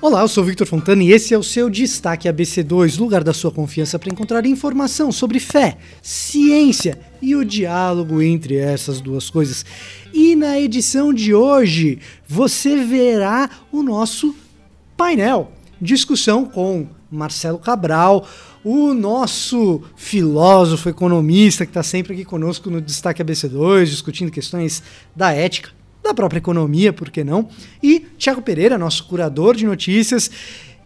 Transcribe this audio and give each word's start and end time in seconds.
Olá, 0.00 0.20
eu 0.20 0.28
sou 0.28 0.44
Victor 0.44 0.64
Fontana 0.64 1.02
e 1.02 1.10
esse 1.10 1.34
é 1.34 1.38
o 1.38 1.42
seu 1.42 1.68
Destaque 1.68 2.28
ABC2, 2.28 3.00
lugar 3.00 3.24
da 3.24 3.32
sua 3.32 3.50
confiança 3.50 3.98
para 3.98 4.12
encontrar 4.12 4.46
informação 4.46 5.10
sobre 5.10 5.40
fé, 5.40 5.76
ciência 6.00 7.00
e 7.20 7.34
o 7.34 7.44
diálogo 7.44 8.22
entre 8.22 8.56
essas 8.56 9.00
duas 9.00 9.28
coisas. 9.28 9.66
E 10.14 10.36
na 10.36 10.56
edição 10.56 11.12
de 11.12 11.34
hoje 11.34 11.98
você 12.28 12.76
verá 12.76 13.50
o 13.72 13.82
nosso 13.82 14.36
painel, 14.96 15.50
discussão 15.82 16.44
com 16.44 16.86
Marcelo 17.10 17.58
Cabral, 17.58 18.24
o 18.62 18.94
nosso 18.94 19.82
filósofo 19.96 20.88
economista 20.88 21.66
que 21.66 21.70
está 21.70 21.82
sempre 21.82 22.12
aqui 22.12 22.24
conosco 22.24 22.70
no 22.70 22.80
Destaque 22.80 23.20
ABC2, 23.20 23.86
discutindo 23.86 24.30
questões 24.30 24.80
da 25.16 25.32
ética 25.32 25.76
da 26.08 26.14
própria 26.14 26.38
economia, 26.38 26.92
por 26.92 27.10
que 27.10 27.22
não? 27.22 27.48
E 27.82 28.06
Tiago 28.16 28.42
Pereira, 28.42 28.78
nosso 28.78 29.04
curador 29.04 29.54
de 29.54 29.66
notícias, 29.66 30.30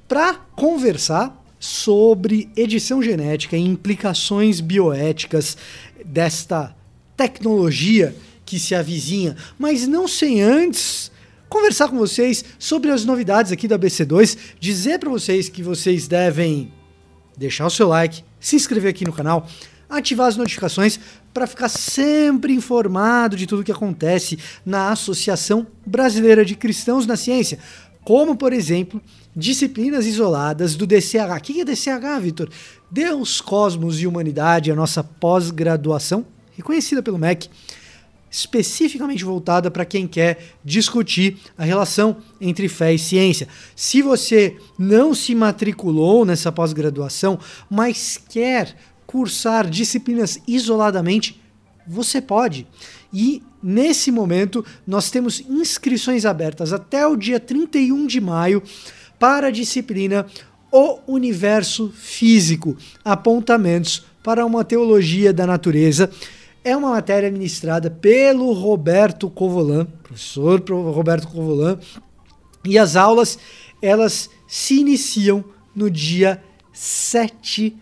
para 0.08 0.34
conversar 0.34 1.40
sobre 1.58 2.50
edição 2.56 3.00
genética 3.00 3.56
e 3.56 3.60
implicações 3.60 4.60
bioéticas 4.60 5.56
desta 6.04 6.74
tecnologia 7.16 8.14
que 8.44 8.58
se 8.58 8.74
avizinha, 8.74 9.36
mas 9.58 9.86
não 9.86 10.08
sem 10.08 10.42
antes 10.42 11.10
conversar 11.48 11.88
com 11.88 11.96
vocês 11.96 12.44
sobre 12.58 12.90
as 12.90 13.04
novidades 13.04 13.52
aqui 13.52 13.68
da 13.68 13.78
BC2, 13.78 14.36
dizer 14.58 14.98
para 14.98 15.10
vocês 15.10 15.48
que 15.48 15.62
vocês 15.62 16.08
devem 16.08 16.72
deixar 17.36 17.66
o 17.66 17.70
seu 17.70 17.86
like, 17.86 18.24
se 18.40 18.56
inscrever 18.56 18.90
aqui 18.90 19.04
no 19.04 19.12
canal, 19.12 19.48
ativar 19.96 20.28
as 20.28 20.36
notificações 20.36 20.98
para 21.32 21.46
ficar 21.46 21.68
sempre 21.68 22.52
informado 22.52 23.36
de 23.36 23.46
tudo 23.46 23.64
que 23.64 23.72
acontece 23.72 24.38
na 24.64 24.90
Associação 24.90 25.66
Brasileira 25.86 26.44
de 26.44 26.54
Cristãos 26.54 27.06
na 27.06 27.16
Ciência, 27.16 27.58
como, 28.04 28.36
por 28.36 28.52
exemplo, 28.52 29.00
disciplinas 29.34 30.06
isoladas 30.06 30.74
do 30.74 30.86
DCH. 30.86 31.36
O 31.36 31.40
que 31.40 31.60
é 31.60 31.64
DCH, 31.64 32.20
Vitor? 32.20 32.50
Deus, 32.90 33.40
Cosmos 33.40 34.00
e 34.00 34.06
Humanidade, 34.06 34.70
a 34.70 34.74
nossa 34.74 35.02
pós-graduação, 35.04 36.26
reconhecida 36.56 37.02
pelo 37.02 37.18
MEC, 37.18 37.48
especificamente 38.30 39.24
voltada 39.24 39.70
para 39.70 39.84
quem 39.84 40.08
quer 40.08 40.54
discutir 40.64 41.36
a 41.56 41.64
relação 41.64 42.16
entre 42.40 42.66
fé 42.66 42.94
e 42.94 42.98
ciência. 42.98 43.46
Se 43.76 44.00
você 44.00 44.56
não 44.78 45.14
se 45.14 45.34
matriculou 45.34 46.24
nessa 46.24 46.50
pós-graduação, 46.50 47.38
mas 47.70 48.18
quer 48.28 48.74
cursar 49.12 49.68
disciplinas 49.68 50.40
isoladamente, 50.48 51.38
você 51.86 52.18
pode. 52.18 52.66
E 53.12 53.42
nesse 53.62 54.10
momento 54.10 54.64
nós 54.86 55.10
temos 55.10 55.40
inscrições 55.40 56.24
abertas 56.24 56.72
até 56.72 57.06
o 57.06 57.14
dia 57.14 57.38
31 57.38 58.06
de 58.06 58.22
maio 58.22 58.62
para 59.18 59.48
a 59.48 59.50
disciplina 59.50 60.24
O 60.72 60.98
Universo 61.06 61.92
Físico 61.94 62.74
Apontamentos 63.04 64.06
para 64.24 64.46
uma 64.46 64.64
Teologia 64.64 65.30
da 65.30 65.46
Natureza. 65.46 66.10
É 66.64 66.74
uma 66.74 66.92
matéria 66.92 67.30
ministrada 67.30 67.90
pelo 67.90 68.50
Roberto 68.52 69.28
Covolan, 69.28 69.84
professor 70.02 70.62
Roberto 70.70 71.28
Covolan, 71.28 71.78
e 72.64 72.78
as 72.78 72.96
aulas 72.96 73.38
elas 73.82 74.30
se 74.48 74.80
iniciam 74.80 75.44
no 75.74 75.90
dia 75.90 76.42
7 76.72 77.76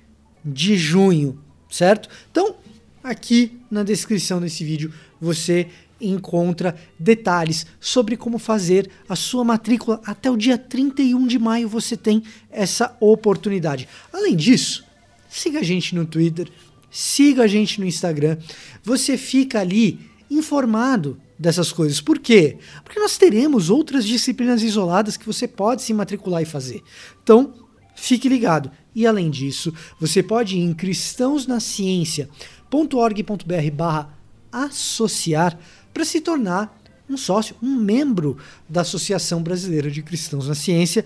de 0.45 0.77
junho, 0.77 1.39
certo? 1.71 2.09
Então, 2.31 2.57
aqui 3.03 3.61
na 3.71 3.83
descrição 3.83 4.41
desse 4.41 4.65
vídeo 4.65 4.93
você 5.21 5.69
encontra 6.01 6.75
detalhes 6.99 7.67
sobre 7.79 8.17
como 8.17 8.39
fazer 8.39 8.91
a 9.09 9.15
sua 9.15 9.45
matrícula. 9.45 10.01
Até 10.05 10.31
o 10.31 10.37
dia 10.37 10.57
31 10.57 11.27
de 11.27 11.39
maio 11.39 11.69
você 11.69 11.97
tem 11.97 12.23
essa 12.51 12.97
oportunidade. 13.01 13.87
Além 14.13 14.35
disso, 14.35 14.85
siga 15.29 15.61
a 15.61 15.63
gente 15.63 15.95
no 15.95 16.07
Twitter, 16.07 16.49
siga 16.91 17.43
a 17.45 17.47
gente 17.47 17.79
no 17.81 17.87
Instagram. 17.87 18.39
Você 18.83 19.17
fica 19.19 19.61
ali 19.61 20.01
informado 20.31 21.21
dessas 21.39 21.73
coisas. 21.73 22.01
Por 22.01 22.19
quê? 22.19 22.59
Porque 22.85 23.01
nós 23.01 23.17
teremos 23.17 23.71
outras 23.71 24.05
disciplinas 24.05 24.63
isoladas 24.63 25.17
que 25.17 25.27
você 25.27 25.49
pode 25.49 25.83
se 25.83 25.93
matricular 25.93 26.43
e 26.43 26.47
fazer. 26.47 26.83
Então, 27.23 27.55
fique 28.01 28.29
ligado. 28.29 28.71
E 28.95 29.05
além 29.07 29.31
disso, 29.31 29.75
você 29.99 30.23
pode 30.23 30.57
ir 30.57 30.61
em 30.61 30.73
cristãosnaciencia.org.br 30.73 33.71
barra 33.73 34.15
associar 34.51 35.59
para 35.93 36.05
se 36.05 36.21
tornar 36.21 36.81
um 37.09 37.17
sócio, 37.17 37.57
um 37.63 37.77
membro 37.77 38.37
da 38.69 38.83
Associação 38.83 39.43
Brasileira 39.43 39.91
de 39.91 40.03
Cristãos 40.03 40.47
na 40.49 40.55
Ciência. 40.55 41.05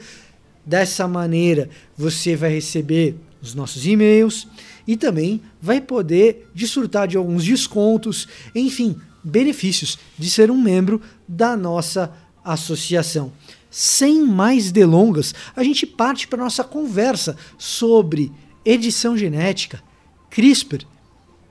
Dessa 0.65 1.07
maneira, 1.07 1.69
você 1.97 2.35
vai 2.37 2.51
receber 2.51 3.15
os 3.43 3.55
nossos 3.55 3.87
e-mails 3.87 4.49
e 4.87 4.97
também 4.97 5.43
vai 5.61 5.81
poder 5.81 6.49
desfrutar 6.55 7.09
de 7.09 7.17
alguns 7.17 7.45
descontos, 7.45 8.29
enfim, 8.55 8.97
benefícios 9.23 9.99
de 10.19 10.31
ser 10.31 10.51
um 10.51 10.61
membro 10.61 11.01
da 11.29 11.57
nossa 11.57 12.13
associação 12.43 13.33
sem 13.77 14.25
mais 14.25 14.71
delongas, 14.71 15.35
a 15.57 15.65
gente 15.65 15.85
parte 15.85 16.29
para 16.29 16.45
nossa 16.45 16.63
conversa 16.63 17.37
sobre 17.59 18.31
edição 18.65 19.17
genética, 19.17 19.83
CRISPR, 20.31 20.87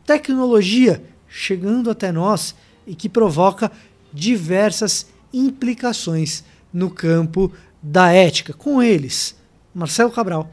tecnologia 0.06 1.04
chegando 1.28 1.92
até 1.92 2.14
nós 2.14 2.56
e 2.88 2.96
que 2.96 3.10
provoca 3.10 3.70
diversas 4.14 5.08
implicações 5.34 6.46
no 6.72 6.90
campo 6.90 7.52
da 7.82 8.14
ética. 8.14 8.54
Com 8.54 8.82
eles, 8.82 9.36
Marcelo 9.76 10.10
Cabral, 10.10 10.50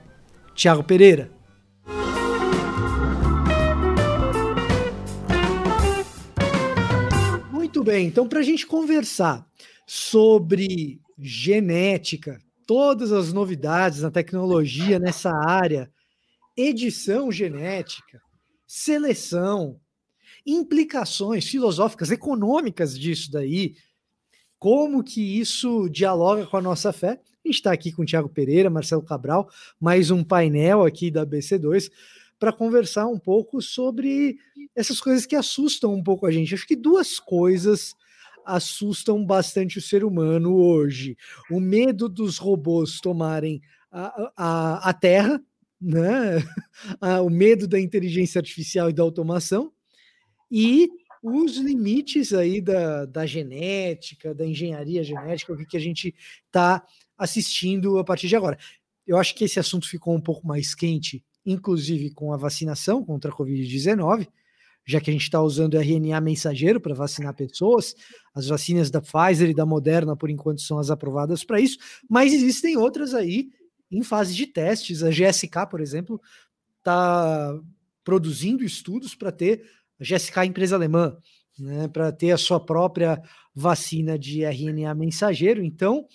Tiago 0.57 0.83
Pereira. 0.83 1.31
Muito 7.53 7.85
bem, 7.85 8.09
então 8.09 8.27
para 8.27 8.41
a 8.41 8.43
gente 8.43 8.67
conversar 8.67 9.47
sobre 9.87 11.01
genética, 11.21 12.41
todas 12.67 13.13
as 13.13 13.33
novidades 13.33 14.03
na 14.03 14.11
tecnologia 14.11 14.99
nessa 14.99 15.31
área, 15.33 15.91
edição 16.57 17.31
genética, 17.31 18.21
seleção, 18.67 19.81
implicações 20.47 21.47
filosóficas, 21.47 22.11
econômicas 22.11 22.99
disso 22.99 23.31
daí, 23.31 23.75
como 24.59 25.03
que 25.03 25.41
isso 25.41 25.89
dialoga 25.89 26.47
com 26.47 26.57
a 26.57 26.63
nossa 26.63 26.93
fé. 26.93 27.21
A 27.45 27.49
gente 27.49 27.57
está 27.57 27.73
aqui 27.73 27.91
com 27.93 28.03
o 28.03 28.07
Tiago 28.07 28.29
Pereira, 28.29 28.71
Marcelo 28.71 29.03
Cabral, 29.03 29.49
mais 29.81 30.11
um 30.11 30.23
painel 30.23 30.85
aqui 30.85 31.11
da 31.11 31.27
BC2 31.27 31.91
para 32.39 32.53
conversar 32.53 33.07
um 33.07 33.19
pouco 33.19 33.61
sobre 33.61 34.39
essas 34.75 35.01
coisas 35.01 35.27
que 35.27 35.37
assustam 35.37 35.95
um 35.95 36.03
pouco 36.03 36.27
a 36.27 36.31
gente. 36.31 36.55
Acho 36.55 36.67
que 36.67 36.77
duas 36.77 37.19
coisas 37.19 37.95
assustam 38.55 39.25
bastante 39.25 39.79
o 39.79 39.83
ser 39.83 40.05
humano 40.05 40.55
hoje. 40.57 41.17
O 41.51 41.61
medo 41.61 42.09
dos 42.09 42.39
robôs 42.39 43.01
tomarem 43.01 43.61
a, 43.91 44.31
a, 44.37 44.91
a 44.91 44.93
Terra, 44.93 45.43
né? 45.81 46.37
o 47.25 47.31
medo 47.31 47.67
da 47.67 47.81
inteligência 47.81 48.39
artificial 48.39 48.91
e 48.91 48.93
da 48.93 49.03
automação, 49.03 49.73
e 50.51 50.89
os 51.23 51.57
limites 51.57 52.33
aí 52.33 52.61
da, 52.61 53.05
da 53.05 53.27
genética, 53.27 54.35
da 54.35 54.47
engenharia 54.47 55.05
genética, 55.05 55.53
o 55.53 55.57
que, 55.57 55.67
que 55.67 55.77
a 55.77 55.81
gente 55.81 56.15
está 56.47 56.85
assistindo 57.17 57.99
a 57.99 58.05
partir 58.05 58.29
de 58.29 58.37
agora. 58.37 58.59
Eu 59.07 59.19
acho 59.19 59.35
que 59.35 59.45
esse 59.45 59.61
assunto 59.61 59.89
ficou 59.89 60.15
um 60.15 60.21
pouco 60.21 60.47
mais 60.47 60.75
quente, 60.75 61.23
inclusive 61.45 62.11
com 62.11 62.33
a 62.33 62.37
vacinação 62.37 63.05
contra 63.05 63.31
a 63.31 63.35
Covid-19, 63.35 64.27
já 64.91 65.01
que 65.01 65.09
a 65.09 65.13
gente 65.13 65.23
está 65.23 65.41
usando 65.41 65.79
RNA 65.79 66.21
mensageiro 66.21 66.81
para 66.81 66.95
vacinar 66.95 67.33
pessoas. 67.35 67.95
As 68.35 68.49
vacinas 68.49 68.91
da 68.91 69.01
Pfizer 69.01 69.49
e 69.49 69.55
da 69.55 69.65
Moderna, 69.65 70.17
por 70.17 70.29
enquanto, 70.29 70.61
são 70.61 70.79
as 70.79 70.91
aprovadas 70.91 71.45
para 71.45 71.61
isso, 71.61 71.79
mas 72.09 72.33
existem 72.33 72.77
outras 72.77 73.15
aí 73.15 73.51
em 73.91 74.03
fase 74.03 74.35
de 74.35 74.47
testes. 74.47 75.03
A 75.05 75.11
GSK, 75.11 75.67
por 75.71 75.81
exemplo, 75.81 76.21
está 76.79 77.57
produzindo 78.03 78.65
estudos 78.65 79.15
para 79.15 79.31
ter 79.31 79.65
a 80.01 80.05
GSK, 80.05 80.41
a 80.41 80.47
empresa 80.47 80.75
alemã, 80.75 81.17
né, 81.57 81.87
para 81.87 82.11
ter 82.11 82.33
a 82.33 82.39
sua 82.39 82.59
própria 82.59 83.23
vacina 83.55 84.19
de 84.19 84.43
RNA 84.45 84.93
mensageiro. 84.95 85.63
Então, 85.63 86.07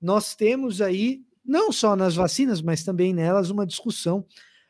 nós 0.00 0.34
temos 0.34 0.80
aí, 0.80 1.22
não 1.44 1.70
só 1.70 1.94
nas 1.94 2.16
vacinas, 2.16 2.60
mas 2.60 2.82
também 2.82 3.14
nelas, 3.14 3.50
uma 3.50 3.66
discussão 3.66 4.26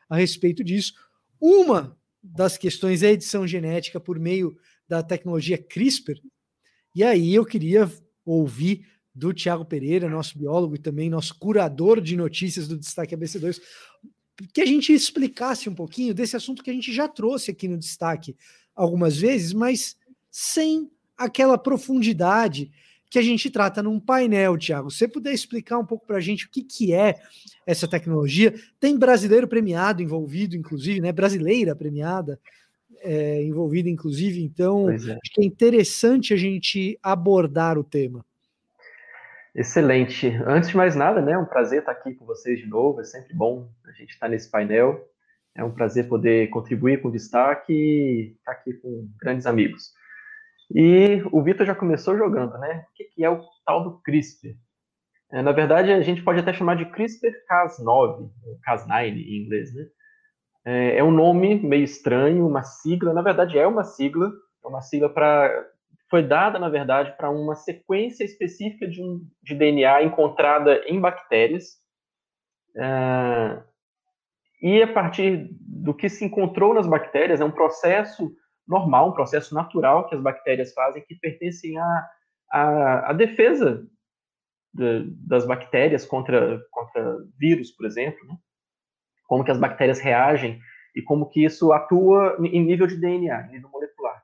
a 0.07 0.15
respeito 0.15 0.63
disso. 0.63 0.93
Uma 1.39 1.97
das 2.35 2.57
questões 2.57 3.03
é 3.03 3.11
edição 3.11 3.47
genética 3.47 3.99
por 3.99 4.19
meio 4.19 4.57
da 4.87 5.03
tecnologia 5.03 5.57
CRISPR. 5.57 6.19
E 6.95 7.03
aí 7.03 7.33
eu 7.33 7.45
queria 7.45 7.91
ouvir 8.25 8.85
do 9.13 9.33
Tiago 9.33 9.65
Pereira, 9.65 10.09
nosso 10.09 10.37
biólogo 10.37 10.75
e 10.75 10.79
também 10.79 11.09
nosso 11.09 11.37
curador 11.39 11.99
de 11.99 12.15
notícias 12.15 12.67
do 12.67 12.77
Destaque 12.77 13.15
ABC2, 13.15 13.59
que 14.53 14.61
a 14.61 14.65
gente 14.65 14.93
explicasse 14.93 15.67
um 15.67 15.73
pouquinho 15.73 16.13
desse 16.13 16.35
assunto 16.35 16.63
que 16.63 16.69
a 16.69 16.73
gente 16.73 16.93
já 16.93 17.07
trouxe 17.07 17.49
aqui 17.49 17.67
no 17.67 17.77
Destaque 17.77 18.35
algumas 18.75 19.17
vezes, 19.17 19.53
mas 19.53 19.95
sem 20.29 20.91
aquela 21.17 21.57
profundidade 21.57 22.71
que 23.09 23.19
a 23.19 23.21
gente 23.21 23.49
trata 23.49 23.81
num 23.81 23.99
painel, 23.99 24.57
Tiago. 24.57 24.91
Se 24.91 24.99
você 24.99 25.07
puder 25.07 25.33
explicar 25.33 25.77
um 25.77 25.85
pouco 25.85 26.05
para 26.05 26.17
a 26.17 26.21
gente 26.21 26.45
o 26.45 26.49
que, 26.49 26.61
que 26.61 26.93
é 26.93 27.15
essa 27.65 27.87
tecnologia, 27.87 28.53
tem 28.79 28.97
brasileiro 28.97 29.47
premiado 29.47 30.01
envolvido, 30.01 30.55
inclusive, 30.55 30.99
né? 30.99 31.11
Brasileira 31.11 31.75
premiada 31.75 32.39
é, 32.99 33.41
envolvida, 33.43 33.89
inclusive, 33.89 34.43
então 34.43 34.89
é. 34.89 34.95
acho 34.95 35.33
que 35.33 35.41
é 35.41 35.45
interessante 35.45 36.33
a 36.33 36.37
gente 36.37 36.97
abordar 37.01 37.77
o 37.77 37.83
tema. 37.83 38.25
Excelente. 39.55 40.27
Antes 40.45 40.69
de 40.69 40.77
mais 40.77 40.95
nada, 40.95 41.21
né, 41.21 41.31
é 41.31 41.37
um 41.37 41.45
prazer 41.45 41.79
estar 41.79 41.91
aqui 41.91 42.13
com 42.13 42.25
vocês 42.25 42.59
de 42.59 42.67
novo. 42.67 43.01
É 43.01 43.03
sempre 43.03 43.33
bom 43.33 43.67
a 43.85 43.91
gente 43.91 44.11
estar 44.11 44.29
nesse 44.29 44.49
painel. 44.49 45.03
É 45.55 45.63
um 45.63 45.71
prazer 45.71 46.07
poder 46.07 46.49
contribuir 46.49 47.01
com 47.01 47.09
destaque 47.09 47.73
e 47.73 48.35
estar 48.37 48.51
aqui 48.51 48.73
com 48.73 49.09
grandes 49.19 49.47
amigos. 49.47 49.93
E 50.73 51.21
o 51.31 51.41
Vitor 51.41 51.65
já 51.65 51.73
começou 51.73 52.17
jogando, 52.17 52.57
né? 52.57 52.85
O 52.89 52.93
que 52.93 53.23
é 53.23 53.29
o 53.29 53.41
tal 53.65 53.83
do 53.83 54.01
CRISPR? 54.01 54.55
É, 55.31 55.41
na 55.41 55.51
verdade, 55.51 55.91
a 55.91 56.01
gente 56.01 56.23
pode 56.23 56.39
até 56.39 56.53
chamar 56.53 56.75
de 56.75 56.85
CRISPR-Cas9, 56.85 58.29
Cas9 58.65 59.13
em 59.13 59.43
inglês, 59.43 59.73
né? 59.73 59.85
É, 60.65 60.97
é 60.97 61.03
um 61.03 61.11
nome 61.11 61.55
meio 61.55 61.83
estranho, 61.83 62.45
uma 62.45 62.63
sigla. 62.63 63.13
Na 63.13 63.21
verdade, 63.21 63.57
é 63.57 63.65
uma 63.65 63.83
sigla. 63.83 64.31
É 64.63 64.67
uma 64.67 64.81
sigla 64.81 65.09
para 65.09 65.65
foi 66.09 66.23
dada, 66.23 66.57
na 66.57 66.69
verdade, 66.69 67.15
para 67.17 67.29
uma 67.29 67.53
sequência 67.55 68.23
específica 68.23 68.87
de, 68.87 69.03
um, 69.03 69.27
de 69.43 69.53
DNA 69.53 70.03
encontrada 70.03 70.81
em 70.87 70.99
bactérias. 70.99 71.77
É, 72.77 73.61
e 74.61 74.81
a 74.81 74.93
partir 74.93 75.49
do 75.51 75.93
que 75.93 76.09
se 76.09 76.23
encontrou 76.23 76.73
nas 76.73 76.87
bactérias, 76.87 77.41
é 77.41 77.45
um 77.45 77.51
processo 77.51 78.31
normal, 78.67 79.09
um 79.09 79.13
processo 79.13 79.53
natural 79.53 80.07
que 80.07 80.15
as 80.15 80.21
bactérias 80.21 80.73
fazem, 80.73 81.03
que 81.03 81.15
pertencem 81.15 81.77
à, 81.77 82.09
à, 82.51 83.09
à 83.09 83.13
defesa 83.13 83.87
de, 84.73 85.05
das 85.25 85.45
bactérias 85.45 86.05
contra, 86.05 86.61
contra 86.71 87.17
vírus, 87.37 87.71
por 87.71 87.85
exemplo. 87.85 88.25
Né? 88.27 88.37
Como 89.27 89.43
que 89.43 89.51
as 89.51 89.59
bactérias 89.59 89.99
reagem 89.99 90.59
e 90.95 91.01
como 91.01 91.29
que 91.29 91.45
isso 91.45 91.71
atua 91.71 92.37
em 92.41 92.63
nível 92.63 92.87
de 92.87 92.97
DNA, 92.97 93.47
em 93.47 93.51
nível 93.51 93.69
molecular. 93.69 94.23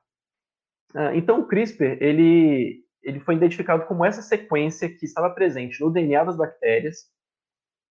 Ah, 0.94 1.14
então, 1.14 1.40
o 1.40 1.46
CRISPR, 1.46 1.98
ele, 2.00 2.84
ele 3.02 3.20
foi 3.20 3.34
identificado 3.34 3.86
como 3.86 4.04
essa 4.04 4.22
sequência 4.22 4.88
que 4.88 5.04
estava 5.04 5.30
presente 5.30 5.80
no 5.80 5.90
DNA 5.90 6.24
das 6.24 6.36
bactérias, 6.36 7.12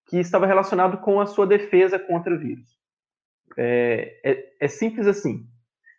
que 0.08 0.18
estava 0.18 0.46
relacionado 0.46 0.98
com 0.98 1.20
a 1.20 1.26
sua 1.26 1.48
defesa 1.48 1.98
contra 1.98 2.38
vírus. 2.38 2.78
É, 3.58 4.20
é, 4.24 4.54
é, 4.60 4.68
simples 4.68 5.08
assim. 5.08 5.48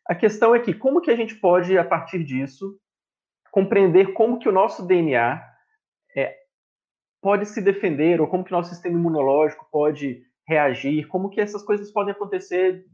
A 0.07 0.15
questão 0.15 0.55
é 0.55 0.61
que 0.61 0.75
como 0.75 1.01
que 1.01 1.11
a 1.11 1.17
gente 1.17 1.35
pode, 1.37 1.77
a 1.79 1.85
partir 1.85 2.23
disso, 2.23 2.79
compreender 3.51 4.13
como 4.13 4.39
que 4.39 4.49
o 4.49 4.53
nosso 4.53 4.87
DNA 4.87 5.43
é, 6.17 6.37
pode 7.23 7.47
se 7.47 7.61
defender, 7.63 8.21
ou 8.21 8.27
como 8.27 8.45
que 8.45 8.53
o 8.53 8.57
nosso 8.57 8.71
sistema 8.71 8.99
imunológico 8.99 9.67
pode 9.71 10.23
reagir, 10.47 11.07
como 11.09 11.31
que 11.31 11.41
essas 11.41 11.63
coisas 11.63 11.91
podem 11.91 12.13
acontecer 12.13 12.85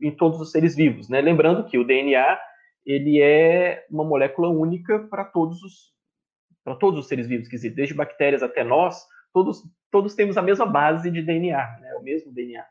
em 0.00 0.10
todos 0.10 0.40
os 0.40 0.50
seres 0.50 0.74
vivos, 0.76 1.08
né? 1.08 1.20
Lembrando 1.20 1.64
que 1.64 1.78
o 1.78 1.84
DNA 1.84 2.38
ele 2.84 3.20
é 3.20 3.86
uma 3.90 4.04
molécula 4.04 4.48
única 4.48 4.98
para 5.08 5.24
todos 5.24 5.62
os 5.62 5.96
para 6.64 6.74
todos 6.76 7.00
os 7.00 7.08
seres 7.08 7.26
vivos, 7.26 7.48
quer 7.48 7.56
dizer, 7.56 7.70
desde 7.70 7.94
bactérias 7.94 8.42
até 8.42 8.62
nós, 8.62 9.06
todos 9.32 9.62
todos 9.90 10.14
temos 10.14 10.36
a 10.36 10.42
mesma 10.42 10.66
base 10.66 11.10
de 11.10 11.22
DNA, 11.22 11.78
né? 11.80 11.94
O 11.94 12.02
mesmo 12.02 12.32
DNA. 12.32 12.64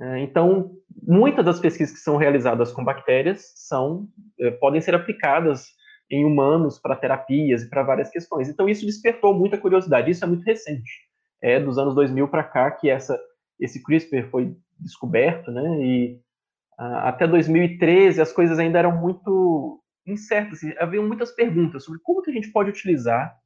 É, 0.00 0.18
então, 0.20 0.72
muitas 1.06 1.44
das 1.44 1.60
pesquisas 1.60 1.94
que 1.94 2.00
são 2.00 2.16
realizadas 2.16 2.72
com 2.72 2.84
bactérias 2.84 3.52
são 3.54 4.08
é, 4.40 4.50
podem 4.50 4.80
ser 4.80 4.94
aplicadas 4.94 5.66
em 6.10 6.24
humanos 6.24 6.78
para 6.78 6.96
terapias 6.96 7.62
e 7.62 7.70
para 7.70 7.82
várias 7.82 8.10
questões. 8.10 8.48
Então, 8.48 8.68
isso 8.68 8.86
despertou 8.86 9.34
muita 9.34 9.58
curiosidade. 9.58 10.10
Isso 10.10 10.24
é 10.24 10.28
muito 10.28 10.44
recente. 10.44 10.90
É 11.42 11.60
dos 11.60 11.78
anos 11.78 11.94
2000 11.94 12.28
para 12.28 12.44
cá 12.44 12.70
que 12.70 12.88
essa 12.88 13.18
esse 13.60 13.82
CRISPR 13.82 14.28
foi 14.30 14.56
descoberto, 14.80 15.50
né? 15.52 15.62
E 15.80 16.20
uh, 16.78 16.98
até 17.04 17.26
2013 17.26 18.20
as 18.20 18.32
coisas 18.32 18.58
ainda 18.58 18.78
eram 18.80 19.00
muito 19.00 19.80
incertas. 20.06 20.58
Assim, 20.58 20.74
havia 20.78 21.00
muitas 21.00 21.32
perguntas 21.32 21.84
sobre 21.84 22.00
como 22.02 22.20
que 22.20 22.30
a 22.30 22.34
gente 22.34 22.50
pode 22.50 22.70
utilizar 22.70 23.36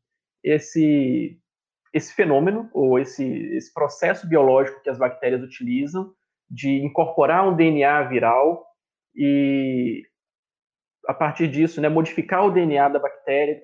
esse 0.43 1.39
esse 1.93 2.15
fenômeno 2.15 2.69
ou 2.73 2.99
esse 2.99 3.25
esse 3.55 3.73
processo 3.73 4.27
biológico 4.27 4.83
que 4.83 4.91
as 4.91 4.99
bactérias 4.99 5.43
utilizam 5.43 6.12
de 6.50 6.71
incorporar 6.85 7.47
um 7.47 7.55
DNA 7.55 8.03
viral 8.05 8.67
e 9.15 10.03
a 11.06 11.15
partir 11.15 11.49
disso, 11.49 11.81
né, 11.81 11.89
modificar 11.89 12.45
o 12.45 12.50
DNA 12.50 12.89
da 12.89 12.99
bactéria. 12.99 13.62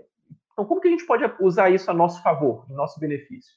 Então, 0.53 0.65
como 0.65 0.81
que 0.81 0.89
a 0.89 0.91
gente 0.91 1.07
pode 1.07 1.25
usar 1.41 1.71
isso 1.71 1.91
a 1.91 1.95
nosso 1.95 2.23
favor, 2.23 2.67
em 2.71 2.75
nosso 2.75 2.99
benefício? 2.99 3.53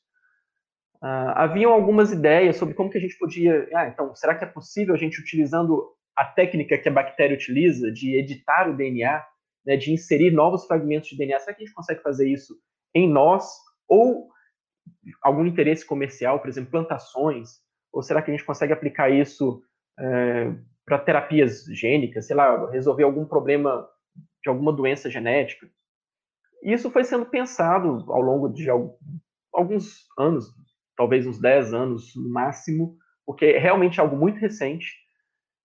Uh, 1.02 1.32
haviam 1.36 1.72
algumas 1.72 2.12
ideias 2.12 2.58
sobre 2.58 2.74
como 2.74 2.90
que 2.90 2.98
a 2.98 3.02
gente 3.02 3.18
podia. 3.18 3.68
Ah, 3.74 3.88
então, 3.88 4.16
será 4.16 4.36
que 4.36 4.44
é 4.44 4.48
possível 4.48 4.96
a 4.96 4.98
gente 4.98 5.22
utilizando 5.22 5.94
a 6.16 6.26
técnica 6.26 6.78
que 6.78 6.90
a 6.90 6.92
bactéria 6.92 7.36
utiliza 7.36 7.92
de 7.92 8.18
editar 8.18 8.68
o 8.68 8.76
DNA, 8.76 9.24
né, 9.66 9.78
de 9.78 9.94
inserir 9.94 10.32
novos 10.32 10.66
fragmentos 10.66 11.10
de 11.10 11.18
DNA? 11.18 11.40
Será 11.40 11.56
que 11.56 11.64
a 11.64 11.66
gente 11.66 11.76
consegue 11.76 12.02
fazer 12.02 12.28
isso 12.28 12.58
em 12.96 13.08
nós? 13.08 13.48
Ou 13.88 14.28
algum 15.22 15.46
interesse 15.46 15.86
comercial, 15.86 16.40
por 16.40 16.50
exemplo, 16.50 16.72
plantações? 16.72 17.62
Ou 17.92 18.02
será 18.02 18.22
que 18.22 18.32
a 18.32 18.34
gente 18.34 18.46
consegue 18.46 18.74
aplicar 18.74 19.10
isso 19.10 19.62
é, 20.00 20.54
para 20.86 21.00
terapias 21.00 21.66
gênicas, 21.66 22.28
sei 22.28 22.36
lá, 22.36 22.70
resolver 22.70 23.04
algum 23.04 23.26
problema 23.26 23.88
de 24.44 24.50
alguma 24.50 24.72
doença 24.72 25.10
genética? 25.10 25.68
Isso 26.64 26.90
foi 26.90 27.04
sendo 27.04 27.26
pensado 27.26 28.04
ao 28.12 28.22
longo 28.22 28.50
de 28.50 28.68
alguns 29.54 30.06
anos, 30.18 30.46
talvez 30.96 31.26
uns 31.26 31.40
10 31.40 31.74
anos 31.74 32.16
no 32.16 32.30
máximo, 32.30 32.98
porque 33.26 33.46
é 33.46 33.60
realmente 33.60 34.00
algo 34.00 34.16
muito 34.16 34.40
recente. 34.40 34.94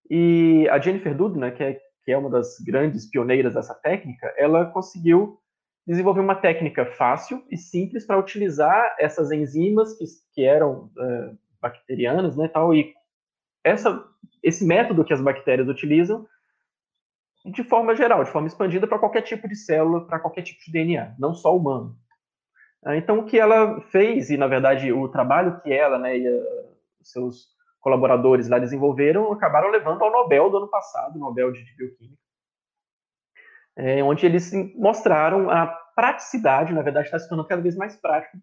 E 0.09 0.67
a 0.69 0.79
Jennifer 0.79 1.15
Doudna, 1.15 1.51
que 1.51 1.63
é, 1.63 1.79
que 2.03 2.11
é 2.11 2.17
uma 2.17 2.29
das 2.29 2.59
grandes 2.59 3.09
pioneiras 3.09 3.53
dessa 3.53 3.73
técnica, 3.73 4.33
ela 4.37 4.65
conseguiu 4.65 5.39
desenvolver 5.85 6.21
uma 6.21 6.35
técnica 6.35 6.85
fácil 6.85 7.43
e 7.49 7.57
simples 7.57 8.05
para 8.05 8.19
utilizar 8.19 8.95
essas 8.99 9.31
enzimas 9.31 9.97
que, 9.97 10.05
que 10.33 10.43
eram 10.43 10.91
é, 10.97 11.31
bacterianas, 11.63 12.35
né, 12.35 12.49
tal, 12.49 12.75
e 12.75 12.93
essa, 13.63 14.05
esse 14.43 14.65
método 14.65 15.05
que 15.05 15.13
as 15.13 15.21
bactérias 15.21 15.69
utilizam 15.69 16.27
de 17.45 17.63
forma 17.63 17.95
geral, 17.95 18.23
de 18.23 18.31
forma 18.31 18.47
expandida 18.47 18.85
para 18.85 18.99
qualquer 18.99 19.21
tipo 19.21 19.47
de 19.47 19.55
célula, 19.55 20.05
para 20.05 20.19
qualquer 20.19 20.43
tipo 20.43 20.61
de 20.63 20.71
DNA, 20.71 21.15
não 21.17 21.33
só 21.33 21.55
humano. 21.55 21.97
Ah, 22.85 22.97
então, 22.97 23.19
o 23.19 23.25
que 23.25 23.39
ela 23.39 23.81
fez, 23.81 24.29
e 24.29 24.37
na 24.37 24.47
verdade 24.47 24.91
o 24.91 25.07
trabalho 25.07 25.59
que 25.61 25.71
ela 25.71 25.97
né, 25.97 26.17
e 26.17 26.43
seus 27.01 27.47
colaboradores 27.79 28.47
lá 28.47 28.59
desenvolveram, 28.59 29.31
acabaram 29.31 29.69
levando 29.69 30.03
ao 30.03 30.11
Nobel 30.11 30.49
do 30.49 30.57
ano 30.57 30.69
passado, 30.69 31.19
Nobel 31.19 31.51
de 31.51 31.63
Bioquímica, 31.75 32.21
é, 33.75 34.03
onde 34.03 34.25
eles 34.25 34.51
mostraram 34.75 35.49
a 35.49 35.67
praticidade, 35.95 36.73
na 36.73 36.81
verdade 36.81 37.07
está 37.07 37.19
se 37.19 37.27
tornando 37.27 37.47
cada 37.47 37.61
vez 37.61 37.75
mais 37.75 37.95
prático, 37.95 38.37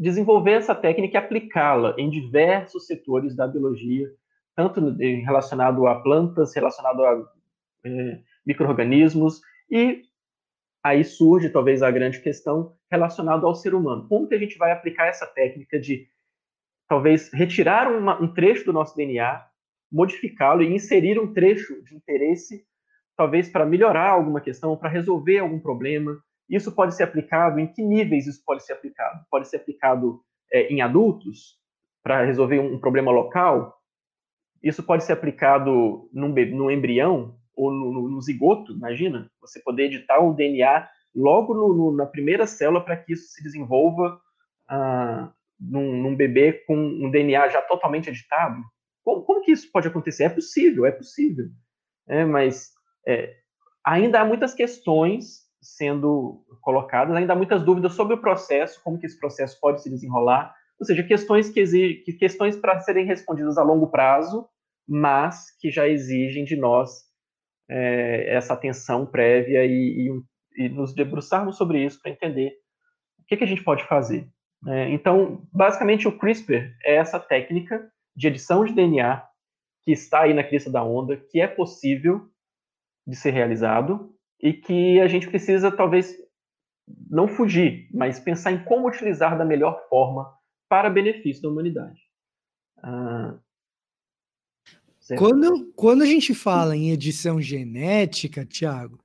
desenvolver 0.00 0.52
essa 0.52 0.74
técnica 0.74 1.18
e 1.18 1.18
aplicá-la 1.18 1.94
em 1.98 2.08
diversos 2.08 2.86
setores 2.86 3.36
da 3.36 3.46
biologia, 3.46 4.10
tanto 4.56 4.80
relacionado 4.98 5.86
a 5.86 6.00
plantas, 6.00 6.54
relacionado 6.54 7.04
a 7.04 7.22
é, 7.84 8.20
micro-organismos, 8.46 9.42
e 9.70 10.02
aí 10.82 11.04
surge 11.04 11.50
talvez 11.50 11.82
a 11.82 11.90
grande 11.90 12.18
questão 12.20 12.74
relacionada 12.90 13.44
ao 13.44 13.54
ser 13.54 13.74
humano. 13.74 14.08
Como 14.08 14.26
que 14.26 14.34
a 14.34 14.38
gente 14.38 14.56
vai 14.56 14.72
aplicar 14.72 15.06
essa 15.06 15.26
técnica 15.26 15.78
de 15.78 16.08
talvez 16.88 17.30
retirar 17.30 17.92
uma, 17.92 18.20
um 18.20 18.32
trecho 18.32 18.64
do 18.64 18.72
nosso 18.72 18.96
DNA, 18.96 19.46
modificá-lo 19.92 20.62
e 20.62 20.74
inserir 20.74 21.20
um 21.20 21.32
trecho 21.32 21.82
de 21.84 21.94
interesse, 21.94 22.64
talvez 23.14 23.50
para 23.50 23.66
melhorar 23.66 24.08
alguma 24.08 24.40
questão, 24.40 24.74
para 24.78 24.88
resolver 24.88 25.40
algum 25.40 25.60
problema. 25.60 26.18
Isso 26.50 26.72
pode 26.72 26.96
ser 26.96 27.04
aplicado, 27.04 27.60
em 27.60 27.66
que 27.66 27.80
níveis 27.80 28.26
isso 28.26 28.42
pode 28.44 28.64
ser 28.64 28.72
aplicado? 28.72 29.24
Pode 29.30 29.48
ser 29.48 29.56
aplicado 29.56 30.20
é, 30.52 30.66
em 30.66 30.82
adultos, 30.82 31.58
para 32.02 32.24
resolver 32.24 32.58
um 32.58 32.78
problema 32.78 33.12
local? 33.12 33.78
Isso 34.62 34.82
pode 34.82 35.04
ser 35.04 35.12
aplicado 35.12 36.10
num, 36.12 36.28
num 36.28 36.70
embrião, 36.70 37.38
ou 37.54 37.70
no, 37.70 37.92
no, 37.92 38.08
no 38.08 38.22
zigoto, 38.22 38.72
imagina, 38.72 39.30
você 39.40 39.60
poder 39.60 39.84
editar 39.84 40.18
o 40.18 40.32
DNA 40.32 40.88
logo 41.14 41.54
no, 41.54 41.92
na 41.92 42.06
primeira 42.06 42.46
célula 42.46 42.82
para 42.82 42.96
que 42.96 43.12
isso 43.12 43.28
se 43.32 43.42
desenvolva 43.42 44.20
ah, 44.68 45.32
num, 45.58 46.02
num, 46.02 46.16
bebê 46.16 46.52
com 46.66 46.76
um 46.76 47.10
DNA 47.10 47.48
já 47.48 47.60
totalmente 47.62 48.08
editado. 48.08 48.62
Como, 49.04 49.22
como, 49.22 49.42
que 49.42 49.52
isso 49.52 49.70
pode 49.70 49.88
acontecer? 49.88 50.24
É 50.24 50.28
possível, 50.28 50.86
é 50.86 50.90
possível. 50.90 51.46
É, 52.08 52.24
mas 52.24 52.70
é, 53.06 53.36
ainda 53.84 54.20
há 54.20 54.24
muitas 54.24 54.54
questões 54.54 55.49
sendo 55.60 56.44
colocadas, 56.60 57.14
ainda 57.14 57.32
há 57.32 57.36
muitas 57.36 57.62
dúvidas 57.62 57.94
sobre 57.94 58.14
o 58.14 58.20
processo, 58.20 58.80
como 58.82 58.98
que 58.98 59.06
esse 59.06 59.18
processo 59.18 59.58
pode 59.60 59.82
se 59.82 59.90
desenrolar, 59.90 60.54
ou 60.78 60.86
seja, 60.86 61.02
questões 61.02 61.50
que, 61.50 61.60
exigem, 61.60 62.02
questões 62.18 62.56
para 62.56 62.80
serem 62.80 63.04
respondidas 63.04 63.58
a 63.58 63.62
longo 63.62 63.88
prazo, 63.88 64.48
mas 64.88 65.54
que 65.58 65.70
já 65.70 65.86
exigem 65.86 66.44
de 66.44 66.56
nós 66.56 67.02
é, 67.68 68.34
essa 68.34 68.54
atenção 68.54 69.04
prévia 69.06 69.64
e, 69.64 70.08
e, 70.08 70.64
e, 70.64 70.68
nos 70.70 70.94
debruçarmos 70.94 71.56
sobre 71.56 71.84
isso 71.84 72.00
para 72.00 72.10
entender 72.10 72.54
que, 73.30 73.36
que 73.36 73.44
a 73.44 73.46
gente 73.46 73.62
pode 73.62 73.84
fazer? 73.84 74.28
É, 74.66 74.90
então, 74.90 75.46
basicamente, 75.52 76.08
o 76.08 76.18
CRISPR 76.18 76.74
é 76.84 76.96
essa 76.96 77.18
técnica 77.18 77.88
de 78.14 78.26
edição 78.26 78.64
de 78.64 78.74
DNA 78.74 79.24
que 79.82 79.92
está 79.92 80.22
aí 80.22 80.34
na 80.34 80.44
crista 80.44 80.68
da 80.68 80.82
onda, 80.82 81.16
que 81.16 81.40
é 81.40 81.46
possível 81.46 82.28
de 83.06 83.16
ser 83.16 83.30
realizado 83.30 84.12
e 84.42 84.52
que 84.52 85.00
a 85.00 85.06
gente 85.06 85.28
precisa, 85.28 85.70
talvez, 85.70 86.16
não 87.08 87.28
fugir, 87.28 87.88
mas 87.92 88.18
pensar 88.18 88.52
em 88.52 88.64
como 88.64 88.88
utilizar 88.88 89.36
da 89.36 89.44
melhor 89.44 89.86
forma 89.88 90.32
para 90.68 90.88
benefício 90.90 91.42
da 91.42 91.48
humanidade. 91.48 92.00
Ah, 92.82 93.38
quando, 95.16 95.72
quando 95.74 96.02
a 96.02 96.06
gente 96.06 96.34
fala 96.34 96.76
em 96.76 96.90
edição 96.90 97.40
genética, 97.40 98.44
Tiago, 98.44 98.98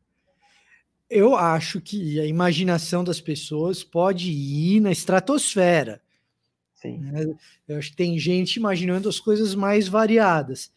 eu 1.10 1.36
acho 1.36 1.82
que 1.82 2.20
a 2.20 2.26
imaginação 2.26 3.04
das 3.04 3.22
pessoas 3.22 3.84
pode 3.84 4.32
ir 4.32 4.80
na 4.80 4.92
estratosfera. 4.92 6.02
Sim. 6.74 7.00
Né? 7.00 7.36
Eu 7.68 7.78
acho 7.78 7.92
que 7.92 7.98
tem 7.98 8.18
gente 8.20 8.58
imaginando 8.58 9.10
as 9.10 9.20
coisas 9.20 9.56
mais 9.56 9.88
variadas. 9.88 10.72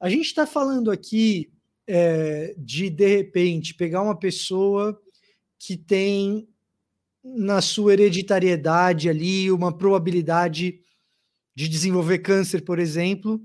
A 0.00 0.08
gente 0.08 0.26
está 0.26 0.46
falando 0.46 0.90
aqui 0.90 1.52
é, 1.86 2.54
de, 2.56 2.90
de 2.90 3.06
repente, 3.06 3.74
pegar 3.74 4.02
uma 4.02 4.18
pessoa 4.18 5.00
que 5.58 5.76
tem 5.76 6.48
na 7.22 7.60
sua 7.60 7.92
hereditariedade 7.92 9.08
ali 9.08 9.50
uma 9.50 9.76
probabilidade 9.76 10.80
de 11.54 11.68
desenvolver 11.68 12.18
câncer, 12.18 12.62
por 12.62 12.78
exemplo, 12.78 13.40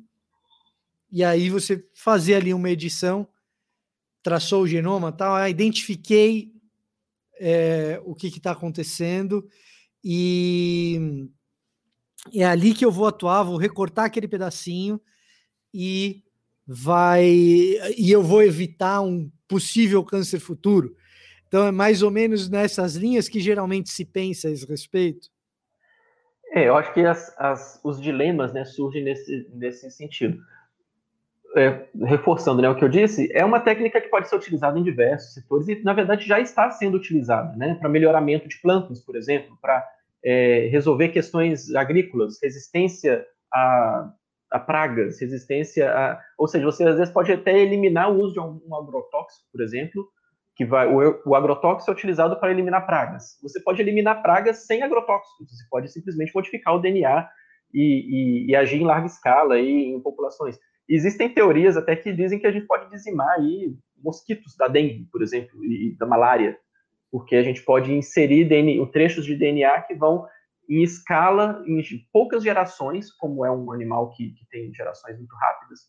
e 1.11 1.23
aí 1.23 1.49
você 1.49 1.85
fazer 1.93 2.35
ali 2.35 2.53
uma 2.53 2.69
edição, 2.69 3.27
traçou 4.23 4.63
o 4.63 4.67
genoma, 4.67 5.11
tal, 5.11 5.35
ah, 5.35 5.49
identifiquei 5.49 6.51
é, 7.39 8.01
o 8.03 8.15
que 8.15 8.27
está 8.27 8.51
acontecendo 8.51 9.47
e 10.03 11.29
é 12.33 12.43
ali 12.45 12.73
que 12.73 12.83
eu 12.83 12.91
vou 12.91 13.07
atuar, 13.07 13.43
vou 13.43 13.57
recortar 13.57 14.05
aquele 14.05 14.27
pedacinho 14.27 14.99
e 15.73 16.23
vai 16.67 17.25
e 17.25 18.11
eu 18.11 18.21
vou 18.21 18.43
evitar 18.43 19.01
um 19.01 19.31
possível 19.47 20.03
câncer 20.03 20.39
futuro. 20.39 20.93
Então 21.47 21.65
é 21.65 21.71
mais 21.71 22.03
ou 22.03 22.11
menos 22.11 22.49
nessas 22.49 22.95
linhas 22.95 23.29
que 23.29 23.39
geralmente 23.39 23.89
se 23.89 24.03
pensa 24.03 24.49
a 24.49 24.51
esse 24.51 24.65
respeito. 24.67 25.29
É, 26.51 26.67
eu 26.67 26.75
acho 26.75 26.93
que 26.93 27.05
as, 27.05 27.33
as, 27.37 27.79
os 27.83 28.01
dilemas 28.01 28.53
né, 28.53 28.65
surgem 28.65 29.03
nesse, 29.03 29.49
nesse 29.53 29.89
sentido. 29.91 30.39
É, 31.55 31.87
reforçando 32.05 32.61
né, 32.61 32.69
o 32.69 32.75
que 32.75 32.83
eu 32.83 32.89
disse, 32.89 33.31
é 33.31 33.43
uma 33.43 33.59
técnica 33.59 34.01
que 34.01 34.09
pode 34.09 34.27
ser 34.27 34.35
utilizada 34.35 34.77
em 34.77 34.83
diversos 34.83 35.33
setores 35.33 35.67
e, 35.67 35.81
na 35.81 35.93
verdade, 35.93 36.27
já 36.27 36.39
está 36.39 36.69
sendo 36.69 36.97
utilizada 36.97 37.55
né, 37.55 37.75
para 37.75 37.89
melhoramento 37.89 38.47
de 38.47 38.59
plantas, 38.61 38.99
por 38.99 39.15
exemplo, 39.15 39.57
para 39.61 39.87
é, 40.23 40.67
resolver 40.69 41.09
questões 41.09 41.73
agrícolas, 41.73 42.37
resistência 42.43 43.25
a, 43.51 44.11
a, 44.51 44.59
pragas, 44.59 45.19
resistência 45.19 45.91
a. 45.91 46.19
Ou 46.37 46.47
seja, 46.47 46.65
você 46.65 46.83
às 46.83 46.97
vezes 46.97 47.13
pode 47.13 47.31
até 47.31 47.57
eliminar 47.57 48.11
o 48.11 48.21
uso 48.21 48.33
de 48.33 48.39
um, 48.39 48.75
agrotóxico, 48.75 49.45
por 49.51 49.61
exemplo, 49.61 50.07
que 50.55 50.65
vai. 50.65 50.87
O, 50.87 51.21
o 51.25 51.35
agrotóxico 51.35 51.91
é 51.91 51.93
utilizado 51.93 52.39
para 52.39 52.51
eliminar 52.51 52.85
pragas. 52.85 53.37
Você 53.41 53.61
pode 53.61 53.81
eliminar 53.81 54.21
pragas 54.21 54.65
sem 54.65 54.83
agrotóxicos, 54.83 55.49
você 55.49 55.63
pode 55.69 55.91
simplesmente 55.91 56.33
modificar 56.33 56.75
o 56.75 56.79
DNA 56.79 57.29
e, 57.73 57.81
e, 57.81 58.51
e 58.51 58.55
agir 58.55 58.81
em 58.81 58.85
larga 58.85 59.07
escala 59.07 59.55
aí, 59.55 59.85
em 59.85 60.01
populações. 60.01 60.57
Existem 60.89 61.29
teorias 61.29 61.75
até 61.75 61.95
que 61.95 62.13
dizem 62.13 62.39
que 62.39 62.47
a 62.47 62.51
gente 62.51 62.65
pode 62.65 62.89
dizimar 62.89 63.29
aí 63.31 63.75
mosquitos 64.01 64.55
da 64.55 64.67
dengue, 64.67 65.07
por 65.11 65.21
exemplo, 65.21 65.63
e 65.65 65.95
da 65.97 66.05
malária, 66.05 66.57
porque 67.11 67.35
a 67.35 67.43
gente 67.43 67.61
pode 67.63 67.93
inserir 67.93 68.45
DNA, 68.45 68.85
trechos 68.91 69.25
de 69.25 69.35
DNA 69.35 69.81
que 69.81 69.95
vão 69.95 70.25
em 70.69 70.83
escala, 70.83 71.63
em 71.65 71.81
poucas 72.11 72.43
gerações, 72.43 73.11
como 73.13 73.45
é 73.45 73.51
um 73.51 73.71
animal 73.71 74.11
que, 74.11 74.31
que 74.31 74.45
tem 74.49 74.73
gerações 74.73 75.17
muito 75.17 75.35
rápidas, 75.35 75.79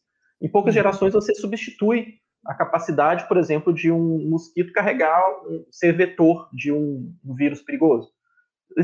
em 0.40 0.48
poucas 0.48 0.74
uhum. 0.74 0.80
gerações 0.82 1.12
você 1.12 1.34
substitui 1.34 2.14
a 2.46 2.54
capacidade, 2.54 3.26
por 3.26 3.36
exemplo, 3.36 3.72
de 3.72 3.90
um 3.90 4.28
mosquito 4.28 4.72
carregar, 4.72 5.22
ser 5.70 5.92
vetor 5.92 6.48
de 6.52 6.72
um, 6.72 7.12
um 7.24 7.34
vírus 7.34 7.60
perigoso. 7.60 8.10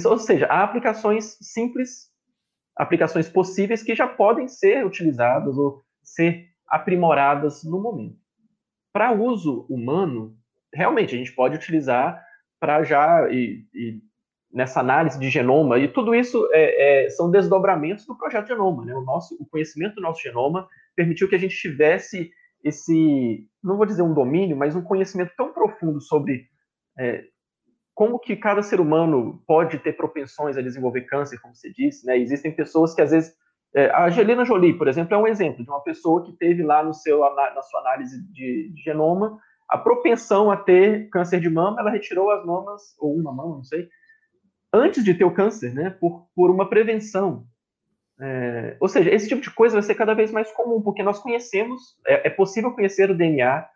Ou 0.04 0.18
seja, 0.18 0.46
há 0.46 0.64
aplicações 0.64 1.36
simples, 1.40 2.10
aplicações 2.76 3.28
possíveis 3.28 3.82
que 3.82 3.94
já 3.94 4.08
podem 4.08 4.48
ser 4.48 4.84
utilizadas 4.84 5.56
ou 5.56 5.82
ser 6.02 6.48
aprimoradas 6.68 7.62
no 7.62 7.80
momento. 7.80 8.18
Para 8.92 9.12
uso 9.12 9.66
humano, 9.70 10.36
realmente 10.72 11.14
a 11.14 11.18
gente 11.18 11.32
pode 11.32 11.54
utilizar 11.54 12.20
para 12.58 12.82
já 12.82 13.28
e, 13.30 13.64
e, 13.72 14.00
nessa 14.54 14.78
análise 14.78 15.18
de 15.18 15.28
genoma 15.28 15.78
e 15.78 15.88
tudo 15.88 16.14
isso 16.14 16.48
é, 16.52 17.06
é, 17.06 17.10
são 17.10 17.28
desdobramentos 17.28 18.06
do 18.06 18.16
projeto 18.16 18.46
genoma, 18.46 18.84
né? 18.84 18.94
O 18.94 19.02
nosso 19.02 19.34
o 19.40 19.46
conhecimento 19.46 19.96
do 19.96 20.00
nosso 20.00 20.22
genoma 20.22 20.68
permitiu 20.94 21.28
que 21.28 21.34
a 21.34 21.38
gente 21.38 21.56
tivesse 21.56 22.30
esse 22.62 23.46
não 23.62 23.76
vou 23.76 23.84
dizer 23.84 24.02
um 24.02 24.14
domínio, 24.14 24.56
mas 24.56 24.76
um 24.76 24.82
conhecimento 24.82 25.32
tão 25.36 25.52
profundo 25.52 26.00
sobre 26.00 26.46
é, 26.98 27.24
como 27.92 28.18
que 28.18 28.36
cada 28.36 28.62
ser 28.62 28.80
humano 28.80 29.42
pode 29.46 29.78
ter 29.78 29.94
propensões 29.94 30.56
a 30.56 30.62
desenvolver 30.62 31.02
câncer, 31.02 31.40
como 31.40 31.54
você 31.54 31.72
disse, 31.72 32.06
né? 32.06 32.16
Existem 32.16 32.54
pessoas 32.54 32.94
que 32.94 33.02
às 33.02 33.10
vezes 33.10 33.34
é, 33.74 33.90
a 33.90 34.06
Angelina 34.06 34.44
Jolie, 34.44 34.78
por 34.78 34.86
exemplo, 34.86 35.14
é 35.14 35.18
um 35.18 35.26
exemplo 35.26 35.64
de 35.64 35.70
uma 35.70 35.82
pessoa 35.82 36.24
que 36.24 36.32
teve 36.36 36.62
lá 36.62 36.80
no 36.82 36.94
seu, 36.94 37.20
na 37.20 37.62
sua 37.62 37.80
análise 37.80 38.22
de, 38.32 38.72
de 38.72 38.82
genoma 38.82 39.36
a 39.68 39.78
propensão 39.78 40.50
a 40.50 40.56
ter 40.56 41.08
câncer 41.08 41.40
de 41.40 41.50
mama, 41.50 41.80
ela 41.80 41.90
retirou 41.90 42.30
as 42.30 42.44
mamas, 42.44 42.94
ou 42.98 43.16
uma 43.16 43.32
mama, 43.32 43.56
não 43.56 43.64
sei, 43.64 43.88
antes 44.74 45.04
de 45.04 45.14
ter 45.14 45.24
o 45.24 45.32
câncer, 45.32 45.72
né, 45.72 45.90
por, 45.90 46.26
por 46.34 46.50
uma 46.50 46.68
prevenção. 46.68 47.46
É, 48.20 48.76
ou 48.80 48.88
seja, 48.88 49.10
esse 49.10 49.28
tipo 49.28 49.40
de 49.40 49.50
coisa 49.50 49.74
vai 49.74 49.82
ser 49.82 49.94
cada 49.94 50.14
vez 50.14 50.30
mais 50.30 50.50
comum, 50.52 50.82
porque 50.82 51.02
nós 51.02 51.18
conhecemos, 51.18 51.96
é, 52.06 52.28
é 52.28 52.30
possível 52.30 52.72
conhecer 52.72 53.10
o 53.10 53.16
DNA 53.16 53.66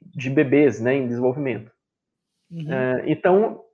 de 0.00 0.30
bebês 0.30 0.80
né, 0.80 0.94
em 0.94 1.06
desenvolvimento. 1.06 1.70
Uhum. 2.50 2.72
É, 2.72 3.04
então, 3.06 3.64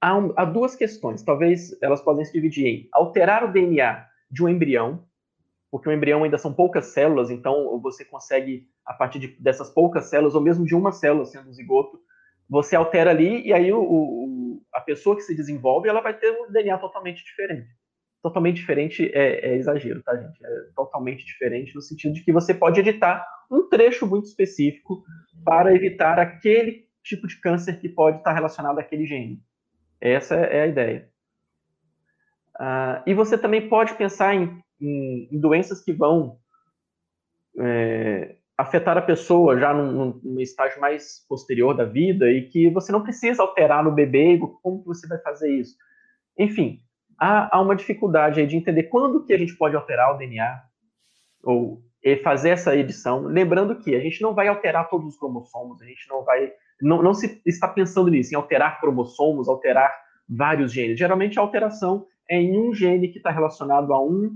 há, 0.00 0.16
um, 0.16 0.32
há 0.36 0.44
duas 0.44 0.74
questões. 0.74 1.22
Talvez 1.22 1.76
elas 1.82 2.00
podem 2.00 2.24
se 2.24 2.32
dividir 2.32 2.66
em 2.66 2.88
alterar 2.92 3.44
o 3.44 3.52
DNA 3.52 4.06
de 4.30 4.44
um 4.44 4.48
embrião, 4.48 5.04
porque 5.70 5.88
o 5.88 5.92
embrião 5.92 6.24
ainda 6.24 6.38
são 6.38 6.52
poucas 6.52 6.86
células, 6.86 7.30
então 7.30 7.78
você 7.80 8.04
consegue, 8.04 8.68
a 8.84 8.94
partir 8.94 9.18
de, 9.18 9.28
dessas 9.40 9.68
poucas 9.68 10.06
células, 10.06 10.34
ou 10.34 10.40
mesmo 10.40 10.64
de 10.64 10.74
uma 10.74 10.92
célula 10.92 11.24
sendo 11.24 11.50
um 11.50 11.52
zigoto, 11.52 12.00
você 12.48 12.76
altera 12.76 13.10
ali 13.10 13.46
e 13.46 13.52
aí 13.52 13.72
o, 13.72 13.80
o, 13.80 14.45
a 14.76 14.80
pessoa 14.80 15.16
que 15.16 15.22
se 15.22 15.34
desenvolve 15.34 15.88
ela 15.88 16.02
vai 16.02 16.12
ter 16.12 16.30
um 16.30 16.52
DNA 16.52 16.76
totalmente 16.78 17.24
diferente. 17.24 17.68
Totalmente 18.22 18.56
diferente 18.56 19.10
é, 19.14 19.48
é, 19.48 19.56
exagero, 19.56 20.02
tá, 20.02 20.14
gente? 20.16 20.44
É 20.44 20.50
totalmente 20.74 21.24
diferente 21.24 21.74
no 21.74 21.80
sentido 21.80 22.12
de 22.12 22.22
que 22.22 22.32
você 22.32 22.52
pode 22.52 22.80
editar 22.80 23.26
um 23.50 23.68
trecho 23.68 24.06
muito 24.06 24.26
específico 24.26 25.02
para 25.44 25.74
evitar 25.74 26.18
aquele 26.18 26.86
tipo 27.02 27.26
de 27.26 27.40
câncer 27.40 27.80
que 27.80 27.88
pode 27.88 28.18
estar 28.18 28.32
relacionado 28.32 28.78
àquele 28.78 29.06
gene. 29.06 29.42
Essa 30.00 30.34
é 30.34 30.62
a 30.62 30.66
ideia. 30.66 31.08
Uh, 32.60 33.00
e 33.06 33.14
você 33.14 33.38
também 33.38 33.68
pode 33.68 33.94
pensar 33.94 34.34
em, 34.34 34.62
em, 34.80 35.28
em 35.30 35.40
doenças 35.40 35.82
que 35.82 35.92
vão 35.92 36.38
é, 37.58 38.36
afetar 38.56 38.96
a 38.96 39.02
pessoa 39.02 39.58
já 39.58 39.72
num, 39.74 40.18
num, 40.22 40.40
estágio 40.40 40.80
mais 40.80 41.24
posterior 41.28 41.74
da 41.74 41.84
vida 41.84 42.30
e 42.30 42.48
que 42.48 42.70
você 42.70 42.90
não 42.90 43.02
precisa 43.02 43.42
alterar 43.42 43.84
no 43.84 43.92
bebê, 43.92 44.38
como 44.62 44.82
você 44.84 45.06
vai 45.06 45.18
fazer 45.18 45.50
isso? 45.52 45.76
Enfim, 46.38 46.80
há, 47.18 47.54
há 47.54 47.60
uma 47.60 47.76
dificuldade 47.76 48.40
aí 48.40 48.46
de 48.46 48.56
entender 48.56 48.84
quando 48.84 49.24
que 49.24 49.32
a 49.32 49.38
gente 49.38 49.56
pode 49.56 49.76
alterar 49.76 50.14
o 50.14 50.18
DNA 50.18 50.62
ou 51.42 51.82
fazer 52.22 52.50
essa 52.50 52.76
edição, 52.76 53.22
lembrando 53.22 53.76
que 53.80 53.94
a 53.94 54.00
gente 54.00 54.22
não 54.22 54.32
vai 54.32 54.46
alterar 54.46 54.88
todos 54.88 55.08
os 55.08 55.18
cromossomos, 55.18 55.82
a 55.82 55.84
gente 55.84 56.08
não 56.08 56.24
vai 56.24 56.52
não, 56.80 57.02
não 57.02 57.14
se 57.14 57.40
está 57.44 57.66
pensando 57.66 58.10
nisso, 58.10 58.32
em 58.32 58.36
alterar 58.36 58.80
cromossomos, 58.80 59.48
alterar 59.48 59.92
vários 60.28 60.72
genes. 60.72 60.98
Geralmente 60.98 61.38
a 61.38 61.42
alteração 61.42 62.06
é 62.28 62.36
em 62.40 62.58
um 62.58 62.74
gene 62.74 63.08
que 63.08 63.18
está 63.18 63.30
relacionado 63.30 63.92
a 63.92 64.02
um, 64.02 64.30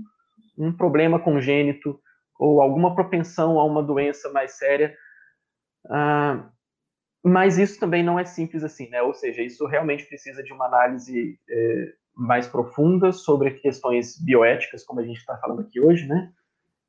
um 0.57 0.71
problema 0.73 1.19
congênito 1.19 1.99
ou 2.41 2.59
alguma 2.59 2.95
propensão 2.95 3.59
a 3.59 3.63
uma 3.63 3.83
doença 3.83 4.31
mais 4.31 4.57
séria. 4.57 4.97
Ah, 5.87 6.49
mas 7.23 7.59
isso 7.59 7.79
também 7.79 8.01
não 8.01 8.17
é 8.17 8.25
simples 8.25 8.63
assim, 8.63 8.89
né? 8.89 8.99
Ou 9.03 9.13
seja, 9.13 9.43
isso 9.43 9.67
realmente 9.67 10.07
precisa 10.07 10.41
de 10.41 10.51
uma 10.51 10.65
análise 10.65 11.39
é, 11.47 11.93
mais 12.15 12.47
profunda 12.47 13.11
sobre 13.11 13.51
questões 13.51 14.19
bioéticas, 14.19 14.83
como 14.83 14.99
a 14.99 15.05
gente 15.05 15.17
está 15.17 15.37
falando 15.37 15.61
aqui 15.61 15.79
hoje, 15.79 16.07
né? 16.07 16.31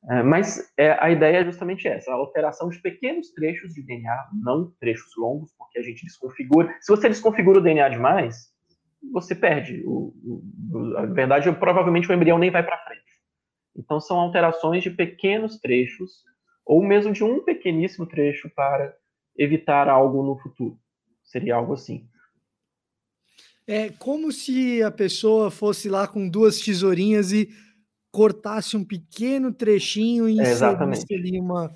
É, 0.09 0.23
mas 0.23 0.73
é, 0.75 0.97
a 0.99 1.11
ideia 1.11 1.37
é 1.37 1.45
justamente 1.45 1.87
essa, 1.87 2.11
a 2.11 2.15
alteração 2.15 2.69
de 2.69 2.81
pequenos 2.81 3.31
trechos 3.31 3.75
de 3.75 3.83
DNA, 3.83 4.29
não 4.33 4.73
trechos 4.79 5.15
longos, 5.15 5.53
porque 5.55 5.77
a 5.77 5.83
gente 5.83 6.03
desconfigura. 6.03 6.73
Se 6.81 6.91
você 6.91 7.07
desconfigura 7.07 7.59
o 7.59 7.61
DNA 7.61 7.89
demais, 7.89 8.51
você 9.13 9.35
perde. 9.35 9.83
O, 9.85 10.15
o, 10.25 10.97
a 10.97 11.05
verdade, 11.05 11.51
provavelmente 11.53 12.09
o 12.09 12.13
embrião 12.13 12.39
nem 12.39 12.49
vai 12.49 12.63
para 12.63 12.83
frente. 12.85 13.12
Então, 13.75 13.99
são 13.99 14.19
alterações 14.19 14.83
de 14.83 14.89
pequenos 14.89 15.59
trechos, 15.59 16.23
ou 16.65 16.83
mesmo 16.83 17.11
de 17.11 17.23
um 17.23 17.43
pequeníssimo 17.43 18.05
trecho 18.05 18.49
para 18.49 18.95
evitar 19.37 19.89
algo 19.89 20.23
no 20.23 20.37
futuro. 20.37 20.77
Seria 21.23 21.55
algo 21.55 21.73
assim. 21.73 22.07
É 23.67 23.89
como 23.91 24.31
se 24.31 24.83
a 24.83 24.91
pessoa 24.91 25.49
fosse 25.49 25.89
lá 25.89 26.07
com 26.07 26.27
duas 26.27 26.59
tesourinhas 26.59 27.31
e 27.31 27.49
cortasse 28.11 28.77
um 28.77 28.83
pequeno 28.83 29.51
trechinho 29.53 30.29
e 30.29 30.39
é, 30.39 30.43
inserisse 30.43 31.15
ali 31.15 31.39
uma. 31.39 31.73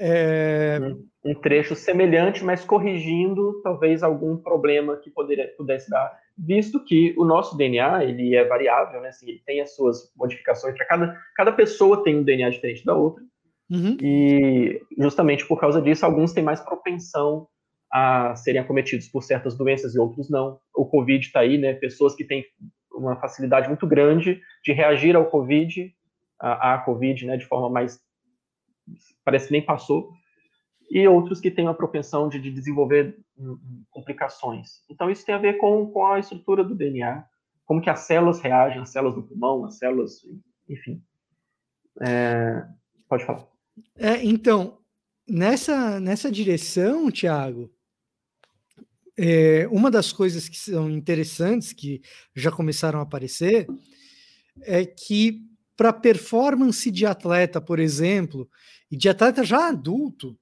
É... 0.00 0.78
Um, 0.82 1.30
um, 1.30 1.34
trecho 1.34 1.76
semelhante, 1.76 2.42
mas 2.42 2.64
corrigindo 2.64 3.60
talvez 3.62 4.02
algum 4.02 4.36
problema 4.36 4.96
que 4.96 5.10
poderia, 5.10 5.54
pudesse 5.56 5.88
dar, 5.88 6.18
visto 6.38 6.82
que 6.84 7.14
o 7.18 7.24
nosso 7.24 7.56
DNA 7.56 8.04
ele 8.04 8.34
é 8.34 8.44
variável, 8.44 9.00
né? 9.00 9.08
Assim, 9.08 9.28
ele 9.28 9.42
tem 9.44 9.60
as 9.60 9.74
suas 9.74 10.12
modificações 10.16 10.76
para 10.76 10.86
cada 10.86 11.20
cada 11.34 11.52
pessoa 11.52 12.04
tem 12.04 12.16
um 12.16 12.22
DNA 12.22 12.50
diferente 12.50 12.84
da 12.84 12.94
outra 12.94 13.24
uhum. 13.70 13.96
e 14.00 14.80
justamente 14.98 15.46
por 15.46 15.58
causa 15.58 15.82
disso 15.82 16.06
alguns 16.06 16.32
têm 16.32 16.44
mais 16.44 16.60
propensão 16.60 17.48
a 17.92 18.36
serem 18.36 18.60
acometidos 18.60 19.08
por 19.08 19.22
certas 19.22 19.56
doenças 19.56 19.94
e 19.94 19.98
outros 19.98 20.30
não. 20.30 20.60
O 20.74 20.86
Covid 20.86 21.24
está 21.24 21.40
aí, 21.40 21.56
né? 21.58 21.72
Pessoas 21.72 22.14
que 22.14 22.24
têm 22.24 22.44
uma 22.92 23.16
facilidade 23.16 23.66
muito 23.66 23.86
grande 23.86 24.40
de 24.64 24.72
reagir 24.72 25.16
ao 25.16 25.26
Covid, 25.30 25.90
à, 26.38 26.74
à 26.74 26.78
Covid, 26.78 27.26
né? 27.26 27.36
De 27.36 27.46
forma 27.46 27.70
mais 27.70 27.98
parece 29.24 29.46
que 29.46 29.52
nem 29.52 29.62
passou, 29.62 30.10
e 30.90 31.06
outros 31.06 31.40
que 31.40 31.50
têm 31.50 31.66
uma 31.66 31.74
propensão 31.74 32.28
de, 32.28 32.40
de 32.40 32.50
desenvolver 32.50 33.18
um, 33.38 33.58
complicações. 33.90 34.82
Então 34.88 35.10
isso 35.10 35.24
tem 35.24 35.34
a 35.34 35.38
ver 35.38 35.58
com, 35.58 35.86
com 35.90 36.06
a 36.06 36.18
estrutura 36.18 36.64
do 36.64 36.74
DNA, 36.74 37.24
como 37.64 37.80
que 37.82 37.90
as 37.90 38.00
células 38.00 38.40
reagem, 38.40 38.80
as 38.80 38.90
células 38.90 39.14
do 39.14 39.22
pulmão, 39.22 39.64
as 39.64 39.76
células, 39.76 40.22
enfim. 40.68 41.02
É, 42.00 42.64
pode 43.08 43.24
falar. 43.24 43.46
É, 43.96 44.24
então, 44.24 44.78
nessa, 45.28 46.00
nessa 46.00 46.30
direção, 46.30 47.10
Tiago, 47.10 47.70
é, 49.18 49.66
uma 49.68 49.90
das 49.90 50.12
coisas 50.12 50.48
que 50.48 50.56
são 50.56 50.88
interessantes, 50.88 51.72
que 51.72 52.00
já 52.34 52.50
começaram 52.50 53.00
a 53.00 53.02
aparecer, 53.02 53.66
é 54.62 54.86
que 54.86 55.44
para 55.76 55.92
performance 55.92 56.90
de 56.90 57.04
atleta, 57.04 57.60
por 57.60 57.78
exemplo, 57.78 58.48
e 58.90 58.96
de 58.96 59.08
atleta 59.08 59.44
já 59.44 59.68
adulto, 59.68 60.38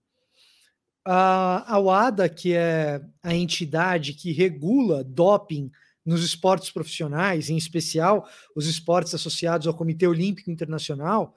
a, 1.09 1.75
a 1.75 1.79
WADA, 1.79 2.29
que 2.29 2.53
é 2.53 3.01
a 3.23 3.33
entidade 3.33 4.13
que 4.13 4.33
regula 4.33 5.05
doping 5.05 5.71
nos 6.05 6.25
esportes 6.25 6.71
profissionais, 6.71 7.49
em 7.49 7.57
especial 7.57 8.29
os 8.57 8.67
esportes 8.67 9.15
associados 9.15 9.69
ao 9.69 9.75
Comitê 9.75 10.07
Olímpico 10.07 10.51
Internacional, 10.51 11.37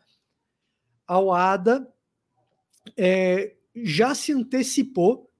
a 1.05 1.19
WADA 1.19 1.87
é, 2.97 3.55
já 3.75 4.15
se 4.15 4.33
antecipou 4.33 5.31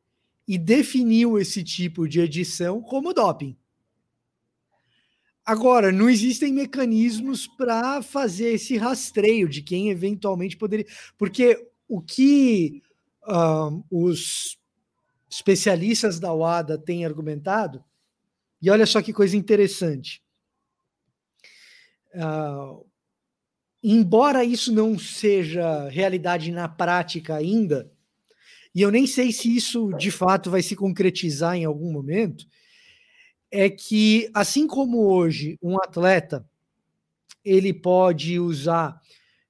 e 0.48 0.60
definiu 0.60 1.40
esse 1.40 1.64
tipo 1.64 2.08
de 2.08 2.20
edição 2.20 2.82
como 2.84 3.14
doping. 3.14 3.58
Agora, 5.44 5.92
não 5.92 6.08
existem 6.08 6.54
mecanismos 6.54 7.48
para 7.48 8.04
fazer 8.04 8.54
esse 8.54 8.78
rastreio 8.78 9.50
de 9.50 9.64
quem 9.64 9.90
eventualmente 9.90 10.56
poderia. 10.56 10.86
Porque 11.18 11.72
o 11.88 12.00
que 12.00 12.84
uh, 13.28 13.84
os 13.90 14.58
especialistas 15.30 16.20
da 16.20 16.34
UADA 16.34 16.78
têm 16.78 17.06
argumentado, 17.06 17.84
e 18.62 18.70
olha 18.70 18.86
só 18.86 19.02
que 19.02 19.14
coisa 19.14 19.38
interessante. 19.38 20.22
Uh, 22.14 22.86
embora 23.84 24.44
isso 24.44 24.74
não 24.74 24.98
seja 24.98 25.88
realidade 25.90 26.52
na 26.52 26.68
prática 26.68 27.36
ainda, 27.36 27.92
e 28.74 28.82
eu 28.82 28.92
nem 28.92 29.08
sei 29.08 29.32
se 29.32 29.56
isso 29.56 29.92
de 29.94 30.12
fato 30.12 30.50
vai 30.50 30.62
se 30.62 30.76
concretizar 30.76 31.56
em 31.56 31.66
algum 31.66 31.92
momento, 31.92 32.46
é 33.52 33.70
que 33.70 34.30
assim 34.34 34.68
como 34.68 35.12
hoje 35.12 35.58
um 35.62 35.78
atleta 35.78 36.48
ele 37.44 37.74
pode 37.74 38.40
usar 38.40 39.00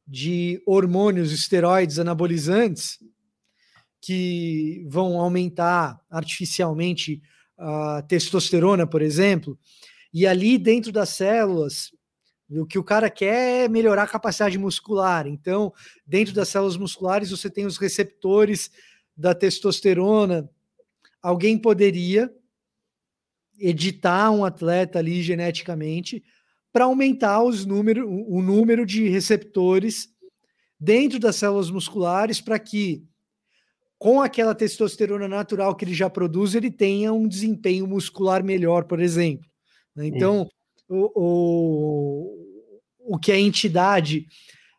de 0.07 0.61
hormônios, 0.65 1.31
esteroides 1.31 1.99
anabolizantes 1.99 2.97
que 4.01 4.85
vão 4.87 5.19
aumentar 5.19 5.99
artificialmente 6.09 7.21
a 7.57 8.01
testosterona, 8.03 8.87
por 8.87 9.01
exemplo, 9.01 9.57
e 10.13 10.25
ali 10.25 10.57
dentro 10.57 10.91
das 10.91 11.09
células 11.09 11.91
o 12.51 12.65
que 12.65 12.79
o 12.79 12.83
cara 12.83 13.09
quer 13.11 13.65
é 13.65 13.67
melhorar 13.67 14.03
a 14.03 14.07
capacidade 14.07 14.57
muscular. 14.57 15.27
Então, 15.27 15.71
dentro 16.05 16.33
das 16.33 16.49
células 16.49 16.77
musculares, 16.77 17.29
você 17.29 17.49
tem 17.49 17.65
os 17.65 17.77
receptores 17.77 18.71
da 19.15 19.35
testosterona, 19.35 20.49
alguém 21.21 21.57
poderia 21.57 22.33
editar 23.59 24.31
um 24.31 24.43
atleta 24.45 24.97
ali 24.97 25.21
geneticamente 25.21 26.23
para 26.71 26.85
aumentar 26.85 27.43
os 27.43 27.65
número, 27.65 28.09
o 28.09 28.41
número 28.41 28.85
de 28.85 29.07
receptores 29.09 30.07
dentro 30.79 31.19
das 31.19 31.35
células 31.35 31.69
musculares 31.69 32.39
para 32.39 32.57
que 32.57 33.05
com 33.99 34.21
aquela 34.21 34.55
testosterona 34.55 35.27
natural 35.27 35.75
que 35.75 35.83
ele 35.83 35.93
já 35.93 36.09
produz, 36.09 36.55
ele 36.55 36.71
tenha 36.71 37.11
um 37.11 37.27
desempenho 37.27 37.85
muscular 37.85 38.41
melhor, 38.41 38.85
por 38.85 39.01
exemplo. 39.01 39.45
Né? 39.93 40.07
Então, 40.07 40.49
o, 40.87 41.11
o, 41.13 43.15
o 43.15 43.19
que 43.19 43.33
a 43.33 43.37
entidade 43.37 44.25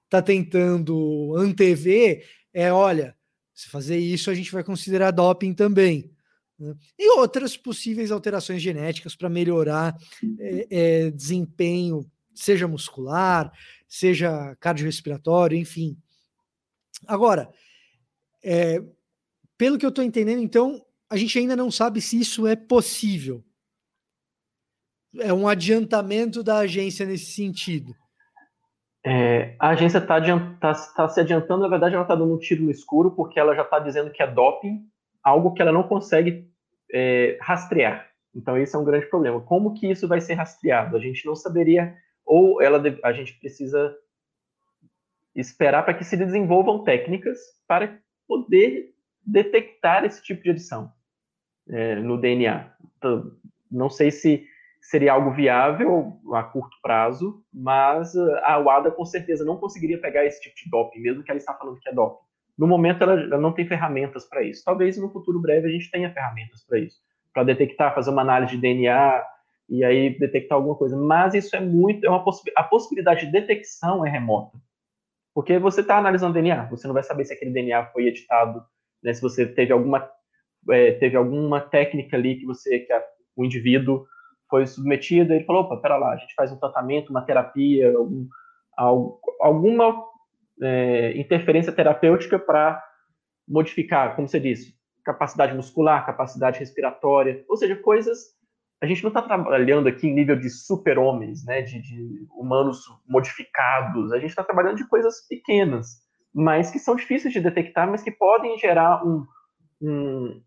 está 0.06 0.22
tentando 0.22 1.34
antever 1.36 2.26
é: 2.52 2.72
olha, 2.72 3.14
se 3.54 3.68
fazer 3.68 3.98
isso, 3.98 4.30
a 4.30 4.34
gente 4.34 4.50
vai 4.50 4.64
considerar 4.64 5.10
doping 5.10 5.52
também. 5.52 6.10
Né? 6.58 6.74
E 6.98 7.10
outras 7.18 7.58
possíveis 7.58 8.10
alterações 8.10 8.62
genéticas 8.62 9.14
para 9.14 9.28
melhorar 9.28 9.94
é, 10.38 10.66
é, 10.70 11.10
desempenho, 11.10 12.10
seja 12.34 12.66
muscular, 12.66 13.52
seja 13.86 14.56
cardiorrespiratório, 14.58 15.58
enfim. 15.58 15.94
Agora, 17.06 17.50
é, 18.42 18.82
pelo 19.60 19.76
que 19.76 19.84
eu 19.84 19.90
estou 19.90 20.02
entendendo, 20.02 20.40
então, 20.40 20.82
a 21.10 21.18
gente 21.18 21.38
ainda 21.38 21.54
não 21.54 21.70
sabe 21.70 22.00
se 22.00 22.18
isso 22.18 22.46
é 22.46 22.56
possível. 22.56 23.44
É 25.18 25.34
um 25.34 25.46
adiantamento 25.46 26.42
da 26.42 26.60
agência 26.60 27.04
nesse 27.04 27.32
sentido. 27.32 27.94
É, 29.04 29.54
a 29.60 29.68
agência 29.68 29.98
está 29.98 30.18
tá, 30.58 30.72
tá 30.72 31.08
se 31.10 31.20
adiantando, 31.20 31.60
na 31.60 31.68
verdade, 31.68 31.94
ela 31.94 32.04
está 32.04 32.14
dando 32.14 32.32
um 32.32 32.38
tiro 32.38 32.64
no 32.64 32.70
escuro, 32.70 33.10
porque 33.10 33.38
ela 33.38 33.54
já 33.54 33.60
está 33.60 33.78
dizendo 33.78 34.10
que 34.10 34.22
é 34.22 34.26
doping, 34.26 34.80
algo 35.22 35.52
que 35.52 35.60
ela 35.60 35.72
não 35.72 35.82
consegue 35.82 36.50
é, 36.90 37.36
rastrear. 37.42 38.10
Então, 38.34 38.56
esse 38.56 38.74
é 38.74 38.78
um 38.78 38.84
grande 38.84 39.10
problema. 39.10 39.42
Como 39.42 39.74
que 39.74 39.90
isso 39.90 40.08
vai 40.08 40.22
ser 40.22 40.34
rastreado? 40.34 40.96
A 40.96 41.00
gente 41.00 41.26
não 41.26 41.36
saberia, 41.36 41.94
ou 42.24 42.62
ela, 42.62 42.82
a 43.04 43.12
gente 43.12 43.38
precisa 43.38 43.94
esperar 45.34 45.84
para 45.84 45.92
que 45.92 46.04
se 46.04 46.16
desenvolvam 46.16 46.82
técnicas 46.82 47.38
para 47.68 48.00
poder 48.26 48.94
detectar 49.24 50.04
esse 50.04 50.22
tipo 50.22 50.42
de 50.42 50.50
edição 50.50 50.92
é, 51.68 51.96
no 51.96 52.18
DNA. 52.18 52.72
Então, 52.96 53.32
não 53.70 53.88
sei 53.88 54.10
se 54.10 54.46
seria 54.80 55.12
algo 55.12 55.30
viável 55.30 56.18
a 56.34 56.42
curto 56.42 56.76
prazo, 56.82 57.44
mas 57.52 58.14
uh, 58.14 58.36
a 58.42 58.58
WADA 58.58 58.90
com 58.90 59.04
certeza 59.04 59.44
não 59.44 59.56
conseguiria 59.56 60.00
pegar 60.00 60.24
esse 60.24 60.40
tipo 60.40 60.56
de 60.56 60.70
doping, 60.70 61.00
mesmo 61.00 61.22
que 61.22 61.30
ela 61.30 61.38
está 61.38 61.54
falando 61.54 61.78
que 61.78 61.88
é 61.88 61.92
doping. 61.92 62.24
No 62.58 62.66
momento, 62.66 63.02
ela, 63.02 63.20
ela 63.20 63.38
não 63.38 63.52
tem 63.52 63.66
ferramentas 63.66 64.24
para 64.28 64.42
isso. 64.42 64.62
Talvez 64.64 64.98
no 64.98 65.10
futuro 65.10 65.40
breve 65.40 65.68
a 65.68 65.70
gente 65.70 65.90
tenha 65.90 66.12
ferramentas 66.12 66.64
para 66.66 66.78
isso, 66.78 66.98
para 67.32 67.44
detectar, 67.44 67.94
fazer 67.94 68.10
uma 68.10 68.22
análise 68.22 68.56
de 68.56 68.60
DNA 68.60 69.24
e 69.68 69.84
aí 69.84 70.18
detectar 70.18 70.56
alguma 70.56 70.74
coisa. 70.74 70.96
Mas 70.96 71.34
isso 71.34 71.54
é 71.54 71.60
muito, 71.60 72.04
é 72.04 72.10
uma 72.10 72.24
a 72.56 72.64
possibilidade 72.64 73.26
de 73.26 73.32
detecção 73.32 74.04
é 74.04 74.10
remota, 74.10 74.58
porque 75.32 75.58
você 75.58 75.80
está 75.80 75.96
analisando 75.96 76.34
DNA, 76.34 76.64
você 76.64 76.86
não 76.86 76.94
vai 76.94 77.02
saber 77.02 77.24
se 77.24 77.32
aquele 77.32 77.52
DNA 77.52 77.86
foi 77.86 78.06
editado, 78.06 78.62
né, 79.02 79.12
se 79.12 79.20
você 79.20 79.46
teve 79.46 79.72
alguma 79.72 80.08
é, 80.70 80.92
teve 80.92 81.16
alguma 81.16 81.60
técnica 81.60 82.16
ali 82.16 82.36
que 82.36 82.46
você 82.46 82.80
que 82.80 82.92
a, 82.92 83.02
o 83.36 83.44
indivíduo 83.44 84.06
foi 84.50 84.66
submetido, 84.66 85.32
ele 85.32 85.44
falou, 85.44 85.62
opa, 85.62 85.76
pera 85.76 85.96
lá, 85.96 86.12
a 86.12 86.16
gente 86.16 86.34
faz 86.34 86.50
um 86.50 86.58
tratamento, 86.58 87.10
uma 87.10 87.24
terapia, 87.24 87.96
algum, 87.96 88.26
alguma 89.40 90.04
é, 90.60 91.16
interferência 91.16 91.72
terapêutica 91.72 92.38
para 92.38 92.82
modificar, 93.48 94.14
como 94.16 94.28
você 94.28 94.40
disse, 94.40 94.74
capacidade 95.04 95.54
muscular, 95.54 96.04
capacidade 96.04 96.58
respiratória, 96.58 97.44
ou 97.48 97.56
seja, 97.56 97.76
coisas. 97.76 98.38
A 98.82 98.86
gente 98.86 99.02
não 99.02 99.08
está 99.08 99.20
trabalhando 99.20 99.88
aqui 99.88 100.08
em 100.08 100.14
nível 100.14 100.36
de 100.36 100.48
super-homens, 100.48 101.44
né, 101.44 101.60
de, 101.62 101.80
de, 101.82 102.26
humanos 102.34 102.84
modificados. 103.06 104.10
A 104.12 104.18
gente 104.18 104.30
está 104.30 104.42
trabalhando 104.42 104.76
de 104.76 104.88
coisas 104.88 105.26
pequenas, 105.28 106.00
mas 106.34 106.70
que 106.70 106.78
são 106.78 106.96
difíceis 106.96 107.32
de 107.32 107.40
detectar, 107.40 107.90
mas 107.90 108.02
que 108.02 108.10
podem 108.10 108.56
gerar 108.58 109.04
um, 109.04 109.26
um, 109.82 110.42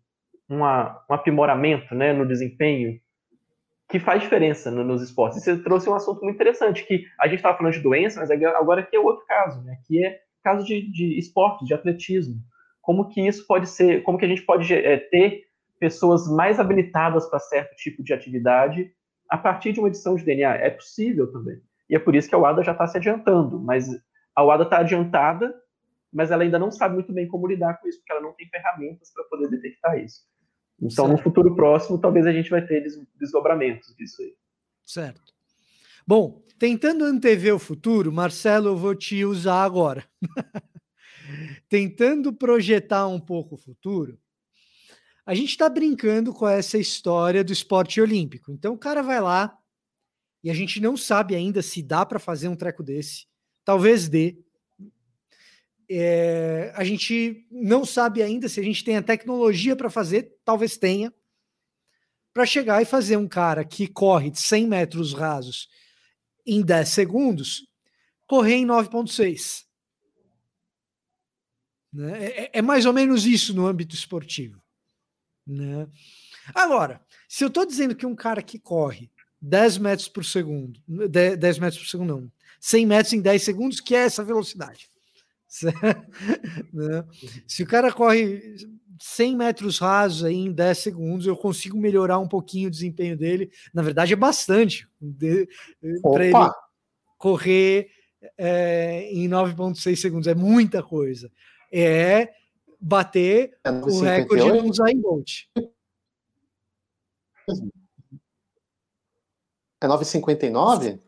uma, 0.48 1.04
um 1.08 1.14
aprimoramento 1.14 1.94
né, 1.94 2.12
no 2.12 2.26
desempenho 2.26 2.98
que 3.88 4.00
faz 4.00 4.22
diferença 4.22 4.70
no, 4.70 4.82
nos 4.82 5.02
esportes. 5.02 5.42
Você 5.42 5.56
trouxe 5.62 5.88
um 5.88 5.94
assunto 5.94 6.22
muito 6.22 6.36
interessante, 6.36 6.86
que 6.86 7.04
a 7.20 7.26
gente 7.26 7.36
estava 7.36 7.56
falando 7.56 7.74
de 7.74 7.80
doença, 7.80 8.20
mas 8.20 8.30
agora 8.30 8.80
aqui 8.80 8.96
é 8.96 9.00
outro 9.00 9.24
caso, 9.26 9.62
né? 9.62 9.76
Que 9.86 10.04
é 10.04 10.20
caso 10.42 10.64
de, 10.64 10.90
de 10.90 11.18
esporte, 11.18 11.64
de 11.64 11.74
atletismo. 11.74 12.36
Como 12.80 13.08
que 13.08 13.26
isso 13.26 13.46
pode 13.46 13.68
ser, 13.68 14.02
como 14.02 14.18
que 14.18 14.24
a 14.24 14.28
gente 14.28 14.42
pode 14.42 14.72
é, 14.72 14.96
ter 14.96 15.44
pessoas 15.78 16.26
mais 16.28 16.58
habilitadas 16.58 17.28
para 17.28 17.38
certo 17.38 17.74
tipo 17.76 18.02
de 18.02 18.12
atividade 18.12 18.90
a 19.28 19.36
partir 19.36 19.72
de 19.72 19.80
uma 19.80 19.88
edição 19.88 20.14
de 20.14 20.24
DNA. 20.24 20.54
É 20.56 20.70
possível 20.70 21.30
também. 21.30 21.60
E 21.88 21.94
é 21.94 21.98
por 21.98 22.14
isso 22.14 22.28
que 22.28 22.34
a 22.34 22.38
UADA 22.38 22.62
já 22.62 22.72
está 22.72 22.86
se 22.86 22.96
adiantando. 22.96 23.60
Mas 23.60 23.88
a 24.34 24.44
UADA 24.44 24.64
está 24.64 24.78
adiantada, 24.78 25.54
mas 26.14 26.30
ela 26.30 26.44
ainda 26.44 26.58
não 26.58 26.70
sabe 26.70 26.94
muito 26.94 27.12
bem 27.12 27.26
como 27.26 27.46
lidar 27.46 27.80
com 27.80 27.88
isso, 27.88 27.98
porque 27.98 28.12
ela 28.12 28.22
não 28.22 28.32
tem 28.32 28.48
ferramentas 28.48 29.12
para 29.12 29.24
poder 29.24 29.48
detectar 29.48 29.98
isso. 29.98 30.22
Então, 30.78 31.06
certo. 31.06 31.10
no 31.10 31.18
futuro 31.18 31.54
próximo, 31.54 32.00
talvez 32.00 32.26
a 32.26 32.32
gente 32.32 32.50
vai 32.50 32.64
ter 32.64 32.84
desdobramentos 33.18 33.94
disso 33.96 34.22
aí. 34.22 34.34
Certo. 34.84 35.34
Bom, 36.06 36.42
tentando 36.58 37.04
antever 37.04 37.54
o 37.54 37.58
futuro, 37.58 38.12
Marcelo, 38.12 38.68
eu 38.68 38.76
vou 38.76 38.94
te 38.94 39.24
usar 39.24 39.64
agora. 39.64 40.04
tentando 41.68 42.32
projetar 42.32 43.08
um 43.08 43.18
pouco 43.18 43.54
o 43.54 43.58
futuro, 43.58 44.18
a 45.26 45.34
gente 45.34 45.50
está 45.50 45.68
brincando 45.68 46.32
com 46.32 46.46
essa 46.46 46.78
história 46.78 47.42
do 47.42 47.52
esporte 47.52 48.00
olímpico. 48.00 48.52
Então 48.52 48.74
o 48.74 48.78
cara 48.78 49.02
vai 49.02 49.20
lá 49.20 49.56
e 50.42 50.50
a 50.50 50.54
gente 50.54 50.80
não 50.80 50.96
sabe 50.96 51.34
ainda 51.34 51.62
se 51.62 51.82
dá 51.82 52.04
para 52.04 52.18
fazer 52.18 52.48
um 52.48 52.56
treco 52.56 52.82
desse. 52.82 53.26
Talvez 53.64 54.08
dê. 54.08 54.38
É, 55.88 56.72
a 56.74 56.84
gente 56.84 57.46
não 57.50 57.84
sabe 57.84 58.22
ainda 58.22 58.48
se 58.48 58.58
a 58.60 58.62
gente 58.62 58.82
tem 58.84 58.96
a 58.96 59.02
tecnologia 59.02 59.76
para 59.76 59.90
fazer, 59.90 60.36
talvez 60.44 60.76
tenha, 60.76 61.12
para 62.32 62.44
chegar 62.44 62.82
e 62.82 62.84
fazer 62.84 63.16
um 63.16 63.28
cara 63.28 63.64
que 63.64 63.86
corre 63.86 64.30
de 64.30 64.40
100 64.40 64.66
metros 64.66 65.12
rasos 65.14 65.68
em 66.46 66.62
10 66.62 66.88
segundos, 66.88 67.68
correr 68.26 68.56
em 68.56 68.66
9,6. 68.66 69.64
Né? 71.92 72.24
É, 72.24 72.50
é, 72.58 72.62
mais 72.62 72.86
ou 72.86 72.92
menos 72.92 73.24
isso 73.24 73.54
no 73.54 73.66
âmbito 73.66 73.94
esportivo. 73.94 74.60
Né? 75.46 75.86
Agora, 76.54 77.00
se 77.28 77.44
eu 77.44 77.48
estou 77.48 77.64
dizendo 77.64 77.94
que 77.94 78.04
um 78.04 78.16
cara 78.16 78.42
que 78.42 78.58
corre 78.58 79.10
10 79.40 79.78
metros 79.78 80.08
por 80.08 80.24
segundo, 80.24 80.80
10 80.88 81.58
metros 81.58 81.82
por 81.82 81.88
segundo, 81.88 82.08
não, 82.08 82.32
100 82.60 82.86
metros 82.86 83.12
em 83.12 83.20
10 83.20 83.42
segundos, 83.42 83.80
que 83.80 83.94
é 83.94 84.00
essa 84.00 84.24
velocidade. 84.24 84.88
né? 86.72 87.04
Se 87.46 87.62
o 87.62 87.66
cara 87.66 87.92
corre 87.92 88.56
100 89.00 89.36
metros 89.36 89.78
rasos 89.78 90.24
aí 90.24 90.34
em 90.34 90.52
10 90.52 90.78
segundos, 90.78 91.26
eu 91.26 91.36
consigo 91.36 91.76
melhorar 91.76 92.18
um 92.18 92.28
pouquinho 92.28 92.68
o 92.68 92.70
desempenho 92.70 93.16
dele. 93.16 93.50
Na 93.72 93.82
verdade, 93.82 94.12
é 94.12 94.16
bastante 94.16 94.88
para 96.02 96.24
ele 96.24 96.52
correr 97.18 97.88
é, 98.38 99.08
em 99.12 99.28
9,6 99.28 99.96
segundos. 99.96 100.26
É 100.26 100.34
muita 100.34 100.82
coisa. 100.82 101.30
É 101.72 102.32
bater 102.80 103.56
é 103.64 103.70
o 103.70 104.00
recorde 104.00 104.52
do 104.52 104.68
Usain 104.68 105.00
Bolt. 105.00 105.44
É 109.80 109.86
9,59? 109.86 111.00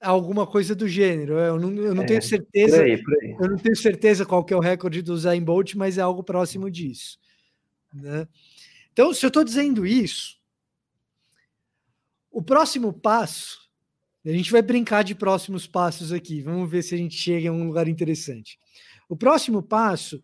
Alguma 0.00 0.46
coisa 0.46 0.74
do 0.74 0.88
gênero. 0.88 1.34
Eu 1.34 1.58
não, 1.58 1.74
eu 1.74 1.94
não 1.94 2.02
é, 2.02 2.06
tenho 2.06 2.22
certeza. 2.22 2.76
Por 2.76 2.84
aí, 2.84 3.02
por 3.02 3.14
aí. 3.22 3.36
Eu 3.38 3.50
não 3.50 3.56
tenho 3.56 3.76
certeza 3.76 4.24
qual 4.24 4.44
que 4.44 4.54
é 4.54 4.56
o 4.56 4.60
recorde 4.60 5.02
do 5.02 5.16
Zayn 5.16 5.42
Bolt, 5.42 5.74
mas 5.74 5.98
é 5.98 6.00
algo 6.00 6.24
próximo 6.24 6.70
disso. 6.70 7.18
Né? 7.92 8.26
Então, 8.92 9.12
se 9.12 9.24
eu 9.24 9.28
estou 9.28 9.44
dizendo 9.44 9.86
isso, 9.86 10.38
o 12.30 12.42
próximo 12.42 12.92
passo, 12.92 13.58
a 14.24 14.30
gente 14.30 14.52
vai 14.52 14.62
brincar 14.62 15.02
de 15.02 15.14
próximos 15.14 15.66
passos 15.66 16.12
aqui. 16.12 16.42
Vamos 16.42 16.70
ver 16.70 16.82
se 16.82 16.94
a 16.94 16.98
gente 16.98 17.16
chega 17.16 17.48
em 17.48 17.50
um 17.50 17.66
lugar 17.66 17.88
interessante. 17.88 18.58
O 19.08 19.16
próximo 19.16 19.62
passo 19.62 20.22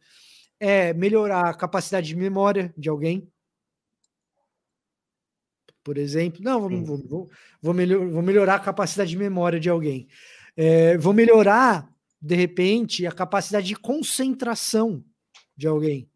é 0.59 0.95
melhorar 0.95 1.49
a 1.51 1.55
capacidade 1.55 2.07
de 2.07 2.17
memória 2.17 2.73
de 2.77 2.89
alguém 2.89 3.29
por 5.87 5.99
exemplo. 5.99 6.43
Não, 6.43 6.61
vou, 6.61 6.85
vou, 6.85 6.99
vou, 7.07 7.31
vou, 7.63 7.73
melhor, 7.73 8.05
vou 8.09 8.21
melhorar 8.21 8.57
a 8.57 8.59
capacidade 8.59 9.09
de 9.09 9.17
memória 9.17 9.61
de 9.61 9.71
alguém. 9.71 10.09
É, 10.57 10.99
vou 10.99 11.13
melhorar, 11.13 11.89
de 12.21 12.35
repente, 12.35 13.07
a 13.07 13.13
capacidade 13.13 13.69
de 13.69 13.77
concentração 13.77 15.05
de 15.57 15.69
alguém. 15.69 16.11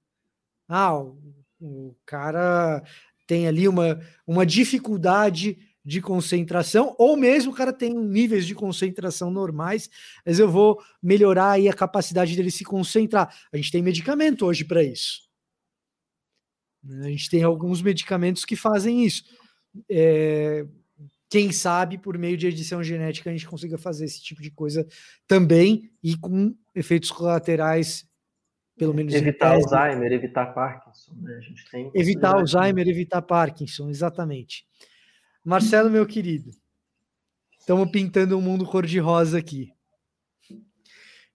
Ah, 0.69 0.99
o, 0.99 1.17
o 1.61 1.97
cara 2.05 2.83
tem 3.29 3.47
ali 3.47 3.69
uma, 3.69 4.01
uma 4.27 4.45
dificuldade 4.45 5.57
de 5.85 6.01
concentração, 6.01 6.97
ou 6.99 7.17
mesmo 7.17 7.53
o 7.53 7.55
cara 7.55 7.73
tem 7.73 7.95
níveis 7.95 8.49
de 8.49 8.57
concentração 8.57 9.31
normais, 9.31 9.89
mas 10.27 10.41
eu 10.41 10.51
vou 10.51 10.83
melhorar 11.01 11.53
aí 11.53 11.69
a 11.69 11.73
capacidade 11.73 12.35
dele 12.35 12.51
se 12.51 12.65
concentrar. 12.65 13.33
A 13.53 13.57
gente 13.57 13.71
tem 13.71 13.83
medicamento 13.83 14.45
hoje 14.45 14.65
para 14.65 14.83
isso. 14.83 15.31
A 17.03 17.09
gente 17.09 17.31
tem 17.31 17.45
alguns 17.45 17.81
medicamentos 17.81 18.45
que 18.45 18.57
fazem 18.57 19.05
isso 19.05 19.23
é, 19.89 20.67
quem 21.31 21.53
sabe 21.53 21.97
por 21.97 22.19
meio 22.19 22.37
de 22.37 22.49
edição 22.49 22.83
genética 22.83 23.31
a 23.31 23.33
gente 23.33 23.47
consiga 23.47 23.79
fazer 23.79 24.05
esse 24.05 24.21
tipo 24.21 24.43
de 24.43 24.51
coisa 24.51 24.87
também 25.29 25.89
e 26.03 26.17
com 26.17 26.55
efeitos 26.75 27.11
colaterais, 27.13 28.05
pelo 28.77 28.93
menos. 28.93 29.15
Evitar 29.15 29.53
Alzheimer, 29.53 30.13
evitar 30.13 30.47
Parkinson, 30.47 31.13
né? 31.15 31.37
A 31.37 31.41
gente 31.41 31.71
tem. 31.71 31.91
Evitar 31.95 32.35
Alzheimer, 32.35 32.89
evitar 32.89 33.23
Parkinson, 33.23 33.89
exatamente. 33.89 34.67
Marcelo, 35.45 35.89
meu 35.89 36.05
querido, 36.05 36.51
estamos 37.59 37.91
pintando 37.91 38.37
um 38.37 38.43
mundo 38.43 38.67
cor-de-rosa 38.67 39.39
aqui. 39.39 39.73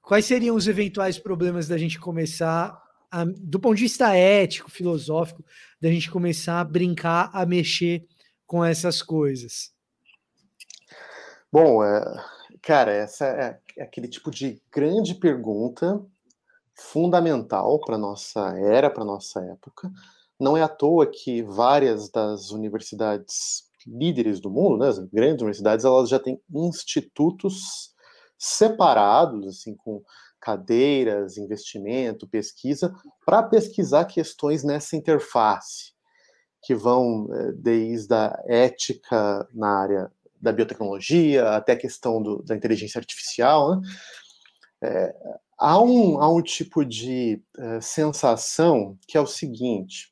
Quais 0.01 0.25
seriam 0.25 0.55
os 0.55 0.67
eventuais 0.67 1.17
problemas 1.17 1.67
da 1.67 1.77
gente 1.77 1.97
começar, 1.99 2.79
a, 3.09 3.23
do 3.23 3.59
ponto 3.59 3.75
de 3.75 3.83
vista 3.83 4.15
ético, 4.15 4.69
filosófico, 4.69 5.43
da 5.81 5.89
gente 5.89 6.11
começar 6.11 6.59
a 6.59 6.63
brincar, 6.65 7.31
a 7.33 7.45
mexer 7.45 8.05
com 8.45 8.63
essas 8.63 9.01
coisas? 9.01 9.71
Bom, 11.51 11.83
é, 11.83 12.03
cara, 12.61 12.91
essa 12.91 13.25
é, 13.25 13.59
é 13.77 13.83
aquele 13.83 14.07
tipo 14.07 14.29
de 14.29 14.61
grande 14.71 15.15
pergunta 15.15 16.01
fundamental 16.73 17.79
para 17.79 17.97
nossa 17.97 18.57
era, 18.59 18.89
para 18.89 19.05
nossa 19.05 19.39
época. 19.41 19.89
Não 20.39 20.57
é 20.57 20.61
à 20.61 20.67
toa 20.67 21.07
que 21.07 21.41
várias 21.43 22.09
das 22.09 22.51
universidades 22.51 23.63
líderes 23.87 24.39
do 24.41 24.49
mundo, 24.49 24.79
né, 24.79 24.89
as 24.89 24.99
grandes 24.99 25.41
universidades, 25.41 25.85
elas 25.85 26.09
já 26.09 26.19
têm 26.19 26.41
institutos 26.53 27.93
separados, 28.37 29.47
assim, 29.47 29.75
com 29.75 30.03
cadeiras, 30.41 31.37
investimento, 31.37 32.27
pesquisa, 32.27 32.93
para 33.25 33.41
pesquisar 33.43 34.05
questões 34.05 34.63
nessa 34.63 34.95
interface 34.95 35.94
que 36.65 36.73
vão 36.73 37.29
eh, 37.31 37.51
desde 37.51 38.13
a 38.15 38.41
ética 38.47 39.47
na 39.53 39.69
área 39.69 40.11
da 40.41 40.51
biotecnologia 40.51 41.51
até 41.51 41.73
a 41.73 41.77
questão 41.77 42.21
do, 42.21 42.41
da 42.41 42.55
inteligência 42.55 42.97
artificial. 42.97 43.75
Né? 43.75 43.87
É, 44.81 45.15
há, 45.59 45.79
um, 45.79 46.19
há 46.19 46.27
um 46.27 46.41
tipo 46.41 46.83
de 46.83 47.39
é, 47.57 47.79
sensação 47.81 48.97
que 49.07 49.15
é 49.15 49.21
o 49.21 49.27
seguinte: 49.27 50.11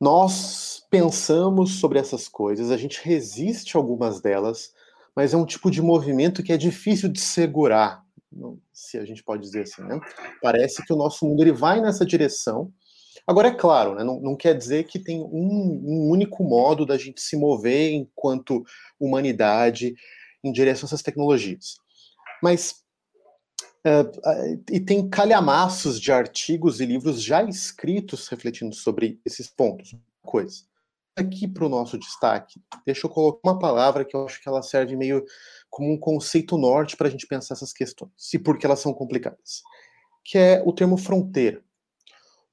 nós 0.00 0.86
pensamos 0.90 1.72
sobre 1.80 1.98
essas 1.98 2.26
coisas, 2.26 2.70
a 2.70 2.76
gente 2.78 2.98
resiste 3.02 3.76
a 3.76 3.80
algumas 3.80 4.22
delas, 4.22 4.72
mas 5.14 5.34
é 5.34 5.36
um 5.36 5.46
tipo 5.46 5.70
de 5.70 5.82
movimento 5.82 6.42
que 6.42 6.52
é 6.52 6.56
difícil 6.56 7.10
de 7.10 7.20
segurar, 7.20 8.02
se 8.72 8.96
a 8.96 9.04
gente 9.04 9.22
pode 9.22 9.42
dizer 9.42 9.64
assim. 9.64 9.82
Né? 9.82 10.00
Parece 10.40 10.82
que 10.84 10.94
o 10.94 10.96
nosso 10.96 11.26
mundo 11.26 11.42
ele 11.42 11.52
vai 11.52 11.80
nessa 11.80 12.06
direção 12.06 12.72
Agora, 13.26 13.48
é 13.48 13.54
claro, 13.54 13.94
né, 13.94 14.04
não, 14.04 14.20
não, 14.20 14.36
quer 14.36 14.56
dizer 14.56 14.84
que 14.84 14.98
tem 14.98 15.20
um, 15.20 15.26
um, 15.26 16.10
único 16.10 16.44
modo 16.44 16.84
da 16.84 16.98
gente 16.98 17.22
se 17.22 17.36
mover 17.36 17.92
enquanto 17.92 18.64
humanidade 19.00 19.94
em 20.42 20.52
direção 20.52 20.86
a 20.86 20.88
essas 20.88 21.02
tecnologias. 21.02 21.76
Mas. 22.42 22.82
Uh, 23.86 24.62
e 24.72 24.80
tem 24.80 25.10
calhamaços 25.10 26.00
de 26.00 26.10
artigos 26.10 26.80
e 26.80 26.86
livros 26.86 27.22
já 27.22 27.42
escritos 27.42 28.28
refletindo 28.28 28.74
sobre 28.74 29.20
esses 29.26 29.46
pontos. 29.46 29.94
Coisa. 30.22 30.62
Aqui 31.16 31.46
para 31.46 31.66
o 31.66 31.68
nosso 31.68 31.98
destaque, 31.98 32.60
deixa 32.86 33.06
eu 33.06 33.10
colocar 33.10 33.40
uma 33.44 33.58
palavra 33.58 34.04
que 34.04 34.16
eu 34.16 34.24
acho 34.24 34.42
que 34.42 34.48
ela 34.48 34.62
serve 34.62 34.96
meio 34.96 35.22
como 35.68 35.92
um 35.92 35.98
conceito 35.98 36.56
norte 36.56 36.96
para 36.96 37.08
a 37.08 37.10
gente 37.10 37.26
pensar 37.26 37.54
essas 37.54 37.74
questões, 37.74 38.10
e 38.32 38.38
por 38.38 38.58
que 38.58 38.64
elas 38.66 38.80
são 38.80 38.92
complicadas, 38.92 39.62
que 40.24 40.38
é 40.38 40.62
o 40.64 40.72
termo 40.72 40.96
fronteira 40.96 41.62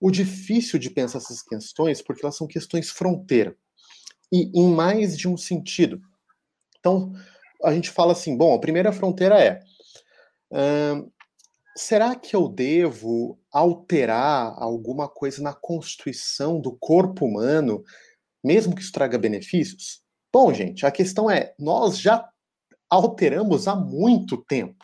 o 0.02 0.10
difícil 0.10 0.80
de 0.80 0.90
pensar 0.90 1.20
essas 1.20 1.44
questões, 1.44 2.02
porque 2.02 2.26
elas 2.26 2.36
são 2.36 2.48
questões 2.48 2.90
fronteira, 2.90 3.56
e 4.32 4.52
em 4.60 4.74
mais 4.74 5.16
de 5.16 5.28
um 5.28 5.38
sentido. 5.38 6.02
Então, 6.80 7.14
a 7.64 7.72
gente 7.72 7.92
fala 7.92 8.14
assim: 8.14 8.36
bom, 8.36 8.56
a 8.56 8.60
primeira 8.60 8.92
fronteira 8.92 9.40
é. 9.40 9.62
Será 11.78 12.16
que 12.16 12.36
eu 12.36 12.50
devo 12.50 13.40
alterar 13.52 14.54
alguma 14.58 15.08
coisa 15.08 15.42
na 15.42 15.54
constituição 15.54 16.60
do 16.60 16.76
corpo 16.76 17.26
humano, 17.26 17.84
mesmo 18.44 18.76
que 18.76 18.82
isso 18.82 18.92
traga 18.92 19.18
benefícios? 19.18 20.02
Bom, 20.34 20.54
gente, 20.54 20.86
a 20.86 20.92
questão 20.92 21.30
é: 21.30 21.54
nós 21.60 22.00
já 22.00 22.28
alteramos 22.90 23.68
há 23.68 23.76
muito 23.76 24.38
tempo. 24.38 24.84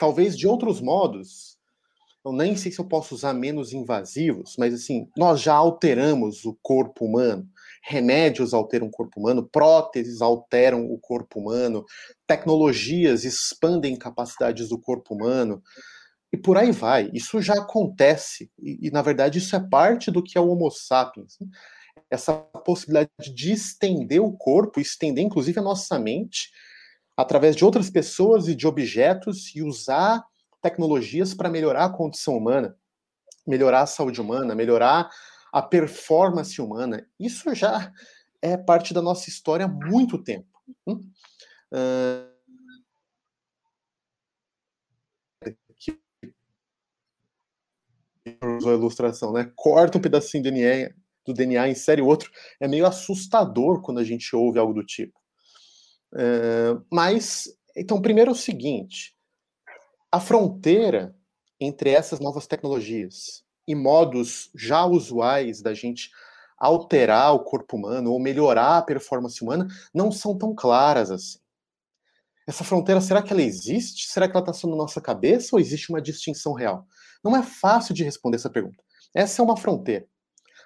Talvez 0.00 0.36
de 0.36 0.48
outros 0.48 0.80
modos, 0.80 1.59
eu 2.24 2.32
nem 2.32 2.54
sei 2.56 2.70
se 2.70 2.78
eu 2.78 2.84
posso 2.84 3.14
usar 3.14 3.32
menos 3.32 3.72
invasivos, 3.72 4.56
mas 4.58 4.74
assim, 4.74 5.08
nós 5.16 5.40
já 5.40 5.54
alteramos 5.54 6.44
o 6.44 6.56
corpo 6.62 7.06
humano. 7.06 7.48
remédios 7.82 8.52
alteram 8.52 8.88
o 8.88 8.90
corpo 8.90 9.18
humano, 9.18 9.48
próteses 9.50 10.20
alteram 10.20 10.84
o 10.84 10.98
corpo 10.98 11.40
humano, 11.40 11.84
tecnologias 12.26 13.24
expandem 13.24 13.96
capacidades 13.96 14.68
do 14.68 14.78
corpo 14.78 15.14
humano, 15.14 15.62
e 16.32 16.36
por 16.36 16.56
aí 16.58 16.72
vai. 16.72 17.10
Isso 17.12 17.40
já 17.40 17.54
acontece, 17.54 18.50
e, 18.58 18.88
e 18.88 18.90
na 18.90 19.02
verdade 19.02 19.38
isso 19.38 19.56
é 19.56 19.60
parte 19.60 20.10
do 20.10 20.22
que 20.22 20.36
é 20.36 20.40
o 20.40 20.48
Homo 20.48 20.70
sapiens. 20.70 21.38
Essa 22.10 22.34
possibilidade 22.34 23.10
de 23.34 23.52
estender 23.52 24.20
o 24.20 24.32
corpo, 24.32 24.80
estender 24.80 25.24
inclusive 25.24 25.58
a 25.58 25.62
nossa 25.62 25.98
mente, 25.98 26.50
através 27.16 27.56
de 27.56 27.64
outras 27.64 27.90
pessoas 27.90 28.46
e 28.46 28.54
de 28.54 28.66
objetos, 28.66 29.54
e 29.56 29.62
usar 29.62 30.22
tecnologias 30.60 31.34
para 31.34 31.50
melhorar 31.50 31.86
a 31.86 31.90
condição 31.90 32.36
humana, 32.36 32.76
melhorar 33.46 33.82
a 33.82 33.86
saúde 33.86 34.20
humana, 34.20 34.54
melhorar 34.54 35.10
a 35.52 35.62
performance 35.62 36.60
humana. 36.60 37.06
Isso 37.18 37.54
já 37.54 37.92
é 38.40 38.56
parte 38.56 38.94
da 38.94 39.02
nossa 39.02 39.28
história 39.28 39.66
há 39.66 39.68
muito 39.68 40.22
tempo. 40.22 40.48
Uh, 40.86 42.30
usou 48.56 48.72
a 48.72 48.74
ilustração, 48.74 49.32
né? 49.32 49.50
Corta 49.56 49.98
um 49.98 50.00
pedacinho 50.00 50.42
do 50.42 50.50
DNA, 50.50 50.94
do 51.26 51.34
DNA, 51.34 51.68
insere 51.68 52.02
outro. 52.02 52.30
É 52.60 52.68
meio 52.68 52.86
assustador 52.86 53.80
quando 53.82 53.98
a 53.98 54.04
gente 54.04 54.34
ouve 54.34 54.58
algo 54.58 54.72
do 54.72 54.84
tipo. 54.84 55.18
Uh, 56.12 56.84
mas, 56.90 57.44
então, 57.76 58.00
primeiro 58.00 58.30
é 58.30 58.32
o 58.32 58.36
seguinte: 58.36 59.16
a 60.10 60.18
fronteira 60.18 61.14
entre 61.60 61.90
essas 61.90 62.20
novas 62.20 62.46
tecnologias 62.46 63.44
e 63.66 63.74
modos 63.74 64.50
já 64.54 64.84
usuais 64.84 65.62
da 65.62 65.72
gente 65.74 66.10
alterar 66.58 67.34
o 67.34 67.44
corpo 67.44 67.76
humano 67.76 68.12
ou 68.12 68.20
melhorar 68.20 68.78
a 68.78 68.82
performance 68.82 69.42
humana 69.42 69.68
não 69.94 70.10
são 70.10 70.36
tão 70.36 70.54
claras 70.54 71.10
assim. 71.10 71.38
Essa 72.46 72.64
fronteira, 72.64 73.00
será 73.00 73.22
que 73.22 73.32
ela 73.32 73.42
existe? 73.42 74.08
Será 74.08 74.26
que 74.26 74.32
ela 74.32 74.42
está 74.42 74.52
só 74.52 74.66
na 74.66 74.74
nossa 74.74 75.00
cabeça 75.00 75.54
ou 75.54 75.60
existe 75.60 75.90
uma 75.90 76.02
distinção 76.02 76.52
real? 76.52 76.86
Não 77.22 77.36
é 77.36 77.42
fácil 77.42 77.94
de 77.94 78.02
responder 78.02 78.36
essa 78.36 78.50
pergunta. 78.50 78.82
Essa 79.14 79.40
é 79.40 79.44
uma 79.44 79.56
fronteira. 79.56 80.06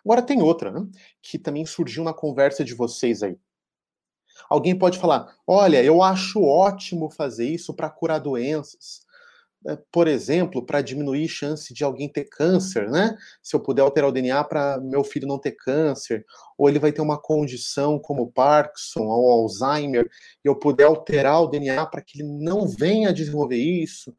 Agora 0.05 0.23
tem 0.23 0.41
outra, 0.41 0.71
né, 0.71 0.87
que 1.23 1.39
também 1.39 1.67
surgiu 1.67 2.05
na 2.05 2.15
conversa 2.15 2.65
de 2.65 2.75
vocês 2.75 3.23
aí. 3.23 3.37
Alguém 4.49 4.79
pode 4.79 4.99
falar: 4.99 5.35
olha, 5.47 5.83
eu 5.83 6.03
acho 6.03 6.43
ótimo 6.43 7.11
fazer 7.11 7.49
isso 7.49 7.75
para 7.75 7.91
curar 7.91 8.19
doenças. 8.19 9.05
Por 9.91 10.07
exemplo, 10.07 10.65
para 10.65 10.83
diminuir 10.83 11.27
chance 11.27 11.73
de 11.73 11.83
alguém 11.83 12.07
ter 12.09 12.25
câncer, 12.25 12.91
né? 12.91 13.17
Se 13.43 13.57
eu 13.57 13.61
puder 13.61 13.83
alterar 13.83 14.11
o 14.11 14.13
DNA 14.13 14.45
para 14.45 14.79
meu 14.79 15.03
filho 15.03 15.27
não 15.27 15.39
ter 15.39 15.53
câncer, 15.53 16.25
ou 16.59 16.69
ele 16.69 16.79
vai 16.79 16.93
ter 16.93 17.01
uma 17.01 17.19
condição 17.19 17.99
como 17.99 18.31
Parkinson 18.31 19.05
ou 19.05 19.31
Alzheimer, 19.31 20.09
e 20.45 20.49
eu 20.49 20.55
puder 20.55 20.85
alterar 20.85 21.43
o 21.43 21.47
DNA 21.47 21.87
para 21.87 22.03
que 22.03 22.21
ele 22.21 22.29
não 22.29 22.69
venha 22.69 23.13
desenvolver 23.13 23.57
isso. 23.57 24.15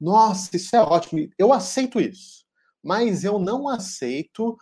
Nossa, 0.00 0.56
isso 0.56 0.76
é 0.76 0.80
ótimo. 0.80 1.28
Eu 1.36 1.52
aceito 1.52 2.00
isso, 2.00 2.44
mas 2.82 3.24
eu 3.24 3.38
não 3.40 3.68
aceito 3.68 4.56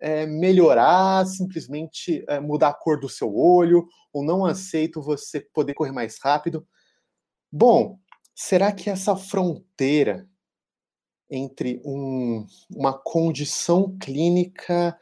é, 0.00 0.26
melhorar, 0.26 1.26
simplesmente 1.26 2.24
é, 2.28 2.38
mudar 2.38 2.68
a 2.68 2.74
cor 2.74 3.00
do 3.00 3.08
seu 3.08 3.34
olho, 3.34 3.88
ou 4.12 4.24
não 4.24 4.44
aceito 4.44 5.02
você 5.02 5.40
poder 5.40 5.74
correr 5.74 5.92
mais 5.92 6.18
rápido. 6.22 6.64
Bom, 7.50 7.98
será 8.34 8.72
que 8.72 8.90
essa 8.90 9.16
fronteira 9.16 10.28
entre 11.30 11.80
um, 11.84 12.46
uma 12.70 12.92
condição 12.92 13.96
clínica 13.98 14.96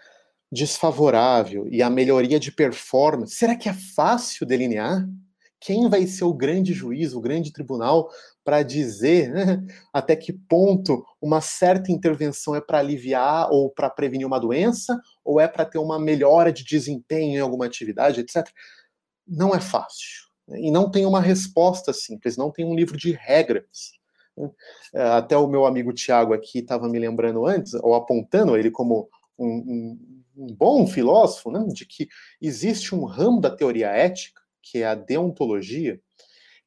desfavorável 0.51 1.67
e 1.69 1.83
a 1.83 1.89
melhoria 1.89 2.39
de 2.39 2.53
performance, 2.53 3.35
será 3.35 3.57
que 3.57 3.69
é 3.69 3.73
fácil 3.73 4.47
delinear? 4.47 5.09
Quem 5.59 5.89
vai 5.89 6.07
ser 6.07 6.25
o 6.25 6.35
grande 6.35 6.73
juiz, 6.73 7.15
o 7.15 7.21
grande 7.21 7.53
tribunal, 7.53 8.11
para 8.45 8.63
dizer 8.63 9.33
né, 9.33 9.65
até 9.95 10.17
que 10.17 10.33
ponto 10.33 11.05
uma 11.21 11.41
certa 11.41 11.91
intervenção 11.93 12.55
é 12.55 12.61
para 12.61 12.81
aliviar 12.81 13.49
ou 13.51 13.71
para 13.71 13.89
prevenir 13.89 14.27
uma 14.27 14.41
doença, 14.41 15.01
ou 15.25 15.41
é 15.41 15.47
para 15.49 15.65
ter 15.65 15.79
uma 15.79 15.99
melhora 15.99 16.53
de 16.53 16.65
desempenho 16.65 17.39
em 17.39 17.41
alguma 17.41 17.65
atividade, 17.65 18.21
etc. 18.21 18.47
Não 19.27 19.55
é 19.55 19.61
fácil. 19.61 20.32
E 20.49 20.71
não 20.71 20.91
tem 20.91 21.07
uma 21.07 21.21
resposta 21.21 21.93
simples, 21.93 22.37
não 22.37 22.51
tem 22.51 22.65
um 22.65 22.75
livro 22.75 22.97
de 22.97 23.13
regras. 23.13 23.93
Né. 24.37 24.51
É, 24.95 25.03
até 25.03 25.37
o 25.37 25.47
meu 25.47 25.67
amigo 25.67 25.93
Tiago 25.93 26.33
aqui 26.33 26.59
estava 26.59 26.89
me 26.89 26.99
lembrando 26.99 27.47
antes, 27.47 27.75
ou 27.75 27.95
apontando 27.95 28.57
ele 28.57 28.71
como 28.71 29.09
um, 29.39 29.47
um, 29.47 30.23
um 30.37 30.55
bom 30.55 30.87
filósofo, 30.87 31.51
né, 31.51 31.65
de 31.73 31.87
que 31.87 32.09
existe 32.41 32.95
um 32.95 33.05
ramo 33.05 33.41
da 33.41 33.51
teoria 33.51 33.89
ética, 33.89 34.41
que 34.63 34.79
é 34.79 34.87
a 34.87 34.95
deontologia, 34.95 36.01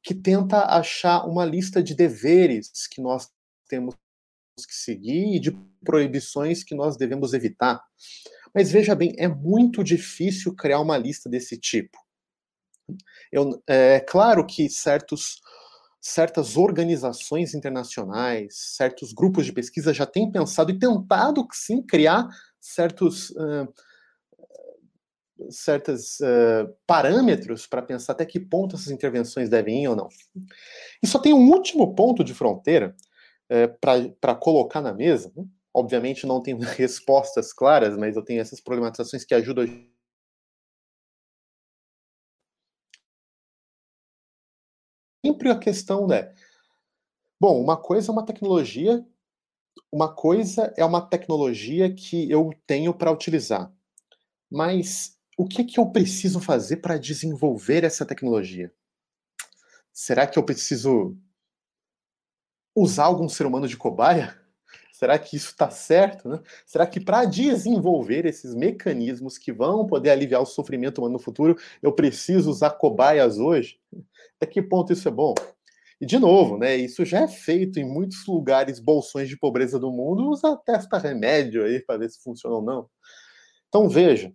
que 0.02 0.14
tenta 0.14 0.64
achar 0.66 1.26
uma 1.26 1.44
lista 1.44 1.82
de 1.82 1.94
deveres 1.94 2.70
que 2.86 3.00
nós 3.00 3.28
temos 3.68 3.94
que 4.64 4.74
seguir 4.74 5.36
e 5.36 5.40
de 5.40 5.50
proibições 5.84 6.62
que 6.62 6.74
nós 6.74 6.96
devemos 6.96 7.34
evitar. 7.34 7.82
Mas 8.54 8.70
veja 8.70 8.94
bem, 8.94 9.14
é 9.18 9.28
muito 9.28 9.82
difícil 9.84 10.54
criar 10.54 10.80
uma 10.80 10.96
lista 10.96 11.28
desse 11.28 11.58
tipo. 11.58 11.98
Eu, 13.32 13.62
é 13.66 14.00
claro 14.00 14.46
que 14.46 14.68
certos, 14.68 15.40
certas 16.00 16.56
organizações 16.56 17.54
internacionais, 17.54 18.54
certos 18.76 19.12
grupos 19.12 19.46
de 19.46 19.52
pesquisa 19.52 19.92
já 19.92 20.06
têm 20.06 20.30
pensado 20.30 20.70
e 20.70 20.78
tentado, 20.78 21.46
sim, 21.52 21.82
criar 21.82 22.28
certos 22.60 23.30
uh, 23.30 23.72
uh, 25.38 26.76
parâmetros 26.86 27.66
para 27.66 27.82
pensar 27.82 28.12
até 28.12 28.24
que 28.24 28.40
ponto 28.40 28.76
essas 28.76 28.90
intervenções 28.90 29.48
devem 29.48 29.84
ir 29.84 29.88
ou 29.88 29.96
não. 29.96 30.08
E 31.02 31.06
só 31.06 31.18
tem 31.18 31.32
um 31.32 31.50
último 31.50 31.94
ponto 31.94 32.24
de 32.24 32.34
fronteira 32.34 32.94
uh, 33.50 34.14
para 34.20 34.34
colocar 34.34 34.80
na 34.80 34.92
mesa. 34.92 35.32
Né? 35.36 35.44
Obviamente 35.74 36.26
não 36.26 36.42
tenho 36.42 36.58
respostas 36.76 37.52
claras, 37.52 37.96
mas 37.96 38.16
eu 38.16 38.22
tenho 38.22 38.40
essas 38.40 38.60
problematizações 38.60 39.24
que 39.24 39.34
ajudam 39.34 39.64
a 39.64 39.95
sempre 45.26 45.50
a 45.50 45.58
questão 45.58 46.10
é, 46.12 46.32
bom, 47.40 47.60
uma 47.60 47.76
coisa 47.76 48.10
é 48.10 48.12
uma 48.12 48.24
tecnologia, 48.24 49.04
uma 49.90 50.14
coisa 50.14 50.72
é 50.76 50.84
uma 50.84 51.00
tecnologia 51.00 51.92
que 51.92 52.30
eu 52.30 52.50
tenho 52.64 52.94
para 52.94 53.10
utilizar, 53.10 53.72
mas 54.48 55.18
o 55.36 55.44
que, 55.44 55.64
que 55.64 55.80
eu 55.80 55.86
preciso 55.90 56.40
fazer 56.40 56.76
para 56.76 56.96
desenvolver 56.96 57.82
essa 57.82 58.06
tecnologia? 58.06 58.72
Será 59.92 60.26
que 60.26 60.38
eu 60.38 60.44
preciso 60.44 61.16
usar 62.74 63.04
algum 63.04 63.28
ser 63.28 63.46
humano 63.46 63.66
de 63.66 63.76
cobaia? 63.76 64.40
Será 64.96 65.18
que 65.18 65.36
isso 65.36 65.50
está 65.50 65.68
certo? 65.68 66.26
Né? 66.26 66.40
Será 66.64 66.86
que 66.86 66.98
para 66.98 67.26
desenvolver 67.26 68.24
esses 68.24 68.54
mecanismos 68.54 69.36
que 69.36 69.52
vão 69.52 69.86
poder 69.86 70.08
aliviar 70.08 70.40
o 70.40 70.46
sofrimento 70.46 70.98
humano 70.98 71.12
no 71.12 71.18
futuro, 71.18 71.54
eu 71.82 71.92
preciso 71.92 72.50
usar 72.50 72.70
cobaias 72.70 73.38
hoje? 73.38 73.78
Até 74.36 74.46
que 74.46 74.62
ponto 74.62 74.94
isso 74.94 75.06
é 75.06 75.10
bom? 75.10 75.34
E 76.00 76.06
de 76.06 76.18
novo, 76.18 76.56
né? 76.56 76.76
Isso 76.76 77.04
já 77.04 77.20
é 77.20 77.28
feito 77.28 77.78
em 77.78 77.84
muitos 77.84 78.26
lugares, 78.26 78.80
bolsões 78.80 79.28
de 79.28 79.36
pobreza 79.38 79.78
do 79.78 79.92
mundo, 79.92 80.30
usa 80.30 80.56
testa 80.64 80.96
remédio 80.96 81.62
aí 81.62 81.78
para 81.78 81.98
ver 81.98 82.08
se 82.08 82.22
funciona 82.22 82.56
ou 82.56 82.62
não. 82.62 82.88
Então 83.68 83.90
veja, 83.90 84.32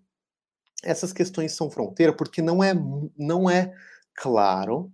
essas 0.84 1.12
questões 1.12 1.54
são 1.54 1.72
fronteira 1.72 2.14
porque 2.16 2.40
não 2.40 2.64
é, 2.64 2.76
não 3.18 3.50
é 3.50 3.74
claro 4.14 4.94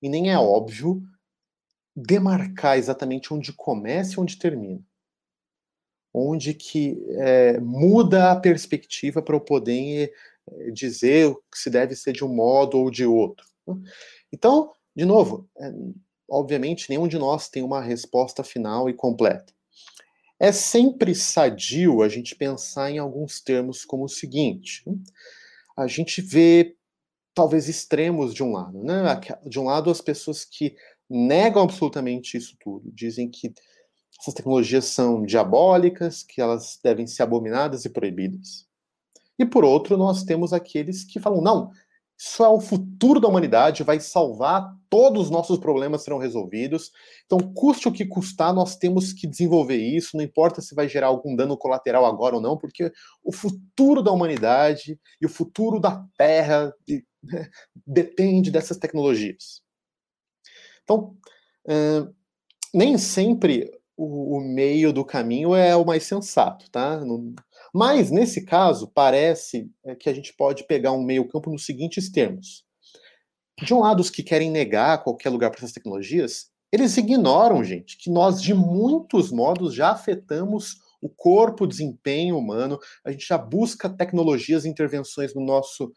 e 0.00 0.08
nem 0.08 0.30
é 0.30 0.38
óbvio 0.38 1.02
demarcar 1.96 2.78
exatamente 2.78 3.34
onde 3.34 3.52
começa 3.52 4.14
e 4.14 4.20
onde 4.20 4.38
termina. 4.38 4.80
Onde 6.12 6.54
que 6.54 6.96
é, 7.18 7.60
muda 7.60 8.32
a 8.32 8.36
perspectiva 8.36 9.22
para 9.22 9.36
eu 9.36 9.40
poder 9.40 10.12
é, 10.50 10.70
dizer 10.70 11.34
se 11.54 11.70
deve 11.70 11.94
ser 11.94 12.12
de 12.12 12.24
um 12.24 12.34
modo 12.34 12.78
ou 12.78 12.90
de 12.90 13.04
outro. 13.04 13.46
Né? 13.66 13.74
Então, 14.32 14.72
de 14.96 15.04
novo, 15.04 15.48
é, 15.58 15.72
obviamente 16.28 16.88
nenhum 16.90 17.08
de 17.08 17.18
nós 17.18 17.48
tem 17.48 17.62
uma 17.62 17.80
resposta 17.80 18.42
final 18.42 18.88
e 18.88 18.94
completa. 18.94 19.52
É 20.40 20.52
sempre 20.52 21.14
sadio 21.14 22.02
a 22.02 22.08
gente 22.08 22.36
pensar 22.36 22.90
em 22.90 22.98
alguns 22.98 23.40
termos 23.40 23.84
como 23.84 24.04
o 24.04 24.08
seguinte: 24.08 24.82
né? 24.86 24.94
a 25.76 25.86
gente 25.86 26.20
vê 26.20 26.76
talvez 27.34 27.68
extremos 27.68 28.34
de 28.34 28.42
um 28.42 28.52
lado, 28.52 28.82
né? 28.82 29.02
De 29.46 29.60
um 29.60 29.64
lado, 29.64 29.90
as 29.90 30.00
pessoas 30.00 30.44
que 30.44 30.74
negam 31.08 31.62
absolutamente 31.62 32.36
isso 32.36 32.56
tudo, 32.60 32.90
dizem 32.92 33.30
que 33.30 33.52
essas 34.20 34.34
tecnologias 34.34 34.86
são 34.86 35.24
diabólicas, 35.24 36.22
que 36.22 36.40
elas 36.40 36.78
devem 36.82 37.06
ser 37.06 37.22
abominadas 37.22 37.84
e 37.84 37.90
proibidas. 37.90 38.66
E 39.38 39.46
por 39.46 39.64
outro, 39.64 39.96
nós 39.96 40.24
temos 40.24 40.52
aqueles 40.52 41.04
que 41.04 41.20
falam: 41.20 41.40
não, 41.40 41.70
Isso 42.20 42.44
é 42.44 42.48
o 42.48 42.58
futuro 42.58 43.20
da 43.20 43.28
humanidade, 43.28 43.84
vai 43.84 44.00
salvar, 44.00 44.74
todos 44.90 45.26
os 45.26 45.30
nossos 45.30 45.56
problemas 45.56 46.02
serão 46.02 46.18
resolvidos. 46.18 46.90
Então, 47.24 47.38
custe 47.54 47.86
o 47.86 47.92
que 47.92 48.04
custar, 48.04 48.52
nós 48.52 48.74
temos 48.74 49.12
que 49.12 49.24
desenvolver 49.24 49.76
isso, 49.76 50.16
não 50.16 50.24
importa 50.24 50.60
se 50.60 50.74
vai 50.74 50.88
gerar 50.88 51.06
algum 51.06 51.36
dano 51.36 51.56
colateral 51.56 52.04
agora 52.04 52.34
ou 52.34 52.40
não, 52.40 52.58
porque 52.58 52.92
o 53.22 53.32
futuro 53.32 54.02
da 54.02 54.10
humanidade 54.10 54.98
e 55.20 55.26
o 55.26 55.28
futuro 55.28 55.78
da 55.78 56.04
Terra 56.16 56.74
né, 57.22 57.48
depende 57.86 58.50
dessas 58.50 58.78
tecnologias. 58.78 59.62
Então, 60.82 61.16
nem 62.74 62.98
sempre 62.98 63.70
o, 63.98 64.36
o, 64.36 64.40
meio 64.40 64.92
do 64.92 65.04
caminho 65.04 65.56
é 65.56 65.74
o 65.74 65.84
mais 65.84 66.04
sensato, 66.04 66.70
tá? 66.70 67.00
Mas, 67.74 68.12
nesse 68.12 68.44
caso, 68.44 68.86
parece 68.94 69.68
é, 69.84 69.96
que 69.96 70.08
a 70.08 70.14
gente 70.14 70.32
pode 70.34 70.64
pegar 70.68 70.92
um 70.92 71.02
meio-campo 71.02 71.50
nos 71.50 71.66
seguintes 71.66 72.08
termos. 72.08 72.64
De 73.60 73.74
um 73.74 73.80
lado, 73.80 73.98
os 73.98 74.08
que 74.08 74.22
querem 74.22 74.52
negar 74.52 75.02
qualquer 75.02 75.30
lugar 75.30 75.50
para 75.50 75.58
essas 75.58 75.72
tecnologias, 75.72 76.46
eles 76.72 76.96
ignoram, 76.96 77.64
gente, 77.64 77.98
que 77.98 78.08
nós, 78.08 78.40
de 78.40 78.54
muitos 78.54 79.32
modos, 79.32 79.74
já 79.74 79.90
afetamos 79.90 80.76
o 81.02 81.08
corpo, 81.08 81.64
o 81.64 81.68
desempenho 81.68 82.38
humano, 82.38 82.78
a 83.04 83.10
gente 83.10 83.26
já 83.26 83.36
busca 83.36 83.88
tecnologias 83.88 84.64
e 84.64 84.68
intervenções 84.68 85.34
no 85.34 85.44
nosso 85.44 85.92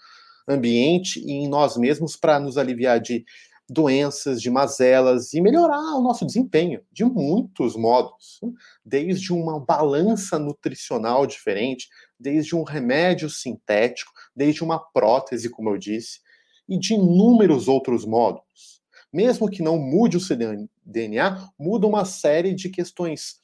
ambiente 0.48 1.20
e 1.20 1.32
em 1.32 1.48
nós 1.48 1.78
mesmos 1.78 2.16
para 2.16 2.40
nos 2.40 2.58
aliviar 2.58 3.00
de 3.00 3.24
doenças, 3.72 4.42
de 4.42 4.50
mazelas 4.50 5.34
e 5.34 5.40
melhorar 5.40 5.96
o 5.96 6.02
nosso 6.02 6.26
desempenho 6.26 6.84
de 6.92 7.06
muitos 7.06 7.74
modos, 7.78 8.42
desde 8.84 9.32
uma 9.32 9.62
balança 9.62 10.38
nutricional 10.38 11.26
diferente, 11.26 11.88
desde 12.20 12.54
um 12.54 12.64
remédio 12.64 13.30
sintético, 13.30 14.12
desde 14.36 14.62
uma 14.62 14.78
prótese, 14.78 15.50
como 15.50 15.70
eu 15.70 15.78
disse, 15.78 16.20
e 16.68 16.78
de 16.78 16.96
inúmeros 16.96 17.70
outros 17.70 18.06
modos. 18.06 18.82
Mesmo 19.12 19.50
que 19.50 19.64
não 19.64 19.78
mude 19.78 20.18
o 20.18 20.68
DNA, 20.86 21.50
muda 21.58 21.88
uma 21.88 22.04
série 22.04 22.54
de 22.54 22.70
questões 22.70 23.40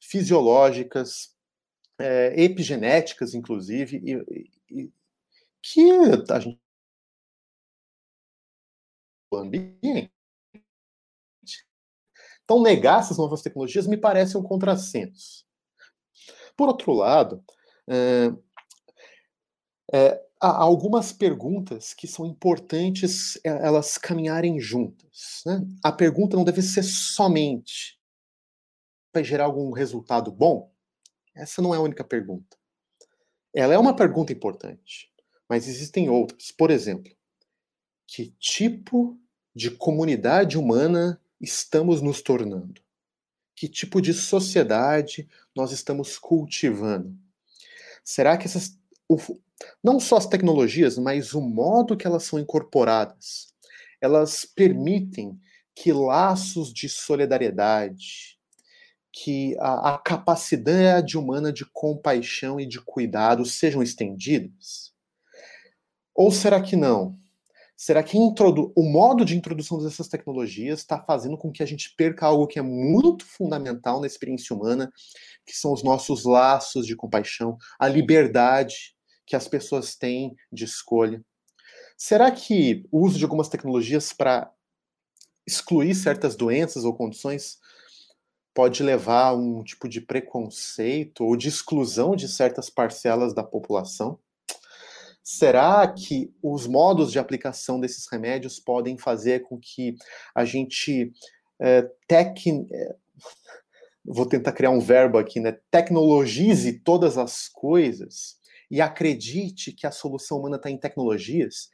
fisiológicas, 0.00 1.34
é, 1.98 2.32
epigenéticas, 2.40 3.34
inclusive, 3.34 4.00
e, 4.04 4.50
e, 4.70 4.90
que 5.60 5.90
a 6.30 6.38
gente 6.38 6.60
ambiente. 9.36 10.10
Então, 12.44 12.62
negar 12.62 13.00
essas 13.00 13.16
novas 13.16 13.42
tecnologias 13.42 13.86
me 13.86 13.96
parece 13.96 14.36
um 14.36 14.42
contrassenso. 14.42 15.44
Por 16.56 16.68
outro 16.68 16.92
lado, 16.92 17.42
é, 17.88 18.32
é, 19.92 20.22
há 20.40 20.62
algumas 20.62 21.12
perguntas 21.12 21.94
que 21.94 22.06
são 22.06 22.26
importantes 22.26 23.36
é, 23.44 23.48
elas 23.48 23.96
caminharem 23.96 24.60
juntas. 24.60 25.42
Né? 25.46 25.66
A 25.82 25.90
pergunta 25.90 26.36
não 26.36 26.44
deve 26.44 26.62
ser 26.62 26.82
somente 26.82 27.98
vai 29.14 29.22
gerar 29.22 29.44
algum 29.44 29.70
resultado 29.70 30.32
bom? 30.32 30.72
Essa 31.34 31.62
não 31.62 31.72
é 31.72 31.78
a 31.78 31.80
única 31.80 32.02
pergunta. 32.02 32.58
Ela 33.54 33.72
é 33.74 33.78
uma 33.78 33.94
pergunta 33.94 34.32
importante, 34.32 35.12
mas 35.48 35.68
existem 35.68 36.10
outras. 36.10 36.50
Por 36.50 36.70
exemplo, 36.72 37.12
que 38.08 38.32
tipo 38.32 39.16
de 39.54 39.70
comunidade 39.70 40.58
humana 40.58 41.20
estamos 41.40 42.02
nos 42.02 42.20
tornando? 42.20 42.80
Que 43.54 43.68
tipo 43.68 44.00
de 44.00 44.12
sociedade 44.12 45.28
nós 45.54 45.70
estamos 45.70 46.18
cultivando? 46.18 47.16
Será 48.02 48.36
que 48.36 48.46
essas. 48.46 48.78
Não 49.82 50.00
só 50.00 50.16
as 50.16 50.26
tecnologias, 50.26 50.98
mas 50.98 51.34
o 51.34 51.40
modo 51.40 51.96
que 51.96 52.06
elas 52.06 52.24
são 52.24 52.38
incorporadas, 52.38 53.54
elas 54.00 54.44
permitem 54.44 55.40
que 55.74 55.92
laços 55.92 56.72
de 56.72 56.88
solidariedade, 56.88 58.38
que 59.12 59.56
a, 59.58 59.94
a 59.94 59.98
capacidade 59.98 61.16
humana 61.16 61.52
de 61.52 61.64
compaixão 61.64 62.58
e 62.58 62.66
de 62.66 62.80
cuidado 62.80 63.44
sejam 63.44 63.82
estendidas? 63.82 64.92
Ou 66.14 66.30
será 66.30 66.60
que 66.60 66.76
não? 66.76 67.18
Será 67.76 68.02
que 68.02 68.16
o 68.16 68.82
modo 68.82 69.24
de 69.24 69.36
introdução 69.36 69.82
dessas 69.82 70.08
tecnologias 70.08 70.80
está 70.80 71.02
fazendo 71.02 71.36
com 71.36 71.50
que 71.50 71.62
a 71.62 71.66
gente 71.66 71.92
perca 71.96 72.26
algo 72.26 72.46
que 72.46 72.58
é 72.58 72.62
muito 72.62 73.26
fundamental 73.26 74.00
na 74.00 74.06
experiência 74.06 74.54
humana, 74.54 74.92
que 75.44 75.56
são 75.56 75.72
os 75.72 75.82
nossos 75.82 76.24
laços 76.24 76.86
de 76.86 76.94
compaixão, 76.94 77.58
a 77.78 77.88
liberdade 77.88 78.94
que 79.26 79.34
as 79.34 79.48
pessoas 79.48 79.96
têm 79.96 80.34
de 80.52 80.64
escolha? 80.64 81.24
Será 81.96 82.30
que 82.30 82.84
o 82.90 83.04
uso 83.04 83.18
de 83.18 83.24
algumas 83.24 83.48
tecnologias 83.48 84.12
para 84.12 84.52
excluir 85.46 85.94
certas 85.94 86.36
doenças 86.36 86.84
ou 86.84 86.94
condições 86.94 87.58
pode 88.54 88.82
levar 88.84 89.28
a 89.28 89.34
um 89.34 89.64
tipo 89.64 89.88
de 89.88 90.00
preconceito 90.00 91.24
ou 91.24 91.36
de 91.36 91.48
exclusão 91.48 92.14
de 92.14 92.28
certas 92.28 92.70
parcelas 92.70 93.34
da 93.34 93.42
população? 93.42 94.18
Será 95.26 95.88
que 95.88 96.30
os 96.42 96.66
modos 96.66 97.10
de 97.10 97.18
aplicação 97.18 97.80
desses 97.80 98.06
remédios 98.12 98.60
podem 98.60 98.98
fazer 98.98 99.40
com 99.40 99.58
que 99.58 99.96
a 100.34 100.44
gente 100.44 101.10
é, 101.58 101.88
tec... 102.06 102.46
É, 102.70 102.94
vou 104.04 104.26
tentar 104.26 104.52
criar 104.52 104.68
um 104.68 104.80
verbo 104.80 105.16
aqui, 105.16 105.40
né? 105.40 105.56
Tecnologize 105.70 106.80
todas 106.80 107.16
as 107.16 107.48
coisas 107.48 108.36
e 108.70 108.82
acredite 108.82 109.72
que 109.72 109.86
a 109.86 109.90
solução 109.90 110.38
humana 110.38 110.56
está 110.56 110.70
em 110.70 110.76
tecnologias 110.76 111.70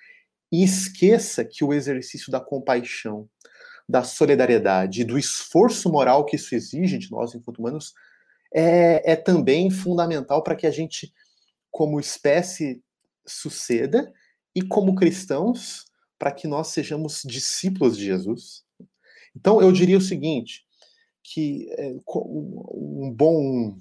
e 0.52 0.62
esqueça 0.62 1.44
que 1.44 1.64
o 1.64 1.72
exercício 1.72 2.30
da 2.30 2.40
compaixão, 2.40 3.28
da 3.88 4.04
solidariedade 4.04 5.02
do 5.02 5.18
esforço 5.18 5.90
moral 5.90 6.24
que 6.24 6.36
isso 6.36 6.54
exige 6.54 6.98
de 6.98 7.10
nós, 7.10 7.34
enquanto 7.34 7.58
humanos, 7.58 7.94
é, 8.54 9.12
é 9.12 9.16
também 9.16 9.70
fundamental 9.70 10.40
para 10.44 10.54
que 10.54 10.68
a 10.68 10.70
gente, 10.70 11.12
como 11.68 11.98
espécie 11.98 12.80
suceda 13.26 14.12
e 14.54 14.62
como 14.62 14.94
cristãos 14.94 15.84
para 16.18 16.32
que 16.32 16.46
nós 16.46 16.68
sejamos 16.68 17.22
discípulos 17.24 17.96
de 17.96 18.04
Jesus. 18.04 18.64
Então 19.34 19.60
eu 19.60 19.72
diria 19.72 19.96
o 19.96 20.02
seguinte, 20.02 20.64
que 21.22 21.68
é, 21.78 21.94
um 22.14 23.12
bom 23.14 23.78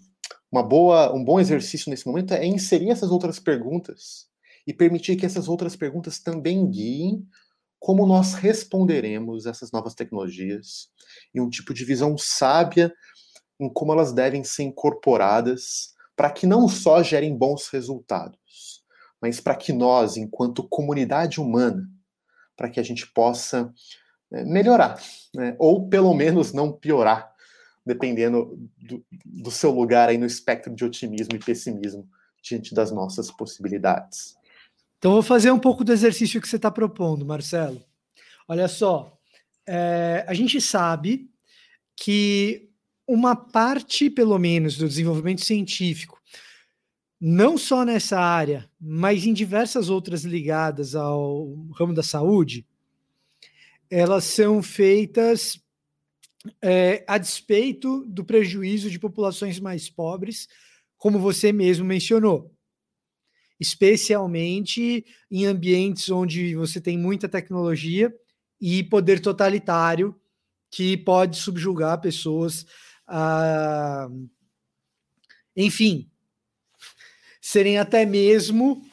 uma 0.51 0.63
boa 0.63 1.13
um 1.13 1.23
bom 1.23 1.39
exercício 1.39 1.89
nesse 1.89 2.07
momento 2.07 2.33
é 2.33 2.45
inserir 2.45 2.89
essas 2.89 3.11
outras 3.11 3.39
perguntas 3.39 4.27
e 4.65 4.73
permitir 4.73 5.15
que 5.15 5.25
essas 5.25 5.47
outras 5.47 5.75
perguntas 5.75 6.19
também 6.19 6.69
guiem 6.69 7.27
como 7.79 8.05
nós 8.05 8.33
responderemos 8.33 9.45
essas 9.45 9.71
novas 9.71 9.93
tecnologias 9.93 10.89
e 11.33 11.39
um 11.39 11.49
tipo 11.49 11.73
de 11.73 11.85
visão 11.85 12.17
sábia 12.17 12.93
em 13.59 13.71
como 13.71 13.93
elas 13.93 14.13
devem 14.13 14.43
ser 14.43 14.63
incorporadas 14.63 15.93
para 16.15 16.31
que 16.31 16.45
não 16.45 16.67
só 16.67 17.01
gerem 17.01 17.37
bons 17.37 17.69
resultados, 17.69 18.38
mas 19.21 19.39
para 19.39 19.55
que 19.55 19.73
nós, 19.73 20.17
enquanto 20.17 20.67
comunidade 20.67 21.39
humana, 21.41 21.89
para 22.55 22.69
que 22.69 22.79
a 22.79 22.83
gente 22.83 23.07
possa 23.07 23.73
né, 24.31 24.43
melhorar, 24.43 25.01
né? 25.33 25.55
ou 25.59 25.89
pelo 25.89 26.13
menos 26.13 26.53
não 26.53 26.71
piorar, 26.71 27.33
dependendo 27.85 28.69
do, 28.77 29.05
do 29.25 29.51
seu 29.51 29.71
lugar 29.71 30.09
aí 30.09 30.17
no 30.17 30.25
espectro 30.25 30.73
de 30.73 30.85
otimismo 30.85 31.35
e 31.35 31.39
pessimismo 31.39 32.07
diante 32.41 32.73
das 32.73 32.91
nossas 32.91 33.31
possibilidades. 33.31 34.37
Então, 34.97 35.13
vou 35.13 35.23
fazer 35.23 35.51
um 35.51 35.59
pouco 35.59 35.83
do 35.83 35.93
exercício 35.93 36.41
que 36.41 36.47
você 36.47 36.57
está 36.57 36.69
propondo, 36.69 37.25
Marcelo. 37.25 37.81
Olha 38.47 38.67
só, 38.67 39.17
é, 39.67 40.25
a 40.27 40.33
gente 40.33 40.59
sabe 40.59 41.29
que 41.95 42.69
uma 43.07 43.35
parte, 43.35 44.09
pelo 44.09 44.37
menos, 44.37 44.77
do 44.77 44.87
desenvolvimento 44.87 45.43
científico 45.43 46.18
não 47.19 47.57
só 47.57 47.83
nessa 47.83 48.19
área, 48.19 48.69
mas 48.79 49.25
em 49.25 49.33
diversas 49.33 49.89
outras 49.89 50.23
ligadas 50.23 50.95
ao 50.95 51.53
ramo 51.73 51.93
da 51.93 52.03
saúde, 52.03 52.65
elas 53.89 54.23
são 54.23 54.63
feitas 54.63 55.61
é, 56.61 57.03
a 57.07 57.17
despeito 57.17 58.05
do 58.05 58.23
prejuízo 58.23 58.89
de 58.89 58.99
populações 58.99 59.59
mais 59.59 59.89
pobres, 59.89 60.47
como 60.97 61.19
você 61.19 61.51
mesmo 61.51 61.85
mencionou. 61.85 62.53
Especialmente 63.59 65.05
em 65.29 65.45
ambientes 65.45 66.09
onde 66.09 66.55
você 66.55 66.79
tem 66.79 66.97
muita 66.97 67.27
tecnologia 67.27 68.13
e 68.61 68.83
poder 68.83 69.19
totalitário 69.19 70.15
que 70.71 70.95
pode 70.95 71.37
subjugar 71.37 71.99
pessoas 71.99 72.65
a. 73.05 74.07
Enfim, 75.55 76.09
serem 77.49 77.79
até 77.79 78.05
mesmo 78.05 78.85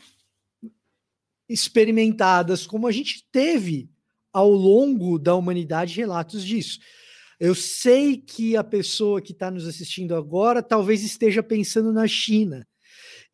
experimentadas, 1.47 2.67
como 2.67 2.87
a 2.87 2.93
gente 2.93 3.29
teve 3.31 3.91
ao 4.33 4.51
longo 4.51 5.19
da 5.19 5.35
humanidade 5.35 5.95
relatos 5.95 6.43
disso. 6.43 6.79
Eu 7.39 7.55
sei 7.55 8.17
que 8.17 8.57
a 8.57 8.65
pessoa 8.65 9.21
que 9.21 9.33
está 9.33 9.51
nos 9.51 9.67
assistindo 9.67 10.17
agora 10.17 10.63
talvez 10.63 11.05
esteja 11.05 11.43
pensando 11.43 11.93
na 11.93 12.09
China, 12.09 12.67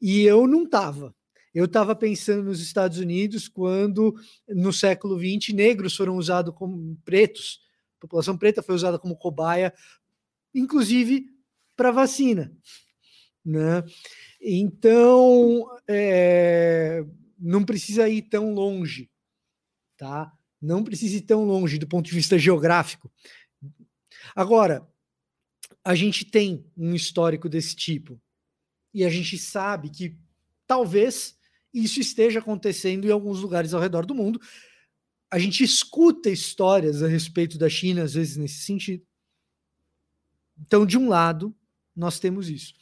e 0.01 0.23
eu 0.23 0.49
não 0.49 0.65
estava. 0.65 1.15
Eu 1.55 1.67
estava 1.67 1.95
pensando 1.95 2.43
nos 2.43 2.61
Estados 2.61 2.99
Unidos 2.99 3.47
quando, 3.47 4.17
no 4.49 4.73
século 4.73 5.17
XX, 5.17 5.55
negros 5.55 5.95
foram 5.95 6.17
usados 6.17 6.53
como 6.53 6.99
pretos, 7.05 7.61
a 7.99 8.01
população 8.01 8.37
preta 8.37 8.61
foi 8.61 8.75
usada 8.75 8.99
como 8.99 9.17
cobaia, 9.17 9.73
inclusive 10.53 11.27
para 11.77 11.93
vacina. 11.93 12.53
Né? 13.45 13.85
Então, 14.45 15.71
é, 15.89 17.05
não 17.39 17.65
precisa 17.65 18.09
ir 18.09 18.23
tão 18.23 18.53
longe, 18.53 19.09
tá? 19.97 20.33
Não 20.61 20.83
precisa 20.83 21.17
ir 21.17 21.21
tão 21.21 21.45
longe 21.45 21.79
do 21.79 21.87
ponto 21.87 22.07
de 22.07 22.15
vista 22.15 22.37
geográfico. 22.37 23.09
Agora, 24.35 24.85
a 25.85 25.95
gente 25.95 26.25
tem 26.25 26.67
um 26.77 26.93
histórico 26.93 27.49
desse 27.49 27.77
tipo 27.77 28.21
e 28.93 29.05
a 29.05 29.11
gente 29.11 29.39
sabe 29.39 29.91
que 29.91 30.19
talvez 30.67 31.39
isso 31.73 32.01
esteja 32.01 32.41
acontecendo 32.41 33.07
em 33.07 33.13
alguns 33.13 33.41
lugares 33.41 33.73
ao 33.73 33.81
redor 33.81 34.05
do 34.05 34.15
mundo. 34.15 34.41
A 35.31 35.39
gente 35.39 35.63
escuta 35.63 36.29
histórias 36.29 37.01
a 37.01 37.07
respeito 37.07 37.57
da 37.59 37.69
China, 37.69 38.03
às 38.03 38.15
vezes 38.15 38.37
nesse 38.37 38.63
sentido. 38.63 39.07
Então, 40.59 40.85
de 40.85 40.99
um 40.99 41.09
lado, 41.09 41.55
nós 41.95 42.19
temos 42.19 42.51
isso. 42.51 42.75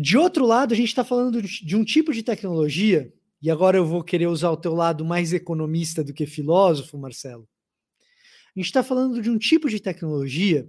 De 0.00 0.16
outro 0.16 0.46
lado, 0.46 0.72
a 0.72 0.76
gente 0.78 0.88
está 0.88 1.04
falando 1.04 1.42
de 1.42 1.76
um 1.76 1.84
tipo 1.84 2.10
de 2.10 2.22
tecnologia, 2.22 3.12
e 3.42 3.50
agora 3.50 3.76
eu 3.76 3.84
vou 3.84 4.02
querer 4.02 4.28
usar 4.28 4.50
o 4.50 4.56
teu 4.56 4.74
lado 4.74 5.04
mais 5.04 5.34
economista 5.34 6.02
do 6.02 6.14
que 6.14 6.24
filósofo, 6.24 6.96
Marcelo. 6.96 7.46
A 8.56 8.58
gente 8.58 8.64
está 8.64 8.82
falando 8.82 9.20
de 9.20 9.28
um 9.28 9.36
tipo 9.36 9.68
de 9.68 9.78
tecnologia 9.78 10.66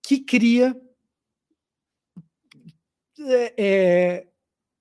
que 0.00 0.20
cria 0.20 0.80
é, 3.18 3.54
é, 3.58 4.28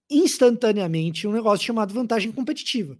instantaneamente 0.07 1.25
um 1.25 1.33
negócio 1.33 1.65
chamado 1.65 1.95
vantagem 1.95 2.31
competitiva. 2.31 2.95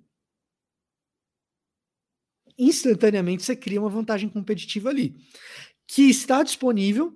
Instantaneamente 2.58 3.44
você 3.44 3.56
cria 3.56 3.80
uma 3.80 3.92
vantagem 3.92 4.28
competitiva 4.28 4.90
ali, 4.90 5.16
que 5.86 6.10
está 6.10 6.42
disponível 6.42 7.16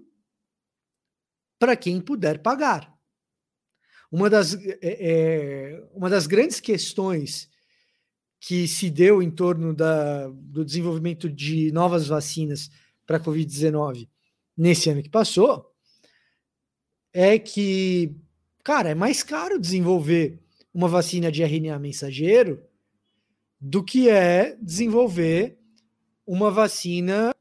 para 1.58 1.76
quem 1.76 2.00
puder 2.00 2.44
pagar. 2.44 3.01
Uma 4.12 4.30
das, 4.30 4.58
é, 4.82 5.82
uma 5.94 6.10
das 6.10 6.28
grandes 6.28 6.60
questões 6.60 7.50
que 8.40 8.68
se 8.68 8.90
deu 8.90 9.22
em 9.22 9.30
torno 9.30 9.74
da, 9.74 10.28
do 10.28 10.66
desenvolvimento 10.66 11.30
de 11.30 11.72
novas 11.72 12.08
vacinas 12.08 12.70
para 13.06 13.18
a 13.18 13.20
Covid-19 13.20 14.10
nesse 14.58 14.90
ano 14.90 15.04
que 15.04 15.10
passou 15.10 15.72
é 17.14 17.38
que, 17.38 18.16
cara, 18.64 18.90
é 18.90 18.96
mais 18.96 19.22
caro 19.22 19.60
desenvolver 19.60 20.40
uma 20.74 20.88
vacina 20.88 21.32
de 21.32 21.44
RNA 21.44 21.78
mensageiro 21.80 22.64
do 23.60 23.84
que 23.84 24.10
é 24.10 24.58
desenvolver 24.62 25.58
uma 26.26 26.50
vacina 26.50 27.36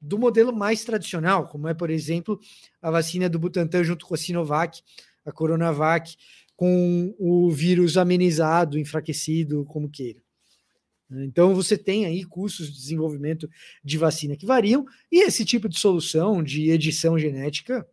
do 0.00 0.18
modelo 0.18 0.52
mais 0.52 0.84
tradicional, 0.84 1.48
como 1.48 1.66
é, 1.66 1.74
por 1.74 1.90
exemplo, 1.90 2.38
a 2.80 2.90
vacina 2.90 3.28
do 3.28 3.38
Butantan 3.38 3.82
junto 3.82 4.06
com 4.06 4.14
a 4.14 4.18
Sinovac, 4.18 4.82
a 5.28 5.32
Coronavac, 5.32 6.16
com 6.56 7.14
o 7.18 7.50
vírus 7.50 7.96
amenizado, 7.96 8.78
enfraquecido, 8.78 9.64
como 9.66 9.88
queira. 9.88 10.20
Então 11.10 11.54
você 11.54 11.78
tem 11.78 12.04
aí 12.04 12.24
custos 12.24 12.66
de 12.66 12.76
desenvolvimento 12.76 13.48
de 13.82 13.96
vacina 13.96 14.36
que 14.36 14.44
variam, 14.44 14.84
e 15.10 15.22
esse 15.22 15.44
tipo 15.44 15.68
de 15.68 15.78
solução 15.78 16.42
de 16.42 16.70
edição 16.70 17.18
genética 17.18 17.86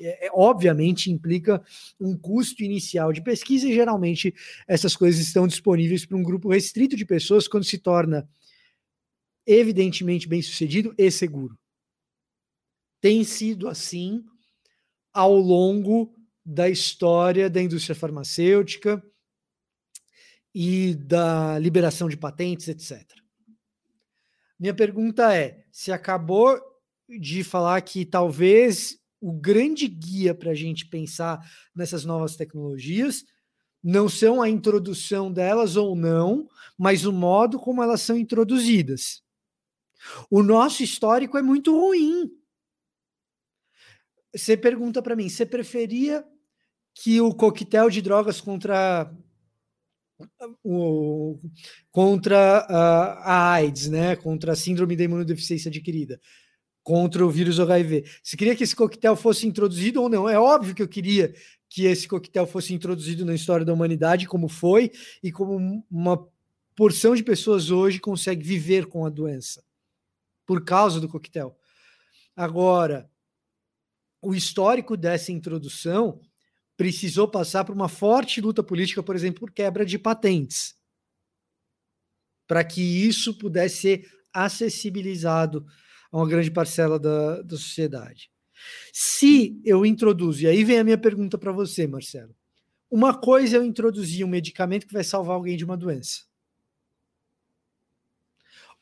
é, 0.00 0.26
é, 0.26 0.30
obviamente 0.32 1.10
implica 1.10 1.62
um 2.00 2.16
custo 2.16 2.62
inicial 2.62 3.12
de 3.12 3.20
pesquisa, 3.20 3.68
e 3.68 3.74
geralmente 3.74 4.34
essas 4.66 4.96
coisas 4.96 5.20
estão 5.20 5.46
disponíveis 5.46 6.06
para 6.06 6.16
um 6.16 6.22
grupo 6.22 6.48
restrito 6.48 6.96
de 6.96 7.04
pessoas 7.04 7.48
quando 7.48 7.64
se 7.64 7.78
torna 7.78 8.28
evidentemente 9.46 10.28
bem 10.28 10.40
sucedido 10.40 10.94
e 10.96 11.10
seguro. 11.10 11.58
Tem 13.00 13.24
sido 13.24 13.68
assim 13.68 14.24
ao 15.12 15.34
longo 15.36 16.14
da 16.50 16.66
história 16.66 17.50
da 17.50 17.60
indústria 17.60 17.94
farmacêutica 17.94 19.04
e 20.54 20.94
da 20.94 21.58
liberação 21.58 22.08
de 22.08 22.16
patentes, 22.16 22.68
etc. 22.68 23.06
Minha 24.58 24.72
pergunta 24.72 25.36
é: 25.36 25.62
se 25.70 25.92
acabou 25.92 26.58
de 27.06 27.44
falar 27.44 27.82
que 27.82 28.06
talvez 28.06 28.98
o 29.20 29.30
grande 29.30 29.86
guia 29.86 30.34
para 30.34 30.52
a 30.52 30.54
gente 30.54 30.86
pensar 30.86 31.38
nessas 31.76 32.06
novas 32.06 32.34
tecnologias 32.34 33.24
não 33.84 34.08
são 34.08 34.40
a 34.40 34.48
introdução 34.48 35.30
delas 35.30 35.76
ou 35.76 35.94
não, 35.94 36.48
mas 36.78 37.04
o 37.04 37.12
modo 37.12 37.58
como 37.58 37.82
elas 37.82 38.00
são 38.00 38.16
introduzidas. 38.16 39.22
O 40.30 40.42
nosso 40.42 40.82
histórico 40.82 41.36
é 41.36 41.42
muito 41.42 41.78
ruim. 41.78 42.30
Você 44.34 44.56
pergunta 44.56 45.02
para 45.02 45.14
mim, 45.14 45.28
você 45.28 45.44
preferia 45.44 46.24
que 47.00 47.20
o 47.20 47.32
coquetel 47.32 47.88
de 47.88 48.02
drogas 48.02 48.40
contra 48.40 49.08
o, 50.64 51.38
contra 51.92 52.58
a, 52.58 53.12
a, 53.22 53.52
AIDS, 53.52 53.88
né, 53.88 54.16
contra 54.16 54.52
a 54.52 54.56
síndrome 54.56 54.96
da 54.96 55.04
imunodeficiência 55.04 55.68
adquirida, 55.68 56.20
contra 56.82 57.24
o 57.24 57.30
vírus 57.30 57.60
HIV. 57.60 58.04
Você 58.20 58.36
queria 58.36 58.56
que 58.56 58.64
esse 58.64 58.74
coquetel 58.74 59.14
fosse 59.14 59.46
introduzido 59.46 60.02
ou 60.02 60.08
não? 60.08 60.28
É 60.28 60.40
óbvio 60.40 60.74
que 60.74 60.82
eu 60.82 60.88
queria 60.88 61.32
que 61.70 61.84
esse 61.84 62.08
coquetel 62.08 62.46
fosse 62.48 62.74
introduzido 62.74 63.24
na 63.24 63.34
história 63.34 63.64
da 63.64 63.72
humanidade, 63.72 64.26
como 64.26 64.48
foi, 64.48 64.90
e 65.22 65.30
como 65.30 65.84
uma 65.88 66.28
porção 66.74 67.14
de 67.14 67.22
pessoas 67.22 67.70
hoje 67.70 68.00
consegue 68.00 68.42
viver 68.42 68.86
com 68.86 69.06
a 69.06 69.10
doença 69.10 69.62
por 70.44 70.64
causa 70.64 70.98
do 71.00 71.08
coquetel. 71.08 71.56
Agora, 72.34 73.08
o 74.20 74.34
histórico 74.34 74.96
dessa 74.96 75.30
introdução 75.30 76.20
precisou 76.78 77.26
passar 77.26 77.64
por 77.64 77.74
uma 77.74 77.88
forte 77.88 78.40
luta 78.40 78.62
política, 78.62 79.02
por 79.02 79.16
exemplo, 79.16 79.40
por 79.40 79.50
quebra 79.50 79.84
de 79.84 79.98
patentes, 79.98 80.76
para 82.46 82.62
que 82.62 82.80
isso 82.80 83.36
pudesse 83.36 83.80
ser 83.80 84.10
acessibilizado 84.32 85.66
a 86.12 86.16
uma 86.16 86.28
grande 86.28 86.52
parcela 86.52 86.96
da, 86.96 87.42
da 87.42 87.56
sociedade. 87.56 88.30
Se 88.92 89.60
eu 89.64 89.84
introduzo, 89.84 90.44
e 90.44 90.46
aí 90.46 90.62
vem 90.62 90.78
a 90.78 90.84
minha 90.84 90.96
pergunta 90.96 91.36
para 91.36 91.50
você, 91.50 91.84
Marcelo. 91.84 92.32
Uma 92.88 93.12
coisa 93.12 93.56
é 93.56 93.58
eu 93.58 93.64
introduzir 93.64 94.24
um 94.24 94.28
medicamento 94.28 94.86
que 94.86 94.94
vai 94.94 95.02
salvar 95.02 95.34
alguém 95.34 95.56
de 95.56 95.64
uma 95.64 95.76
doença. 95.76 96.22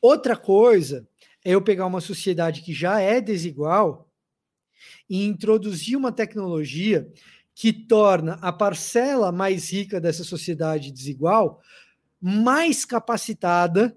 Outra 0.03 0.36
coisa 0.36 1.09
é 1.42 1.53
eu 1.53 1.62
pegar 1.62 1.86
uma 1.86 2.03
sociedade 2.03 2.61
que 2.61 2.74
já 2.74 3.01
é 3.01 3.22
desigual 3.22 4.12
e 5.09 5.24
introduzir 5.24 5.97
uma 5.97 6.12
tecnologia 6.12 7.11
que 7.57 7.72
torna 7.72 8.34
a 8.42 8.52
parcela 8.52 9.32
mais 9.32 9.72
rica 9.72 9.98
dessa 9.98 10.22
sociedade 10.22 10.92
desigual 10.92 11.59
mais 12.20 12.84
capacitada 12.84 13.96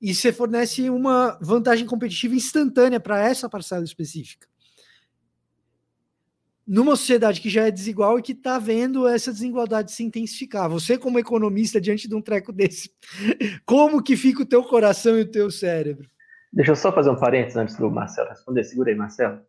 e 0.00 0.14
você 0.14 0.32
fornece 0.32 0.88
uma 0.90 1.36
vantagem 1.42 1.86
competitiva 1.86 2.34
instantânea 2.34 3.00
para 3.00 3.18
essa 3.18 3.48
parcela 3.48 3.84
específica. 3.84 4.46
Numa 6.64 6.94
sociedade 6.94 7.40
que 7.40 7.50
já 7.50 7.66
é 7.66 7.70
desigual 7.70 8.18
e 8.18 8.22
que 8.22 8.32
está 8.32 8.58
vendo 8.58 9.08
essa 9.08 9.32
desigualdade 9.32 9.90
se 9.90 10.04
intensificar. 10.04 10.68
Você, 10.70 10.96
como 10.96 11.18
economista, 11.18 11.80
diante 11.80 12.08
de 12.08 12.14
um 12.14 12.22
treco 12.22 12.52
desse, 12.52 12.90
como 13.66 14.02
que 14.02 14.16
fica 14.16 14.42
o 14.42 14.46
teu 14.46 14.62
coração 14.62 15.18
e 15.18 15.22
o 15.22 15.30
teu 15.30 15.50
cérebro? 15.50 16.08
Deixa 16.52 16.70
eu 16.70 16.76
só 16.76 16.92
fazer 16.92 17.10
um 17.10 17.18
parênteses 17.18 17.56
antes 17.56 17.76
do 17.76 17.90
Marcelo 17.90 18.28
responder. 18.28 18.62
Segura 18.62 18.90
aí, 18.90 18.96
Marcelo. 18.96 19.40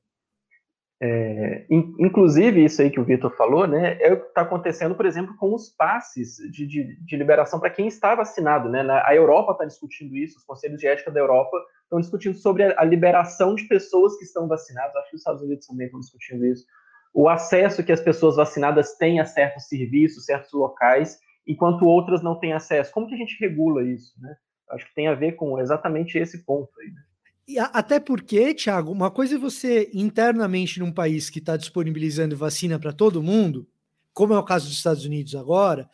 É, 1.02 1.66
inclusive, 1.70 2.64
isso 2.64 2.82
aí 2.82 2.89
que 2.89 3.00
o 3.00 3.04
Vitor 3.04 3.36
falou, 3.36 3.68
né, 3.68 3.98
é 4.00 4.14
o 4.14 4.22
que 4.22 4.28
está 4.28 4.41
acontecendo, 4.41 4.96
por 4.96 5.06
exemplo, 5.06 5.36
com 5.36 5.54
os 5.54 5.70
passes 5.70 6.38
de, 6.52 6.66
de, 6.66 7.06
de 7.06 7.18
liberação 7.18 7.60
para 7.60 7.70
quem 7.70 7.88
está 7.88 8.16
vacinado. 8.16 8.70
Né? 8.70 8.82
Na, 8.82 9.06
a 9.06 9.14
Europa 9.14 9.52
está 9.52 9.66
discutindo 9.66 10.16
isso, 10.16 10.38
os 10.38 10.46
conselhos 10.46 10.80
de 10.80 10.88
ética 10.88 11.12
da 11.12 11.20
Europa 11.20 11.58
estão 11.84 12.00
discutindo 12.00 12.36
sobre 12.36 12.64
a, 12.64 12.76
a, 12.78 12.86
liberação 12.86 13.56
de 13.56 13.66
pessoas 13.66 14.18
que 14.18 14.24
estão 14.24 14.48
vacinadas. 14.48 14.96
Acho 14.96 15.10
que 15.10 15.16
os 15.16 15.22
Estados 15.22 15.41
Unidos 15.41 15.68
também 15.68 15.88
estão 15.88 16.00
discutindo 16.00 16.46
isso. 16.46 16.66
O 17.14 17.28
acesso 17.28 17.84
que 17.84 17.91
as 17.91 18.02
pessoas 18.02 18.38
vacinadas 18.38 18.96
têm 18.98 19.20
a 19.20 19.26
certos 19.26 19.68
serviços, 19.68 20.26
certos 20.26 20.52
locais, 20.54 21.20
enquanto 21.46 21.86
outras 21.86 22.24
não 22.24 22.39
têm 22.39 22.54
acesso. 22.54 22.91
Como 22.91 23.08
que 23.08 23.16
a 23.16 23.18
gente 23.18 23.38
regula 23.39 23.84
isso? 23.84 24.14
Né? 24.22 24.36
Acho 24.72 24.88
que 24.88 24.96
tem 24.96 25.08
a 25.08 25.14
ver 25.14 25.34
com 25.34 25.60
exatamente 25.60 26.18
esse 26.18 26.43
ponto 26.46 26.72
aí. 26.80 26.88
Né? 26.88 27.02
E 27.48 27.60
até 27.60 28.00
porque, 28.00 28.56
Thiago, 28.56 28.91
uma 28.91 29.12
coisa 29.12 29.36
é 29.36 29.38
você 29.38 29.89
internamente 29.93 30.80
num 30.80 30.91
país 30.91 31.30
que 31.30 31.38
está 31.38 31.56
disponibilizando 31.56 32.36
vacina 32.36 32.80
para 32.80 32.91
todo 32.91 33.22
mundo, 33.22 33.68
como 34.14 34.34
é 34.34 34.39
o 34.39 34.43
caso 34.43 34.66
dos 34.68 34.78
Estados 34.78 35.06
Unidos 35.06 35.36
agora, 35.36 35.88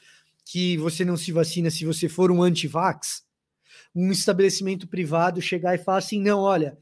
que 0.46 0.78
você 0.78 1.04
não 1.04 1.18
se 1.18 1.32
vacina 1.32 1.70
se 1.70 1.84
você 1.84 2.08
for 2.08 2.32
um 2.32 2.42
anti-vax, 2.42 3.26
um 3.94 4.12
estabelecimento 4.12 4.88
privado 4.88 5.42
chegar 5.42 5.76
e 5.76 5.78
falar 5.78 5.98
assim: 5.98 6.22
não, 6.22 6.40
olha, 6.40 6.78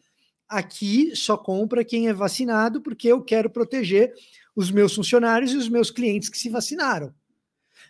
aqui 0.47 1.15
só 1.15 1.35
compra 1.35 1.83
quem 1.83 2.07
é 2.07 2.13
vacinado 2.13 2.79
porque 2.79 3.07
eu 3.07 3.23
quero 3.23 3.49
proteger 3.49 4.13
os 4.55 4.69
meus 4.69 4.93
funcionários 4.93 5.51
e 5.51 5.57
os 5.57 5.67
meus 5.67 5.89
clientes 5.89 6.29
que 6.29 6.37
se 6.37 6.49
vacinaram. 6.49 7.11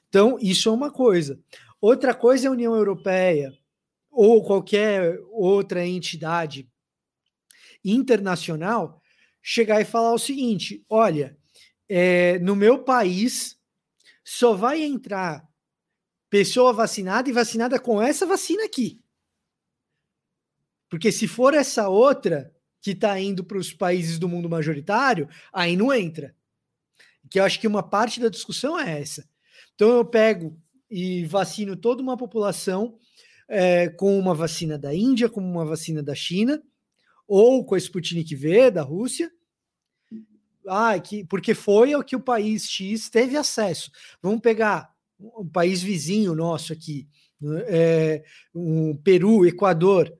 Então, 0.07 0.37
isso 0.41 0.69
é 0.69 0.71
uma 0.71 0.91
coisa. 0.91 1.37
Outra 1.81 2.13
coisa 2.13 2.45
é 2.45 2.49
a 2.49 2.51
União 2.51 2.73
Europeia 2.73 3.53
ou 4.21 4.43
qualquer 4.43 5.17
outra 5.31 5.87
entidade 5.87 6.69
internacional 7.85 9.01
chegar 9.41 9.79
e 9.79 9.85
falar 9.85 10.13
o 10.13 10.19
seguinte: 10.19 10.85
olha, 10.89 11.37
é, 11.87 12.37
no 12.39 12.53
meu 12.53 12.83
país 12.83 13.57
só 14.21 14.53
vai 14.53 14.83
entrar 14.83 15.47
pessoa 16.29 16.73
vacinada 16.73 17.29
e 17.29 17.31
vacinada 17.31 17.79
com 17.79 18.01
essa 18.01 18.25
vacina 18.25 18.65
aqui. 18.65 19.01
Porque 20.89 21.13
se 21.13 21.25
for 21.25 21.53
essa 21.53 21.87
outra 21.87 22.53
que 22.81 22.91
está 22.91 23.17
indo 23.17 23.41
para 23.41 23.57
os 23.57 23.71
países 23.71 24.19
do 24.19 24.27
mundo 24.27 24.49
majoritário, 24.49 25.29
aí 25.53 25.77
não 25.77 25.93
entra. 25.93 26.35
Que 27.31 27.39
eu 27.39 27.45
acho 27.45 27.57
que 27.57 27.67
uma 27.67 27.81
parte 27.81 28.19
da 28.19 28.27
discussão 28.27 28.77
é 28.77 28.99
essa. 28.99 29.25
Então 29.75 29.89
eu 29.91 30.03
pego 30.03 30.61
e 30.91 31.23
vacino 31.23 31.77
toda 31.77 32.03
uma 32.03 32.17
população 32.17 32.99
é, 33.49 33.89
com 33.89 34.17
uma 34.17 34.35
vacina 34.35 34.77
da 34.77 34.93
Índia, 34.93 35.27
com 35.27 35.41
uma 35.41 35.65
vacina 35.65 36.03
da 36.03 36.13
China, 36.13 36.61
ou 37.27 37.65
com 37.65 37.73
a 37.73 37.77
Sputnik 37.77 38.35
V 38.35 38.69
da 38.69 38.83
Rússia. 38.83 39.31
Ah, 40.67 40.99
que, 40.99 41.25
porque 41.25 41.55
foi 41.55 41.95
o 41.95 42.03
que 42.03 42.15
o 42.15 42.21
país 42.21 42.69
X 42.69 43.09
teve 43.09 43.35
acesso. 43.35 43.91
Vamos 44.21 44.39
pegar 44.39 44.93
um 45.19 45.47
país 45.47 45.81
vizinho 45.81 46.35
nosso 46.35 46.71
aqui, 46.71 47.07
é, 47.67 48.23
um 48.53 48.95
Peru, 48.95 49.45
Equador. 49.45 50.15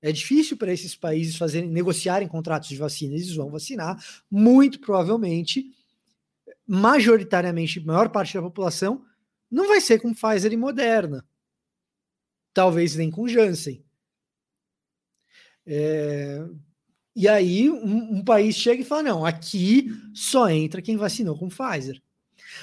É 0.00 0.10
difícil 0.10 0.56
para 0.56 0.72
esses 0.72 0.96
países 0.96 1.36
fazerem 1.36 1.70
negociarem 1.70 2.26
contratos 2.26 2.68
de 2.68 2.76
vacina. 2.76 3.14
Eles 3.14 3.34
vão 3.34 3.50
vacinar, 3.50 4.02
muito 4.30 4.80
provavelmente, 4.80 5.70
majoritariamente, 6.66 7.84
maior 7.84 8.08
parte 8.08 8.34
da 8.34 8.42
população, 8.42 9.04
não 9.50 9.68
vai 9.68 9.80
ser 9.80 10.00
com 10.00 10.14
Pfizer 10.14 10.52
e 10.52 10.56
Moderna. 10.56 11.24
Talvez 12.54 12.96
nem 12.96 13.10
com 13.10 13.28
Janssen. 13.28 13.84
É, 15.66 16.46
e 17.16 17.26
aí 17.28 17.68
um, 17.68 18.18
um, 18.18 18.24
país 18.24 18.54
chega 18.54 18.82
e 18.82 18.84
fala: 18.84 19.02
não, 19.02 19.26
aqui 19.26 19.90
só 20.14 20.48
entra 20.48 20.80
quem 20.80 20.96
vacinou 20.96 21.36
com 21.36 21.48
Pfizer. 21.48 22.00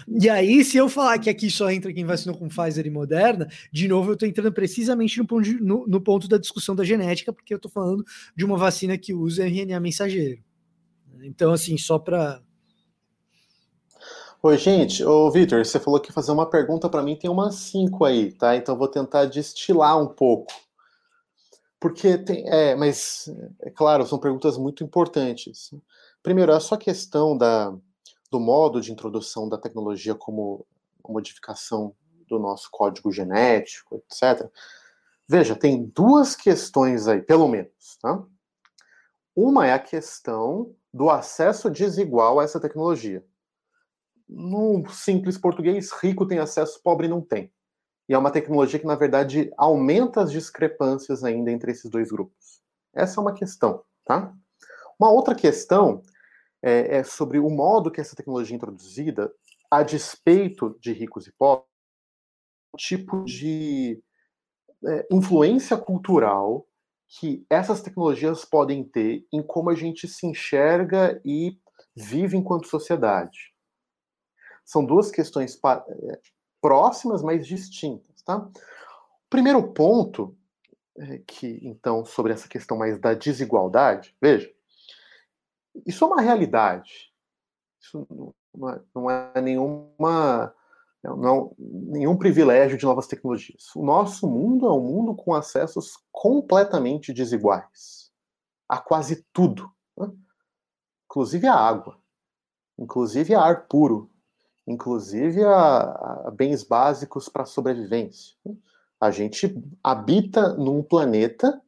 E 0.07 0.29
aí, 0.29 0.63
se 0.63 0.77
eu 0.77 0.87
falar 0.87 1.19
que 1.19 1.29
aqui 1.29 1.49
só 1.49 1.69
entra 1.69 1.93
quem 1.93 2.05
vacinou 2.05 2.37
com 2.37 2.47
Pfizer 2.47 2.85
e 2.85 2.89
Moderna, 2.89 3.47
de 3.71 3.87
novo 3.87 4.11
eu 4.11 4.13
estou 4.13 4.27
entrando 4.27 4.53
precisamente 4.53 5.17
no 5.17 5.27
ponto, 5.27 5.43
de, 5.43 5.61
no, 5.61 5.85
no 5.87 5.99
ponto, 5.99 6.27
da 6.27 6.37
discussão 6.37 6.75
da 6.75 6.83
genética, 6.83 7.33
porque 7.33 7.53
eu 7.53 7.57
estou 7.57 7.69
falando 7.69 8.05
de 8.35 8.45
uma 8.45 8.57
vacina 8.57 8.97
que 8.97 9.13
usa 9.13 9.45
RNA 9.45 9.79
mensageiro. 9.79 10.41
Então, 11.23 11.51
assim, 11.51 11.77
só 11.77 11.99
para. 11.99 12.41
Oi, 14.43 14.57
gente. 14.57 15.03
Ô, 15.05 15.29
Vitor, 15.29 15.63
você 15.63 15.79
falou 15.79 15.99
que 15.99 16.09
ia 16.09 16.13
fazer 16.13 16.31
uma 16.31 16.49
pergunta 16.49 16.89
para 16.89 17.03
mim, 17.03 17.15
tem 17.15 17.29
umas 17.29 17.53
cinco 17.55 18.03
aí, 18.03 18.31
tá? 18.33 18.55
Então 18.55 18.75
vou 18.75 18.87
tentar 18.87 19.25
destilar 19.25 20.01
um 20.01 20.07
pouco. 20.07 20.51
Porque 21.79 22.17
tem. 22.17 22.49
É, 22.49 22.75
mas, 22.75 23.29
é 23.61 23.69
claro, 23.69 24.03
são 24.05 24.17
perguntas 24.19 24.57
muito 24.57 24.83
importantes. 24.83 25.71
Primeiro, 26.23 26.53
a 26.53 26.59
sua 26.59 26.75
questão 26.77 27.37
da, 27.37 27.71
do 28.31 28.39
modo 28.39 28.81
de 28.81 28.91
introdução 28.91 29.47
da 29.47 29.59
tecnologia 29.59 30.15
como 30.15 30.65
modificação 31.07 31.93
do 32.27 32.39
nosso 32.39 32.67
código 32.71 33.11
genético, 33.11 33.95
etc. 33.95 34.49
Veja, 35.27 35.55
tem 35.55 35.85
duas 35.85 36.35
questões 36.35 37.07
aí, 37.07 37.21
pelo 37.21 37.47
menos. 37.47 37.97
Tá? 38.01 38.23
Uma 39.35 39.67
é 39.67 39.73
a 39.73 39.79
questão 39.79 40.75
do 40.91 41.11
acesso 41.11 41.69
desigual 41.69 42.39
a 42.39 42.43
essa 42.43 42.59
tecnologia. 42.59 43.23
No 44.33 44.89
simples 44.89 45.37
português, 45.37 45.91
rico 45.91 46.25
tem 46.25 46.39
acesso, 46.39 46.81
pobre 46.81 47.09
não 47.09 47.19
tem. 47.19 47.51
E 48.07 48.13
é 48.13 48.17
uma 48.17 48.31
tecnologia 48.31 48.79
que, 48.79 48.85
na 48.87 48.95
verdade, 48.95 49.51
aumenta 49.57 50.21
as 50.21 50.31
discrepâncias 50.31 51.21
ainda 51.21 51.51
entre 51.51 51.71
esses 51.71 51.91
dois 51.91 52.09
grupos. 52.09 52.61
Essa 52.93 53.19
é 53.19 53.21
uma 53.21 53.33
questão, 53.33 53.83
tá? 54.05 54.33
Uma 54.97 55.11
outra 55.11 55.35
questão 55.35 56.01
é, 56.61 56.99
é 56.99 57.03
sobre 57.03 57.39
o 57.39 57.49
modo 57.49 57.91
que 57.91 57.99
essa 57.99 58.15
tecnologia 58.15 58.55
é 58.55 58.57
introduzida, 58.57 59.33
a 59.69 59.83
despeito 59.83 60.77
de 60.79 60.93
ricos 60.93 61.27
e 61.27 61.31
pobres, 61.33 61.67
um 62.73 62.77
tipo 62.77 63.25
de 63.25 64.01
é, 64.85 65.07
influência 65.11 65.77
cultural 65.77 66.65
que 67.19 67.45
essas 67.49 67.81
tecnologias 67.81 68.45
podem 68.45 68.83
ter 68.85 69.25
em 69.31 69.43
como 69.43 69.69
a 69.69 69.75
gente 69.75 70.07
se 70.07 70.25
enxerga 70.25 71.21
e 71.25 71.57
vive 71.93 72.37
enquanto 72.37 72.69
sociedade. 72.69 73.50
São 74.71 74.85
duas 74.85 75.11
questões 75.11 75.59
é, 75.65 76.19
próximas, 76.61 77.21
mas 77.21 77.45
distintas. 77.45 78.21
Tá? 78.21 78.37
O 78.37 79.29
primeiro 79.29 79.73
ponto, 79.73 80.33
é 80.97 81.17
que 81.27 81.59
então, 81.61 82.05
sobre 82.05 82.31
essa 82.31 82.47
questão 82.47 82.77
mais 82.77 82.97
da 82.97 83.13
desigualdade, 83.13 84.15
veja, 84.21 84.49
isso 85.85 86.05
é 86.05 86.07
uma 86.07 86.21
realidade. 86.21 87.11
Isso 87.81 88.07
não 88.55 88.69
é, 88.69 88.81
não 88.95 89.11
é 89.11 89.41
nenhuma 89.41 90.53
não, 91.03 91.53
nenhum 91.57 92.15
privilégio 92.15 92.77
de 92.77 92.85
novas 92.85 93.07
tecnologias. 93.07 93.75
O 93.75 93.83
nosso 93.83 94.25
mundo 94.25 94.67
é 94.67 94.71
um 94.71 94.79
mundo 94.79 95.15
com 95.15 95.33
acessos 95.33 95.97
completamente 96.11 97.11
desiguais 97.11 98.09
a 98.69 98.77
quase 98.77 99.25
tudo, 99.33 99.69
né? 99.97 100.09
inclusive 101.05 101.45
a 101.47 101.55
água, 101.55 101.99
inclusive 102.77 103.35
a 103.35 103.41
ar 103.41 103.67
puro, 103.67 104.10
inclusive 104.67 105.43
a, 105.43 106.27
a 106.27 106.31
bens 106.31 106.63
básicos 106.63 107.27
para 107.27 107.45
sobrevivência. 107.45 108.35
A 108.99 109.09
gente 109.11 109.55
habita 109.83 110.53
num 110.53 110.83
planeta 110.83 111.61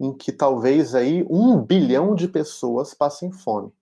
em 0.00 0.12
que 0.12 0.32
talvez 0.32 0.94
aí 0.94 1.24
um 1.30 1.60
bilhão 1.60 2.14
de 2.14 2.26
pessoas 2.26 2.92
passem 2.92 3.30
fome. 3.30 3.72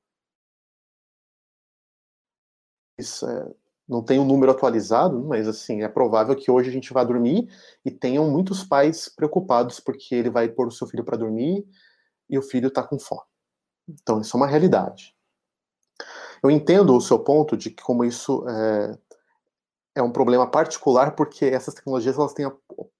Isso 2.99 3.27
é, 3.27 3.51
não 3.89 4.05
tem 4.05 4.21
um 4.21 4.25
número 4.25 4.53
atualizado, 4.53 5.19
mas 5.25 5.49
assim, 5.49 5.83
é 5.83 5.89
provável 5.89 6.37
que 6.37 6.51
hoje 6.51 6.69
a 6.69 6.73
gente 6.73 6.93
vá 6.93 7.03
dormir 7.03 7.51
e 7.85 7.91
tenham 7.91 8.31
muitos 8.31 8.63
pais 8.63 9.09
preocupados 9.09 9.81
porque 9.81 10.15
ele 10.15 10.29
vai 10.29 10.49
pôr 10.49 10.69
o 10.69 10.71
seu 10.71 10.87
filho 10.87 11.05
para 11.05 11.17
dormir 11.17 11.67
e 12.29 12.39
o 12.39 12.43
filho 12.43 12.69
está 12.69 12.83
com 12.83 12.99
fome. 12.99 13.23
Então, 13.89 14.21
isso 14.21 14.37
é 14.37 14.41
uma 14.41 14.47
realidade. 14.47 15.17
Eu 16.43 16.51
entendo 16.51 16.97
o 16.97 17.01
seu 17.01 17.19
ponto 17.19 17.57
de 17.57 17.71
que 17.71 17.83
como 17.83 18.05
isso 18.05 18.47
é, 18.49 18.99
é 19.97 20.03
um 20.03 20.13
problema 20.13 20.51
particular 20.51 21.15
porque 21.15 21.45
essas 21.45 21.75
tecnologias 21.75 22.17
elas 22.17 22.33
têm 22.33 22.47
a 22.47 22.53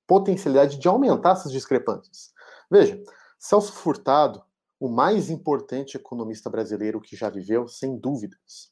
potencialidade 0.07 0.79
de 0.79 0.89
aumentar 0.89 1.33
essas 1.33 1.53
discrepâncias. 1.53 2.33
Veja, 2.71 3.01
Celso 3.39 3.73
Furtado, 3.73 4.43
o 4.79 4.89
mais 4.89 5.31
importante 5.31 5.97
economista 5.97 6.51
brasileiro 6.51 7.01
que 7.01 7.17
já 7.17 7.31
viveu, 7.31 7.69
sem 7.69 7.97
dúvidas, 7.97 8.71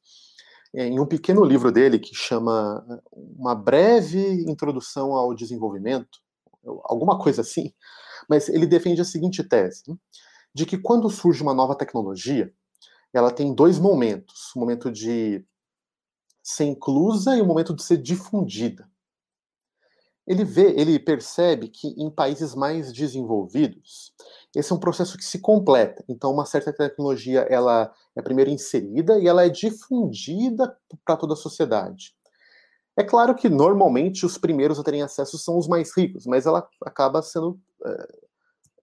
é, 0.74 0.86
em 0.86 1.00
um 1.00 1.06
pequeno 1.06 1.44
livro 1.44 1.72
dele 1.72 1.98
que 1.98 2.14
chama 2.14 2.84
é, 2.90 3.00
Uma 3.12 3.54
Breve 3.54 4.44
Introdução 4.48 5.14
ao 5.14 5.34
Desenvolvimento, 5.34 6.18
alguma 6.84 7.18
coisa 7.18 7.40
assim, 7.40 7.72
mas 8.28 8.48
ele 8.48 8.66
defende 8.66 9.00
a 9.00 9.04
seguinte 9.04 9.42
tese: 9.42 9.84
de 10.52 10.66
que 10.66 10.76
quando 10.76 11.08
surge 11.08 11.42
uma 11.42 11.54
nova 11.54 11.74
tecnologia, 11.74 12.52
ela 13.12 13.30
tem 13.30 13.54
dois 13.54 13.78
momentos: 13.78 14.54
o 14.54 14.60
momento 14.60 14.90
de 14.90 15.44
ser 16.42 16.64
inclusa 16.64 17.36
e 17.36 17.42
o 17.42 17.46
momento 17.46 17.74
de 17.74 17.82
ser 17.82 17.98
difundida 17.98 18.88
ele 20.28 20.44
vê, 20.44 20.74
ele 20.78 20.98
percebe 20.98 21.68
que 21.68 21.88
em 21.96 22.10
países 22.10 22.54
mais 22.54 22.92
desenvolvidos, 22.92 24.12
esse 24.54 24.70
é 24.70 24.76
um 24.76 24.78
processo 24.78 25.16
que 25.16 25.24
se 25.24 25.38
completa. 25.38 26.04
Então, 26.06 26.30
uma 26.30 26.44
certa 26.44 26.70
tecnologia 26.70 27.46
ela 27.48 27.90
é 28.14 28.20
primeiro 28.20 28.50
inserida 28.50 29.18
e 29.18 29.26
ela 29.26 29.46
é 29.46 29.48
difundida 29.48 30.76
para 31.02 31.16
toda 31.16 31.32
a 31.32 31.36
sociedade. 31.36 32.14
É 32.94 33.02
claro 33.02 33.34
que 33.34 33.48
normalmente 33.48 34.26
os 34.26 34.36
primeiros 34.36 34.78
a 34.78 34.84
terem 34.84 35.00
acesso 35.00 35.38
são 35.38 35.56
os 35.56 35.66
mais 35.66 35.96
ricos, 35.96 36.26
mas 36.26 36.44
ela 36.44 36.68
acaba 36.84 37.22
sendo 37.22 37.58
é, 37.86 38.08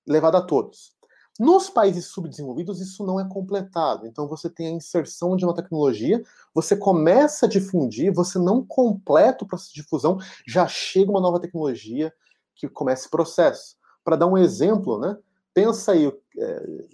levada 0.08 0.40
a 0.40 0.42
todos. 0.42 0.95
Nos 1.38 1.70
países 1.70 2.06
subdesenvolvidos, 2.06 2.80
isso 2.80 3.06
não 3.06 3.20
é 3.20 3.28
completado. 3.28 4.08
Então, 4.08 4.28
você 4.28 4.50
tem 4.50 4.68
a 4.68 4.72
inserção 4.72 5.36
de 5.36 5.44
uma 5.44 5.54
tecnologia, 5.54 6.24
você 6.54 6.78
começa 6.78 7.46
a 7.46 7.50
difundir, 7.50 8.14
você 8.14 8.40
não 8.40 8.66
completa 8.66 9.44
o 9.44 9.48
processo 9.48 9.74
de 9.74 9.82
difusão, 9.82 10.18
já 10.48 10.66
chega 10.68 11.12
uma 11.12 11.20
nova 11.20 11.40
tecnologia 11.40 12.14
que 12.56 12.70
começa 12.70 13.04
esse 13.04 13.10
processo. 13.10 13.76
Para 14.04 14.16
dar 14.16 14.28
um 14.28 14.38
exemplo, 14.38 14.98
né? 14.98 15.18
Pensa 15.54 15.92
aí, 15.92 16.08
é, 16.38 16.86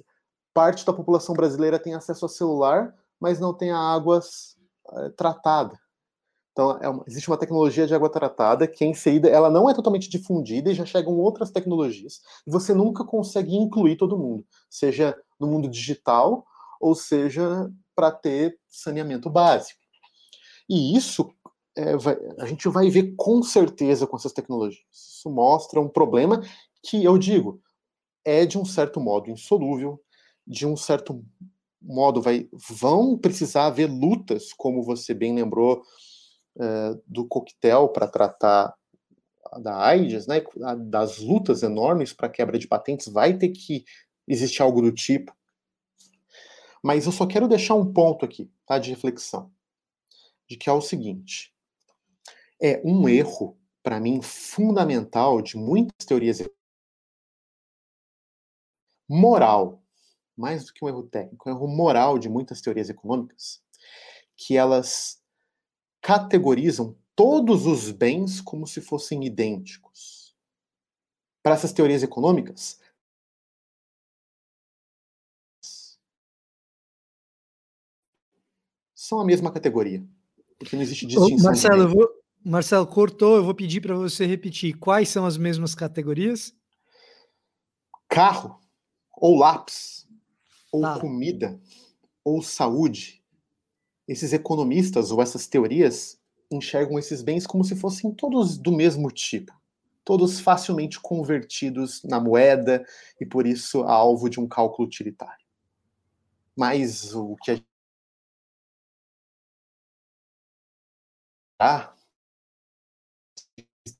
parte 0.53 0.85
da 0.85 0.93
população 0.93 1.35
brasileira 1.35 1.77
tem 1.77 1.93
acesso 1.93 2.25
a 2.25 2.29
celular, 2.29 2.95
mas 3.19 3.39
não 3.39 3.53
tem 3.53 3.71
a 3.71 3.77
água 3.77 4.19
é, 4.93 5.09
tratada. 5.09 5.79
Então, 6.51 6.77
é 6.81 6.89
uma, 6.89 7.03
existe 7.07 7.29
uma 7.29 7.37
tecnologia 7.37 7.87
de 7.87 7.95
água 7.95 8.09
tratada 8.09 8.67
que 8.67 8.83
é 8.83 8.87
inserida, 8.87 9.29
ela 9.29 9.49
não 9.49 9.69
é 9.69 9.73
totalmente 9.73 10.09
difundida 10.09 10.71
e 10.71 10.75
já 10.75 10.85
chegam 10.85 11.13
outras 11.17 11.49
tecnologias. 11.49 12.21
E 12.45 12.51
você 12.51 12.73
nunca 12.73 13.05
consegue 13.05 13.55
incluir 13.55 13.95
todo 13.95 14.17
mundo, 14.17 14.45
seja 14.69 15.15
no 15.39 15.47
mundo 15.47 15.69
digital 15.69 16.45
ou 16.79 16.93
seja 16.93 17.71
para 17.95 18.11
ter 18.11 18.57
saneamento 18.67 19.29
básico. 19.29 19.79
E 20.69 20.95
isso 20.95 21.31
é, 21.75 21.95
vai, 21.95 22.17
a 22.39 22.45
gente 22.45 22.67
vai 22.67 22.89
ver 22.89 23.13
com 23.15 23.41
certeza 23.41 24.05
com 24.05 24.17
essas 24.17 24.33
tecnologias. 24.33 24.83
Isso 24.91 25.29
mostra 25.29 25.79
um 25.79 25.87
problema 25.87 26.41
que 26.83 27.03
eu 27.03 27.17
digo 27.17 27.61
é 28.25 28.45
de 28.45 28.57
um 28.57 28.65
certo 28.65 28.99
modo 28.99 29.29
insolúvel, 29.29 29.99
de 30.45 30.67
um 30.67 30.75
certo 30.75 31.23
modo 31.81 32.21
vai, 32.21 32.47
vão 32.69 33.17
precisar 33.17 33.65
haver 33.65 33.89
lutas, 33.89 34.53
como 34.53 34.83
você 34.83 35.13
bem 35.13 35.33
lembrou 35.33 35.81
é, 36.59 36.99
do 37.05 37.25
coquetel 37.27 37.89
para 37.89 38.07
tratar 38.07 38.75
da 39.61 39.77
AIDS, 39.85 40.27
né, 40.27 40.41
das 40.77 41.17
lutas 41.19 41.61
enormes 41.63 42.13
para 42.13 42.29
quebra 42.29 42.57
de 42.57 42.67
patentes, 42.67 43.07
vai 43.07 43.37
ter 43.37 43.49
que 43.49 43.83
existir 44.27 44.61
algo 44.61 44.81
do 44.81 44.91
tipo. 44.91 45.35
Mas 46.81 47.05
eu 47.05 47.11
só 47.11 47.27
quero 47.27 47.47
deixar 47.47 47.75
um 47.75 47.91
ponto 47.91 48.25
aqui, 48.25 48.51
tá, 48.65 48.79
de 48.79 48.89
reflexão, 48.89 49.51
de 50.47 50.57
que 50.57 50.69
é 50.69 50.73
o 50.73 50.81
seguinte: 50.81 51.53
é 52.61 52.81
um 52.83 53.07
erro 53.07 53.57
para 53.83 53.99
mim 53.99 54.21
fundamental 54.21 55.41
de 55.41 55.57
muitas 55.57 56.05
teorias 56.05 56.41
moral, 59.07 59.83
mais 60.37 60.65
do 60.65 60.73
que 60.73 60.83
um 60.83 60.87
erro 60.87 61.03
técnico, 61.03 61.49
é 61.49 61.53
um 61.53 61.57
erro 61.57 61.67
moral 61.67 62.17
de 62.17 62.29
muitas 62.29 62.61
teorias 62.61 62.89
econômicas, 62.89 63.61
que 64.37 64.55
elas 64.57 65.20
categorizam 66.01 66.97
todos 67.15 67.65
os 67.65 67.91
bens 67.91 68.41
como 68.41 68.65
se 68.65 68.81
fossem 68.81 69.23
idênticos. 69.23 70.35
Para 71.43 71.55
essas 71.55 71.71
teorias 71.71 72.03
econômicas, 72.03 72.79
são 78.93 79.19
a 79.19 79.25
mesma 79.25 79.51
categoria, 79.51 80.05
porque 80.59 80.75
não 80.75 80.83
existe 80.83 81.05
distinção. 81.05 81.45
Marcelo, 81.45 81.89
vou, 81.89 82.09
Marcelo, 82.45 82.87
cortou, 82.87 83.35
eu 83.35 83.43
vou 83.43 83.55
pedir 83.55 83.81
para 83.81 83.95
você 83.95 84.25
repetir. 84.25 84.77
Quais 84.77 85.09
são 85.09 85.25
as 85.25 85.35
mesmas 85.37 85.73
categorias? 85.73 86.55
Carro, 88.07 88.59
ou 89.13 89.37
lápis, 89.37 90.07
ou 90.71 90.81
tá. 90.81 90.99
comida, 90.99 91.59
ou 92.23 92.41
saúde. 92.41 93.20
Esses 94.11 94.33
economistas 94.33 95.09
ou 95.09 95.21
essas 95.21 95.47
teorias 95.47 96.19
enxergam 96.51 96.99
esses 96.99 97.21
bens 97.21 97.47
como 97.47 97.63
se 97.63 97.77
fossem 97.77 98.13
todos 98.13 98.57
do 98.57 98.69
mesmo 98.69 99.09
tipo, 99.09 99.53
todos 100.03 100.37
facilmente 100.37 100.99
convertidos 100.99 102.03
na 102.03 102.19
moeda 102.19 102.85
e 103.21 103.25
por 103.25 103.47
isso 103.47 103.83
alvo 103.83 104.29
de 104.29 104.37
um 104.37 104.49
cálculo 104.49 104.85
utilitário. 104.85 105.45
Mas 106.53 107.15
o 107.15 107.37
que 107.37 107.63
a 111.57 111.77
ah, 111.77 111.95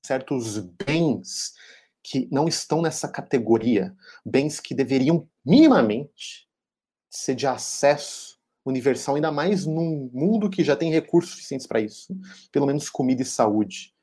certos 0.05 0.57
bens 0.57 1.53
que 2.03 2.27
não 2.29 2.49
estão 2.49 2.81
nessa 2.81 3.07
categoria, 3.07 3.95
bens 4.25 4.59
que 4.59 4.75
deveriam 4.75 5.25
minimamente 5.45 6.49
ser 7.09 7.33
de 7.33 7.47
acesso 7.47 8.40
universal, 8.65 9.15
ainda 9.15 9.31
mais 9.31 9.65
num 9.65 10.09
mundo 10.13 10.49
que 10.49 10.63
já 10.63 10.75
tem 10.75 10.91
recursos 10.91 11.31
suficientes 11.31 11.67
para 11.67 11.81
isso, 11.81 12.15
pelo 12.51 12.65
menos 12.65 12.89
comida 12.89 13.21
e 13.21 13.25
saúde, 13.25 13.93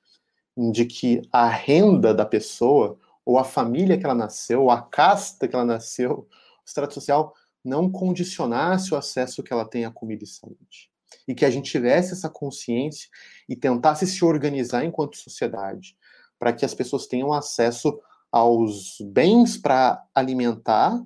de 0.72 0.84
que 0.84 1.22
a 1.32 1.48
renda 1.48 2.12
da 2.12 2.26
pessoa, 2.26 2.98
ou 3.24 3.38
a 3.38 3.44
família 3.44 3.96
que 3.96 4.04
ela 4.04 4.14
nasceu, 4.14 4.62
ou 4.62 4.70
a 4.70 4.82
casta 4.82 5.46
que 5.46 5.54
ela 5.54 5.64
nasceu, 5.64 6.26
o 6.30 6.64
estrato 6.66 6.94
social, 6.94 7.34
não 7.64 7.90
condicionasse 7.90 8.92
o 8.92 8.96
acesso 8.96 9.42
que 9.42 9.52
ela 9.52 9.64
tem 9.64 9.84
à 9.84 9.90
comida 9.90 10.24
e 10.24 10.26
saúde. 10.26 10.90
E 11.26 11.34
que 11.34 11.44
a 11.44 11.50
gente 11.50 11.70
tivesse 11.70 12.12
essa 12.12 12.28
consciência 12.28 13.09
e 13.48 13.54
tentasse 13.54 14.06
se 14.06 14.24
organizar 14.24 14.84
enquanto 14.84 15.16
sociedade, 15.16 15.96
para 16.38 16.52
que 16.52 16.64
as 16.64 16.74
pessoas 16.74 17.06
tenham 17.06 17.32
acesso 17.32 17.98
aos 18.30 18.98
bens 19.00 19.56
para 19.56 20.04
alimentar 20.14 21.02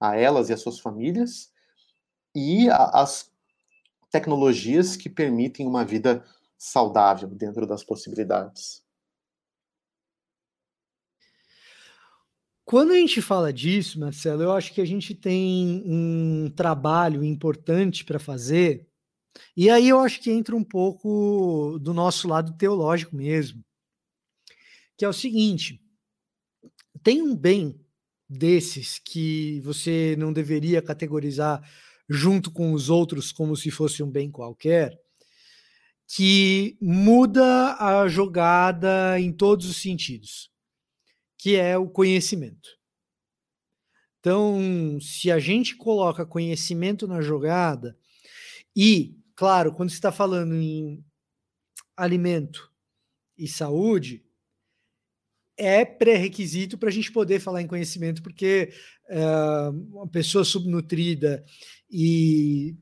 a 0.00 0.16
elas 0.16 0.48
e 0.48 0.52
as 0.52 0.60
suas 0.60 0.78
famílias, 0.78 1.52
e 2.34 2.68
a, 2.68 3.02
as 3.02 3.30
tecnologias 4.10 4.96
que 4.96 5.08
permitem 5.08 5.66
uma 5.66 5.84
vida 5.84 6.24
saudável 6.56 7.28
dentro 7.28 7.66
das 7.66 7.84
possibilidades. 7.84 8.82
Quando 12.64 12.92
a 12.92 12.96
gente 12.96 13.20
fala 13.20 13.52
disso, 13.52 14.00
Marcelo, 14.00 14.42
eu 14.42 14.52
acho 14.52 14.72
que 14.72 14.80
a 14.80 14.86
gente 14.86 15.14
tem 15.14 15.82
um 15.84 16.50
trabalho 16.50 17.22
importante 17.22 18.04
para 18.04 18.18
fazer, 18.18 18.88
e 19.56 19.68
aí 19.68 19.88
eu 19.88 20.00
acho 20.00 20.20
que 20.20 20.30
entra 20.30 20.56
um 20.56 20.64
pouco 20.64 21.78
do 21.80 21.92
nosso 21.92 22.26
lado 22.26 22.56
teológico 22.56 23.14
mesmo, 23.14 23.62
que 24.96 25.04
é 25.04 25.08
o 25.08 25.12
seguinte: 25.12 25.80
tem 27.02 27.20
um 27.20 27.36
bem 27.36 27.78
desses 28.28 28.98
que 28.98 29.60
você 29.60 30.16
não 30.18 30.32
deveria 30.32 30.80
categorizar 30.80 31.62
junto 32.08 32.50
com 32.50 32.72
os 32.72 32.90
outros 32.90 33.32
como 33.32 33.56
se 33.56 33.70
fosse 33.70 34.02
um 34.02 34.10
bem 34.10 34.30
qualquer, 34.30 34.98
que 36.06 36.76
muda 36.80 37.76
a 37.78 38.06
jogada 38.08 39.18
em 39.18 39.32
todos 39.32 39.66
os 39.66 39.76
sentidos, 39.76 40.50
que 41.38 41.56
é 41.56 41.76
o 41.78 41.88
conhecimento. 41.88 42.68
Então, 44.20 44.98
se 45.00 45.30
a 45.30 45.38
gente 45.38 45.76
coloca 45.76 46.24
conhecimento 46.24 47.06
na 47.06 47.20
jogada, 47.20 47.96
e, 48.76 49.18
claro, 49.34 49.72
quando 49.72 49.90
você 49.90 49.96
está 49.96 50.10
falando 50.10 50.54
em 50.54 51.04
alimento 51.96 52.72
e 53.36 53.46
saúde, 53.46 54.24
é 55.56 55.84
pré-requisito 55.84 56.76
para 56.76 56.88
a 56.88 56.92
gente 56.92 57.12
poder 57.12 57.38
falar 57.38 57.62
em 57.62 57.66
conhecimento, 57.66 58.22
porque 58.22 58.72
uh, 59.10 59.70
uma 59.92 60.08
pessoa 60.08 60.44
subnutrida 60.44 61.44
e 61.96 62.74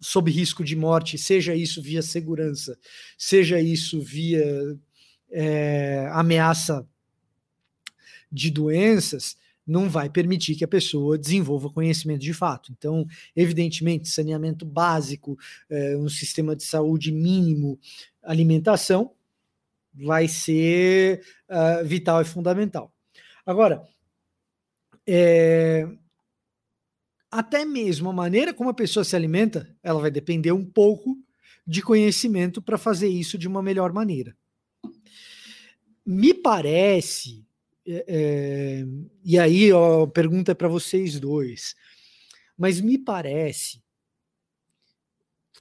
sob 0.00 0.30
risco 0.30 0.64
de 0.64 0.74
morte, 0.74 1.18
seja 1.18 1.54
isso 1.54 1.82
via 1.82 2.00
segurança, 2.00 2.78
seja 3.18 3.60
isso 3.60 4.00
via 4.00 4.78
é, 5.30 6.08
ameaça 6.12 6.88
de 8.32 8.50
doenças, 8.50 9.36
não 9.66 9.90
vai 9.90 10.08
permitir 10.08 10.56
que 10.56 10.64
a 10.64 10.68
pessoa 10.68 11.18
desenvolva 11.18 11.68
conhecimento 11.68 12.22
de 12.22 12.32
fato. 12.32 12.72
Então, 12.72 13.06
evidentemente, 13.36 14.08
saneamento 14.08 14.64
básico, 14.64 15.38
é, 15.68 15.94
um 15.98 16.08
sistema 16.08 16.56
de 16.56 16.64
saúde 16.64 17.12
mínimo, 17.12 17.78
alimentação, 18.22 19.12
vai 19.92 20.26
ser 20.26 21.22
uh, 21.48 21.84
vital 21.84 22.22
e 22.22 22.24
fundamental. 22.24 22.92
Agora, 23.44 23.86
é, 25.06 25.86
até 27.34 27.64
mesmo 27.64 28.08
a 28.08 28.12
maneira 28.12 28.54
como 28.54 28.70
a 28.70 28.74
pessoa 28.74 29.02
se 29.02 29.16
alimenta, 29.16 29.76
ela 29.82 30.00
vai 30.00 30.08
depender 30.08 30.52
um 30.52 30.64
pouco 30.64 31.18
de 31.66 31.82
conhecimento 31.82 32.62
para 32.62 32.78
fazer 32.78 33.08
isso 33.08 33.36
de 33.36 33.48
uma 33.48 33.60
melhor 33.60 33.92
maneira. 33.92 34.36
Me 36.06 36.32
parece, 36.32 37.44
é, 37.84 38.04
é 38.06 38.84
e 39.24 39.36
aí 39.36 39.72
ó, 39.72 40.04
a 40.04 40.06
pergunta 40.06 40.52
é 40.52 40.54
para 40.54 40.68
vocês 40.68 41.18
dois, 41.18 41.74
mas 42.56 42.80
me 42.80 42.96
parece 42.96 43.82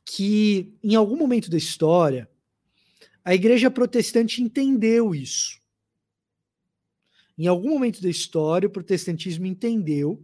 que 0.05 0.77
em 0.83 0.93
algum 0.93 1.17
momento 1.17 1.49
da 1.49 1.57
história 1.57 2.29
a 3.25 3.33
igreja 3.33 3.71
protestante 3.71 4.43
entendeu 4.43 5.15
isso. 5.15 5.59
Em 7.35 7.47
algum 7.47 7.69
momento 7.69 7.99
da 7.99 8.09
história, 8.11 8.67
o 8.67 8.71
protestantismo 8.71 9.47
entendeu 9.47 10.23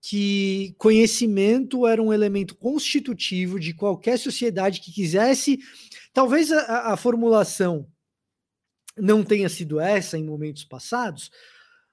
que 0.00 0.74
conhecimento 0.78 1.86
era 1.86 2.02
um 2.02 2.12
elemento 2.12 2.54
constitutivo 2.56 3.58
de 3.58 3.74
qualquer 3.74 4.18
sociedade 4.18 4.80
que 4.80 4.92
quisesse. 4.92 5.58
Talvez 6.12 6.52
a, 6.52 6.92
a 6.92 6.96
formulação 6.96 7.88
não 8.96 9.24
tenha 9.24 9.48
sido 9.48 9.80
essa 9.80 10.18
em 10.18 10.24
momentos 10.24 10.64
passados, 10.64 11.30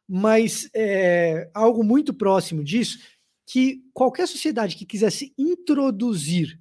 mas 0.07 0.69
é, 0.73 1.49
algo 1.53 1.83
muito 1.83 2.13
próximo 2.13 2.63
disso, 2.63 2.99
que 3.47 3.81
qualquer 3.93 4.27
sociedade 4.27 4.75
que 4.75 4.85
quisesse 4.85 5.33
introduzir 5.37 6.59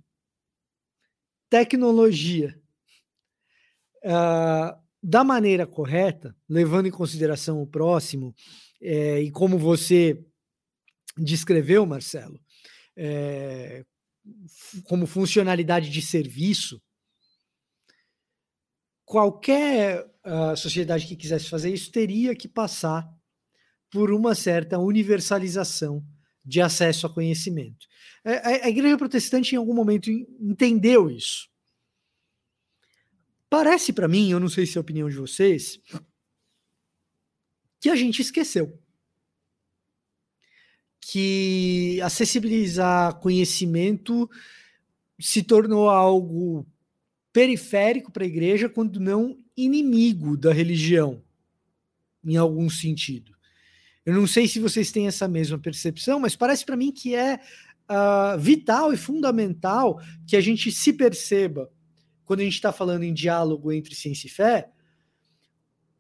tecnologia 1.49 2.59
uh, 4.05 4.77
da 5.03 5.23
maneira 5.23 5.67
correta, 5.67 6.35
levando 6.49 6.87
em 6.87 6.91
consideração 6.91 7.63
o 7.63 7.67
próximo, 7.67 8.35
é, 8.81 9.21
e 9.21 9.31
como 9.31 9.59
você 9.59 10.23
descreveu, 11.17 11.87
Marcelo, 11.87 12.41
é, 12.97 13.85
como 14.85 15.07
funcionalidade 15.07 15.91
de 15.91 16.03
serviço, 16.03 16.81
qualquer 19.05 20.05
uh, 20.25 20.57
sociedade 20.57 21.07
que 21.07 21.17
quisesse 21.17 21.49
fazer 21.49 21.73
isso 21.73 21.93
teria 21.93 22.35
que 22.35 22.49
passar 22.49 23.07
por 23.91 24.11
uma 24.11 24.35
certa 24.35 24.79
universalização 24.79 26.05
de 26.45 26.61
acesso 26.61 27.07
a 27.07 27.13
conhecimento. 27.13 27.87
A, 28.25 28.67
a 28.67 28.69
igreja 28.69 28.97
protestante, 28.97 29.55
em 29.55 29.59
algum 29.59 29.75
momento, 29.75 30.11
entendeu 30.11 31.11
isso. 31.11 31.49
Parece 33.49 33.93
para 33.93 34.09
mim, 34.09 34.31
eu 34.31 34.41
não 34.41 34.49
sei 34.49 34.67
se 34.67 34.77
é 34.77 34.79
a 34.79 34.83
opinião 34.83 35.09
de 35.09 35.17
vocês, 35.17 35.79
que 37.81 37.89
a 37.89 37.95
gente 37.95 38.21
esqueceu 38.21 38.83
que 41.07 42.01
acessibilizar 42.03 43.17
conhecimento 43.17 44.29
se 45.21 45.43
tornou 45.43 45.91
algo 45.91 46.67
periférico 47.31 48.11
para 48.11 48.25
a 48.25 48.27
igreja, 48.27 48.71
quando 48.71 48.99
não 48.99 49.39
inimigo 49.57 50.37
da 50.37 50.53
religião, 50.53 51.23
em 52.25 52.37
algum 52.37 52.71
sentido. 52.71 53.33
Eu 54.05 54.15
não 54.15 54.27
sei 54.27 54.49
se 54.49 54.59
vocês 54.59 54.91
têm 54.91 55.07
essa 55.07 55.29
mesma 55.29 55.59
percepção, 55.59 56.19
mas 56.19 56.37
parece 56.37 56.65
para 56.65 56.77
mim 56.77 56.91
que 56.91 57.15
é 57.15 57.35
uh, 57.35 58.39
vital 58.39 58.93
e 58.93 58.97
fundamental 58.97 60.01
que 60.27 60.37
a 60.37 60.41
gente 60.41 60.73
se 60.73 60.93
perceba, 60.93 61.71
quando 62.25 62.41
a 62.41 62.45
gente 62.45 62.55
está 62.55 62.73
falando 62.73 63.03
em 63.03 63.13
diálogo 63.13 63.71
entre 63.71 63.95
ciência 63.95 64.27
e 64.27 64.31
fé, 64.31 64.71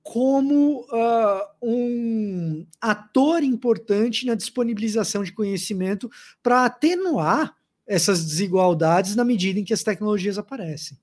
como 0.04 0.82
uh, 0.82 1.40
um 1.62 2.66
ator 2.78 3.42
importante 3.42 4.26
na 4.26 4.34
disponibilização 4.34 5.24
de 5.24 5.32
conhecimento 5.32 6.10
para 6.42 6.66
atenuar 6.66 7.56
essas 7.86 8.22
desigualdades 8.22 9.16
na 9.16 9.24
medida 9.24 9.58
em 9.58 9.64
que 9.64 9.72
as 9.72 9.82
tecnologias 9.82 10.36
aparecem. 10.36 10.98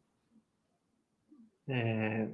É, 1.67 2.27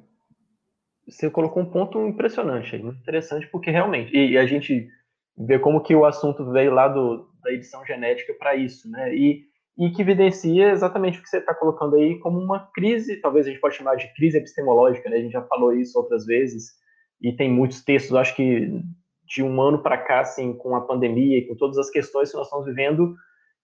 você 1.08 1.30
colocou 1.30 1.64
um 1.64 1.72
ponto 1.72 2.06
impressionante, 2.06 2.78
muito 2.78 3.00
interessante, 3.00 3.48
porque 3.48 3.72
realmente, 3.72 4.14
e, 4.14 4.32
e, 4.32 4.38
a 4.38 4.46
gente 4.46 4.90
vê 5.38 5.58
como 5.58 5.82
que 5.82 5.96
o 5.96 6.06
assunto 6.06 6.52
veio 6.52 6.74
lá 6.74 6.90
do, 6.90 7.30
da 7.42 7.52
edição 7.52 7.86
genética 7.86 8.34
para 8.34 8.56
isso, 8.56 8.90
né? 8.92 9.16
E, 9.16 9.48
e 9.78 9.92
que 9.92 10.02
evidencia 10.02 10.72
exatamente 10.72 11.20
o 11.20 11.22
que 11.22 11.30
você 11.30 11.38
está 11.38 11.54
colocando 11.54 11.96
aí 11.96 12.18
como 12.20 12.40
uma 12.40 12.68
crise, 12.74 13.22
talvez 13.22 13.46
a 13.46 13.50
gente 13.50 13.62
pode 13.62 13.76
chamar 13.76 13.96
de 13.96 14.12
crise 14.16 14.38
epistemológica, 14.38 15.10
né? 15.10 15.18
A 15.18 15.22
gente 15.22 15.34
já 15.34 15.44
falou 15.44 15.74
isso 15.74 15.98
outras 16.00 16.26
vezes, 16.26 16.72
e 17.22 17.32
tem 17.32 17.52
muitos 17.52 17.84
textos, 17.84 18.16
acho 18.16 18.36
que 18.36 18.72
de 19.24 19.44
um 19.44 19.62
ano 19.62 19.84
para 19.84 19.98
cá, 19.98 20.22
assim, 20.22 20.54
com 20.54 20.76
a 20.76 20.82
pandemia 20.82 21.38
e 21.38 21.48
com 21.48 21.56
todas 21.56 21.78
as 21.78 21.90
questões 21.90 22.32
que 22.32 22.38
nós 22.38 22.48
estamos 22.48 22.66
vivendo, 22.66 23.16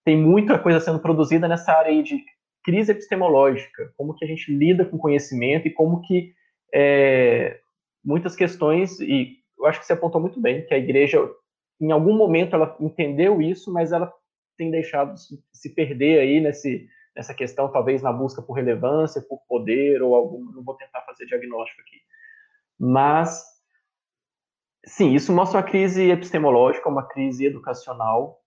tem 0.05 0.17
muita 0.17 0.59
coisa 0.59 0.79
sendo 0.79 0.99
produzida 0.99 1.47
nessa 1.47 1.71
área 1.71 1.91
aí 1.91 2.03
de 2.03 2.21
crise 2.63 2.91
epistemológica, 2.91 3.91
como 3.97 4.13
que 4.13 4.25
a 4.25 4.27
gente 4.27 4.53
lida 4.53 4.85
com 4.85 4.97
conhecimento 4.97 5.67
e 5.67 5.71
como 5.71 6.01
que 6.01 6.33
é, 6.73 7.59
muitas 8.03 8.35
questões, 8.35 8.99
e 8.99 9.37
eu 9.57 9.65
acho 9.65 9.79
que 9.79 9.85
você 9.85 9.93
apontou 9.93 10.19
muito 10.19 10.39
bem, 10.39 10.65
que 10.65 10.73
a 10.73 10.77
igreja, 10.77 11.19
em 11.79 11.91
algum 11.91 12.15
momento, 12.15 12.55
ela 12.55 12.75
entendeu 12.79 13.41
isso, 13.41 13.71
mas 13.71 13.91
ela 13.91 14.13
tem 14.57 14.71
deixado 14.71 15.15
se 15.17 15.73
perder 15.73 16.19
aí 16.19 16.39
nesse, 16.39 16.87
nessa 17.15 17.33
questão, 17.33 17.71
talvez 17.71 18.01
na 18.01 18.11
busca 18.11 18.41
por 18.41 18.53
relevância, 18.53 19.21
por 19.21 19.39
poder 19.47 20.01
ou 20.01 20.15
algum, 20.15 20.43
não 20.51 20.63
vou 20.63 20.75
tentar 20.75 21.01
fazer 21.01 21.25
diagnóstico 21.25 21.81
aqui. 21.81 21.97
Mas, 22.79 23.43
sim, 24.85 25.13
isso 25.13 25.33
mostra 25.33 25.59
uma 25.59 25.65
crise 25.65 26.09
epistemológica, 26.09 26.89
uma 26.89 27.07
crise 27.07 27.45
educacional 27.45 28.41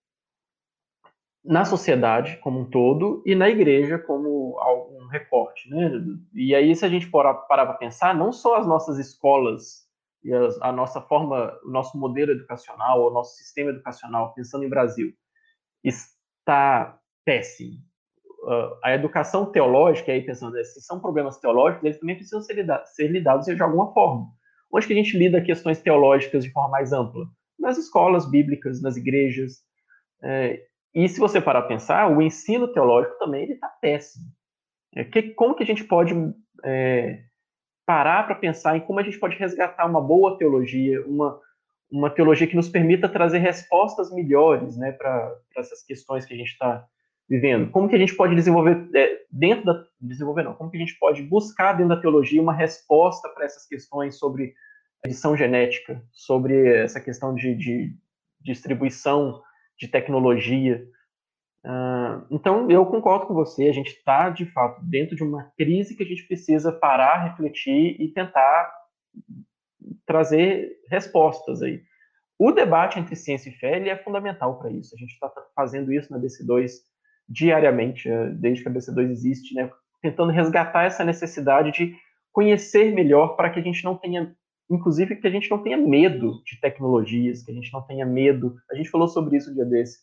na 1.43 1.63
sociedade 1.63 2.37
como 2.37 2.59
um 2.59 2.69
todo 2.69 3.23
e 3.25 3.33
na 3.33 3.49
igreja 3.49 3.97
como 3.97 4.59
um 4.91 5.07
recorte, 5.07 5.69
né? 5.69 5.89
E 6.33 6.53
aí, 6.53 6.75
se 6.75 6.85
a 6.85 6.89
gente 6.89 7.09
parar 7.09 7.33
para 7.33 7.73
pensar, 7.73 8.13
não 8.13 8.33
só 8.33 8.57
as 8.57 8.67
nossas 8.67 8.99
escolas 8.99 9.87
e 10.23 10.33
a, 10.33 10.69
a 10.69 10.71
nossa 10.73 10.99
forma, 10.99 11.57
o 11.63 11.69
nosso 11.69 11.97
modelo 11.97 12.33
educacional, 12.33 13.07
o 13.07 13.11
nosso 13.11 13.37
sistema 13.37 13.69
educacional, 13.69 14.33
pensando 14.33 14.65
em 14.65 14.69
Brasil, 14.69 15.13
está 15.89 16.99
péssimo. 17.25 17.77
Uh, 18.43 18.77
a 18.83 18.93
educação 18.93 19.51
teológica, 19.51 20.11
aí 20.11 20.21
pensando, 20.21 20.53
né, 20.53 20.63
se 20.63 20.81
são 20.81 20.99
problemas 20.99 21.37
teológicos, 21.37 21.83
eles 21.83 21.99
também 21.99 22.15
precisam 22.15 22.41
ser, 22.41 22.53
lidados, 22.53 22.89
ser 22.95 23.07
lidados 23.07 23.45
de 23.45 23.61
alguma 23.61 23.93
forma. 23.93 24.27
Onde 24.71 24.87
que 24.87 24.93
a 24.93 24.95
gente 24.95 25.17
lida 25.17 25.41
questões 25.41 25.81
teológicas 25.81 26.43
de 26.43 26.51
forma 26.51 26.69
mais 26.69 26.93
ampla? 26.93 27.25
Nas 27.59 27.77
escolas 27.77 28.29
bíblicas, 28.29 28.81
nas 28.81 28.95
igrejas. 28.95 29.61
É, 30.23 30.61
e 30.93 31.07
se 31.09 31.19
você 31.19 31.41
parar 31.41 31.59
a 31.59 31.67
pensar, 31.67 32.09
o 32.09 32.21
ensino 32.21 32.71
teológico 32.71 33.17
também 33.17 33.51
está 33.51 33.67
péssimo. 33.67 34.25
É, 34.95 35.03
que, 35.03 35.33
como 35.33 35.55
que 35.55 35.63
a 35.63 35.65
gente 35.65 35.83
pode 35.83 36.13
é, 36.63 37.23
parar 37.85 38.25
para 38.25 38.35
pensar 38.35 38.75
em 38.75 38.81
como 38.81 38.99
a 38.99 39.03
gente 39.03 39.19
pode 39.19 39.37
resgatar 39.37 39.85
uma 39.85 40.01
boa 40.01 40.37
teologia, 40.37 41.05
uma, 41.05 41.39
uma 41.91 42.09
teologia 42.09 42.47
que 42.47 42.55
nos 42.55 42.69
permita 42.69 43.07
trazer 43.07 43.39
respostas 43.39 44.11
melhores 44.13 44.77
né, 44.77 44.91
para 44.91 45.35
essas 45.55 45.83
questões 45.83 46.25
que 46.25 46.33
a 46.33 46.37
gente 46.37 46.51
está 46.51 46.85
vivendo? 47.29 47.69
Como 47.71 47.87
que 47.87 47.95
a 47.95 47.99
gente 47.99 48.15
pode 48.15 48.35
desenvolver 48.35 48.89
é, 48.95 49.21
dentro 49.31 49.65
da 49.65 49.85
desenvolver 49.99 50.43
não? 50.43 50.53
Como 50.53 50.69
que 50.69 50.77
a 50.77 50.79
gente 50.79 50.97
pode 50.99 51.23
buscar 51.23 51.73
dentro 51.73 51.95
da 51.95 52.01
teologia 52.01 52.41
uma 52.41 52.53
resposta 52.53 53.29
para 53.29 53.45
essas 53.45 53.65
questões 53.65 54.17
sobre 54.17 54.53
edição 55.05 55.35
genética, 55.35 56.03
sobre 56.11 56.75
essa 56.75 56.99
questão 56.99 57.33
de, 57.33 57.55
de 57.55 57.95
distribuição 58.41 59.41
de 59.77 59.87
tecnologia. 59.87 60.85
Uh, 61.63 62.25
então, 62.31 62.69
eu 62.69 62.85
concordo 62.85 63.25
com 63.25 63.33
você, 63.33 63.67
a 63.67 63.73
gente 63.73 63.91
está, 63.91 64.29
de 64.29 64.45
fato, 64.45 64.81
dentro 64.83 65.15
de 65.15 65.23
uma 65.23 65.51
crise 65.57 65.95
que 65.95 66.03
a 66.03 66.05
gente 66.05 66.23
precisa 66.23 66.71
parar, 66.71 67.23
refletir 67.29 67.99
e 67.99 68.07
tentar 68.09 68.71
trazer 70.05 70.69
respostas 70.89 71.61
aí. 71.61 71.81
O 72.39 72.51
debate 72.51 72.99
entre 72.99 73.15
ciência 73.15 73.49
e 73.49 73.53
fé 73.53 73.77
ele 73.77 73.89
é 73.89 73.97
fundamental 73.97 74.59
para 74.59 74.71
isso. 74.71 74.93
A 74.95 74.97
gente 74.97 75.13
está 75.13 75.31
fazendo 75.55 75.91
isso 75.91 76.11
na 76.11 76.19
DC2 76.19 76.71
diariamente, 77.27 78.09
eh, 78.09 78.29
desde 78.29 78.63
que 78.63 78.69
a 78.69 78.71
BC2 78.71 79.09
existe, 79.09 79.53
né, 79.55 79.69
tentando 80.01 80.31
resgatar 80.31 80.85
essa 80.85 81.03
necessidade 81.03 81.71
de 81.71 81.95
conhecer 82.31 82.93
melhor 82.93 83.35
para 83.35 83.49
que 83.49 83.59
a 83.59 83.63
gente 83.63 83.83
não 83.83 83.97
tenha, 83.97 84.35
inclusive, 84.69 85.15
que 85.15 85.27
a 85.27 85.31
gente 85.31 85.49
não 85.49 85.61
tenha 85.61 85.77
medo 85.77 86.41
de 86.45 86.59
tecnologias, 86.61 87.43
que 87.43 87.51
a 87.51 87.53
gente 87.53 87.73
não 87.73 87.81
tenha 87.81 88.05
medo. 88.05 88.55
A 88.71 88.75
gente 88.75 88.89
falou 88.89 89.07
sobre 89.07 89.37
isso 89.37 89.51
um 89.51 89.55
dia 89.55 89.65
desse, 89.65 89.97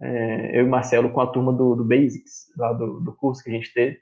é, 0.00 0.58
eu 0.58 0.66
e 0.66 0.68
Marcelo 0.68 1.10
com 1.10 1.20
a 1.20 1.26
turma 1.26 1.52
do, 1.52 1.76
do 1.76 1.84
Basics, 1.84 2.52
lá 2.56 2.72
do, 2.72 3.00
do, 3.00 3.12
curso 3.14 3.42
que 3.42 3.50
a 3.50 3.52
gente 3.52 3.72
teve. 3.72 3.98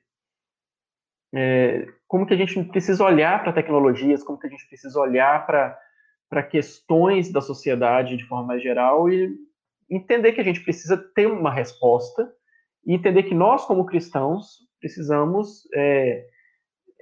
É, 1.35 1.87
como 2.07 2.27
que 2.27 2.35
a 2.35 2.37
gente 2.37 2.63
precisa 2.65 3.05
olhar 3.05 3.43
para 3.43 3.53
tecnologias, 3.53 4.23
como 4.23 4.39
que 4.39 4.47
a 4.47 4.51
gente 4.51 4.67
precisa 4.67 4.99
olhar 4.99 5.47
para 5.47 6.43
questões 6.43 7.31
da 7.31 7.41
sociedade 7.41 8.17
de 8.17 8.27
forma 8.27 8.47
mais 8.47 8.63
geral 8.63 9.11
e 9.11 9.35
entender 9.91 10.33
que 10.33 10.41
a 10.41 10.45
gente 10.45 10.63
precisa 10.63 10.97
ter 11.15 11.27
uma 11.27 11.53
resposta 11.53 12.31
e 12.87 12.95
entender 12.95 13.25
que 13.25 13.35
nós, 13.35 13.65
como 13.67 13.87
cristãos, 13.87 14.59
precisamos 14.81 15.69
é, 15.75 16.25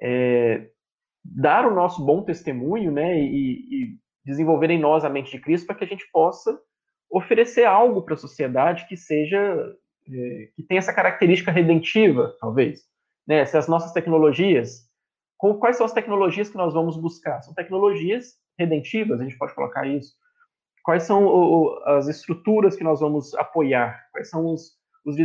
é, 0.03 0.68
dar 1.24 1.66
o 1.66 1.74
nosso 1.74 2.05
bom 2.05 2.22
testemunho 2.22 2.91
né, 2.91 3.20
e, 3.20 3.24
e, 3.24 3.99
desenvolver 4.24 4.70
em 4.70 4.81
nós 4.81 5.05
a 5.05 5.09
mente 5.09 5.31
de 5.31 5.41
Cristo 5.41 5.66
para 5.66 5.77
que 5.77 5.85
a 5.85 5.89
gente 5.89 6.05
possa 6.11 6.59
oferecer 7.09 7.64
algo 7.64 8.03
para 8.03 8.14
a 8.14 8.18
sociedade 8.18 8.89
que 8.89 8.97
seja 8.97 9.39
é, 10.09 10.49
que 10.57 10.62
tenha 10.64 10.79
essa 10.79 10.93
característica 10.93 11.53
redentiva, 11.53 12.35
talvez. 12.41 12.81
Né? 13.27 13.45
Se 13.45 13.57
as 13.57 13.68
nossas 13.68 13.93
tecnologias, 13.93 14.89
quais 15.39 15.77
são 15.77 15.87
as 15.87 15.93
tecnologias 15.93 16.49
que 16.49 16.57
nós 16.57 16.72
vamos 16.72 16.97
buscar? 16.97 17.43
São 17.43 17.55
tecnologias 17.55 18.35
redentivas, 18.59 19.20
a 19.20 19.24
gente 19.24 19.39
pode 19.39 19.55
colocar 19.55 19.87
isso. 19.87 20.14
Quais 20.83 21.03
são 21.03 21.27
o, 21.27 21.83
as 21.85 22.07
estruturas 22.07 22.77
que 22.77 22.85
nós 22.85 23.01
vamos 23.01 23.35
apoiar? 23.35 24.07
Quais 24.12 24.31
são 24.31 24.47
os, 24.47 24.72
os 25.05 25.16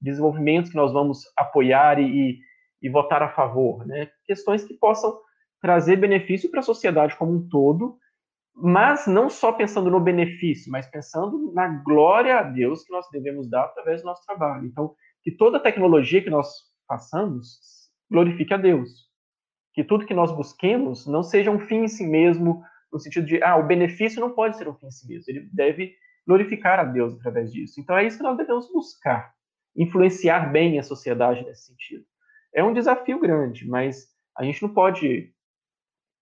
desenvolvimentos 0.00 0.70
que 0.70 0.76
nós 0.76 0.92
vamos 0.92 1.22
apoiar 1.36 2.00
e, 2.00 2.38
e 2.80 2.88
votar 2.88 3.22
a 3.22 3.30
favor, 3.30 3.84
né? 3.86 4.08
Questões 4.24 4.62
que 4.64 4.74
possam 4.74 5.18
trazer 5.60 5.96
benefício 5.96 6.50
para 6.50 6.60
a 6.60 6.62
sociedade 6.62 7.16
como 7.16 7.32
um 7.32 7.48
todo, 7.48 7.96
mas 8.54 9.06
não 9.06 9.28
só 9.28 9.50
pensando 9.50 9.90
no 9.90 9.98
benefício, 9.98 10.70
mas 10.70 10.86
pensando 10.86 11.52
na 11.52 11.66
glória 11.66 12.38
a 12.38 12.42
Deus 12.42 12.84
que 12.84 12.92
nós 12.92 13.06
devemos 13.10 13.48
dar 13.48 13.64
através 13.64 14.02
do 14.02 14.06
nosso 14.06 14.24
trabalho. 14.24 14.66
Então, 14.66 14.94
que 15.22 15.32
toda 15.32 15.58
tecnologia 15.58 16.22
que 16.22 16.30
nós 16.30 16.48
façamos 16.86 17.84
glorifique 18.10 18.54
a 18.54 18.56
Deus. 18.56 19.08
Que 19.72 19.82
tudo 19.82 20.06
que 20.06 20.14
nós 20.14 20.30
busquemos 20.30 21.06
não 21.06 21.22
seja 21.22 21.50
um 21.50 21.58
fim 21.58 21.84
em 21.84 21.88
si 21.88 22.06
mesmo, 22.06 22.62
no 22.92 22.98
sentido 22.98 23.26
de, 23.26 23.42
ah, 23.42 23.56
o 23.56 23.66
benefício 23.66 24.20
não 24.20 24.30
pode 24.30 24.56
ser 24.56 24.68
um 24.68 24.74
fim 24.74 24.86
em 24.86 24.90
si 24.90 25.08
mesmo. 25.08 25.24
Ele 25.28 25.48
deve 25.52 25.94
glorificar 26.26 26.78
a 26.78 26.84
Deus 26.84 27.14
através 27.14 27.52
disso. 27.52 27.80
Então 27.80 27.96
é 27.96 28.06
isso 28.06 28.18
que 28.18 28.22
nós 28.22 28.36
devemos 28.36 28.70
buscar, 28.70 29.34
influenciar 29.76 30.50
bem 30.50 30.78
a 30.78 30.82
sociedade 30.82 31.44
nesse 31.44 31.66
sentido. 31.66 32.04
É 32.54 32.62
um 32.62 32.72
desafio 32.72 33.18
grande, 33.18 33.66
mas 33.66 34.06
a 34.36 34.44
gente 34.44 34.62
não 34.62 34.72
pode 34.72 35.32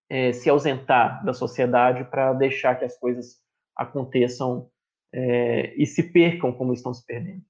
é, 0.09 0.33
se 0.33 0.49
ausentar 0.49 1.25
da 1.25 1.33
sociedade 1.33 2.05
para 2.05 2.33
deixar 2.33 2.75
que 2.77 2.85
as 2.85 2.99
coisas 2.99 3.37
aconteçam 3.77 4.71
é, 5.13 5.75
e 5.77 5.87
se 5.87 6.03
percam 6.03 6.53
como 6.53 6.73
estão 6.73 6.93
se 6.93 7.05
perdendo. 7.05 7.45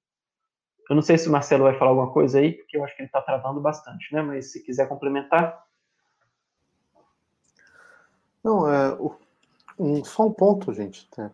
Eu 0.93 0.95
não 0.95 1.01
sei 1.01 1.17
se 1.17 1.27
o 1.27 1.33
Marcelo 1.33 1.65
vai 1.65 1.79
falar 1.79 1.93
alguma 1.93 2.13
coisa 2.13 2.39
aí, 2.39 2.53
porque 2.53 2.77
eu 2.77 2.85
acho 2.85 2.95
que 2.95 3.01
ele 3.01 3.07
está 3.09 3.23
travando 3.23 3.63
bastante, 3.63 4.13
né? 4.13 4.21
Mas 4.21 4.53
se 4.53 4.63
quiser 4.63 4.87
complementar. 4.87 5.65
Não, 8.45 8.71
é, 8.71 8.99
um, 9.79 10.05
só 10.05 10.27
um 10.27 10.33
ponto, 10.35 10.71
gente. 10.75 11.09
Né? 11.17 11.31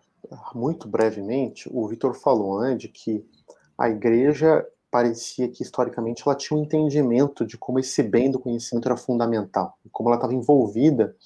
muito 0.54 0.86
brevemente, 0.86 1.68
o 1.72 1.88
Vitor 1.88 2.14
falou 2.14 2.60
né, 2.60 2.76
de 2.76 2.86
que 2.86 3.28
a 3.76 3.88
igreja 3.88 4.64
parecia 4.92 5.48
que 5.48 5.64
historicamente 5.64 6.22
ela 6.24 6.36
tinha 6.36 6.56
um 6.56 6.62
entendimento 6.62 7.44
de 7.44 7.58
como 7.58 7.80
esse 7.80 8.00
bem 8.00 8.30
do 8.30 8.38
conhecimento 8.38 8.86
era 8.86 8.96
fundamental, 8.96 9.76
como 9.90 10.08
ela 10.08 10.18
estava 10.18 10.34
envolvida 10.34 11.16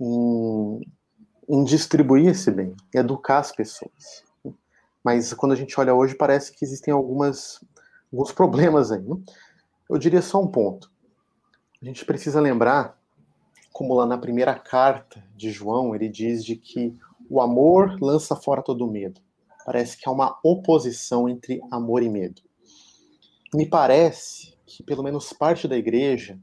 em, 0.00 0.80
em 1.48 1.62
distribuir 1.62 2.30
esse 2.30 2.50
bem, 2.50 2.74
educar 2.92 3.38
as 3.38 3.52
pessoas. 3.52 4.25
Mas 5.06 5.32
quando 5.32 5.52
a 5.52 5.54
gente 5.54 5.78
olha 5.78 5.94
hoje, 5.94 6.16
parece 6.16 6.50
que 6.52 6.64
existem 6.64 6.92
algumas, 6.92 7.64
alguns 8.12 8.32
problemas 8.32 8.90
aí. 8.90 9.00
Né? 9.00 9.16
Eu 9.88 9.98
diria 9.98 10.20
só 10.20 10.42
um 10.42 10.48
ponto. 10.48 10.90
A 11.80 11.84
gente 11.84 12.04
precisa 12.04 12.40
lembrar, 12.40 13.00
como 13.72 13.94
lá 13.94 14.04
na 14.04 14.18
primeira 14.18 14.58
carta 14.58 15.22
de 15.36 15.52
João, 15.52 15.94
ele 15.94 16.08
diz 16.08 16.44
de 16.44 16.56
que 16.56 16.92
o 17.30 17.40
amor 17.40 17.96
lança 18.02 18.34
fora 18.34 18.60
todo 18.60 18.90
medo. 18.90 19.20
Parece 19.64 19.96
que 19.96 20.08
há 20.08 20.10
uma 20.10 20.40
oposição 20.42 21.28
entre 21.28 21.60
amor 21.70 22.02
e 22.02 22.08
medo. 22.08 22.42
Me 23.54 23.64
parece 23.64 24.58
que 24.66 24.82
pelo 24.82 25.04
menos 25.04 25.32
parte 25.32 25.68
da 25.68 25.76
igreja 25.76 26.36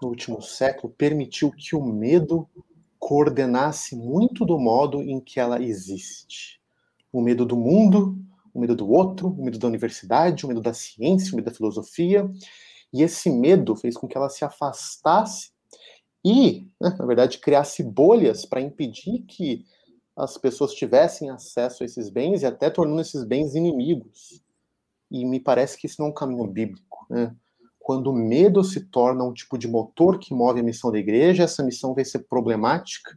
no 0.00 0.06
último 0.06 0.40
século 0.40 0.94
permitiu 0.96 1.50
que 1.50 1.74
o 1.74 1.84
medo 1.84 2.48
coordenasse 2.96 3.96
muito 3.96 4.44
do 4.44 4.56
modo 4.56 5.02
em 5.02 5.18
que 5.18 5.40
ela 5.40 5.60
existe. 5.60 6.62
O 7.14 7.20
medo 7.20 7.46
do 7.46 7.56
mundo, 7.56 8.18
o 8.52 8.60
medo 8.60 8.74
do 8.74 8.90
outro, 8.90 9.28
o 9.28 9.44
medo 9.44 9.58
da 9.58 9.68
universidade, 9.68 10.44
o 10.44 10.48
medo 10.48 10.60
da 10.60 10.74
ciência, 10.74 11.32
o 11.32 11.36
medo 11.36 11.46
da 11.46 11.54
filosofia. 11.54 12.28
E 12.92 13.02
esse 13.02 13.30
medo 13.30 13.76
fez 13.76 13.96
com 13.96 14.08
que 14.08 14.16
ela 14.16 14.28
se 14.28 14.44
afastasse 14.44 15.50
e, 16.24 16.66
né, 16.80 16.96
na 16.98 17.06
verdade, 17.06 17.38
criasse 17.38 17.82
bolhas 17.82 18.44
para 18.44 18.60
impedir 18.60 19.20
que 19.28 19.64
as 20.16 20.38
pessoas 20.38 20.72
tivessem 20.72 21.30
acesso 21.30 21.82
a 21.82 21.86
esses 21.86 22.08
bens 22.08 22.42
e 22.42 22.46
até 22.46 22.70
tornando 22.70 23.00
esses 23.00 23.24
bens 23.24 23.54
inimigos. 23.54 24.42
E 25.10 25.24
me 25.24 25.38
parece 25.38 25.78
que 25.78 25.86
isso 25.86 26.00
não 26.00 26.08
é 26.08 26.10
um 26.10 26.14
caminho 26.14 26.46
bíblico. 26.46 27.06
Né? 27.10 27.34
Quando 27.78 28.10
o 28.10 28.12
medo 28.12 28.64
se 28.64 28.86
torna 28.86 29.22
um 29.22 29.32
tipo 29.32 29.58
de 29.58 29.68
motor 29.68 30.18
que 30.18 30.32
move 30.32 30.60
a 30.60 30.64
missão 30.64 30.90
da 30.90 30.98
igreja, 30.98 31.44
essa 31.44 31.62
missão 31.62 31.94
vai 31.94 32.04
ser 32.04 32.20
problemática, 32.20 33.16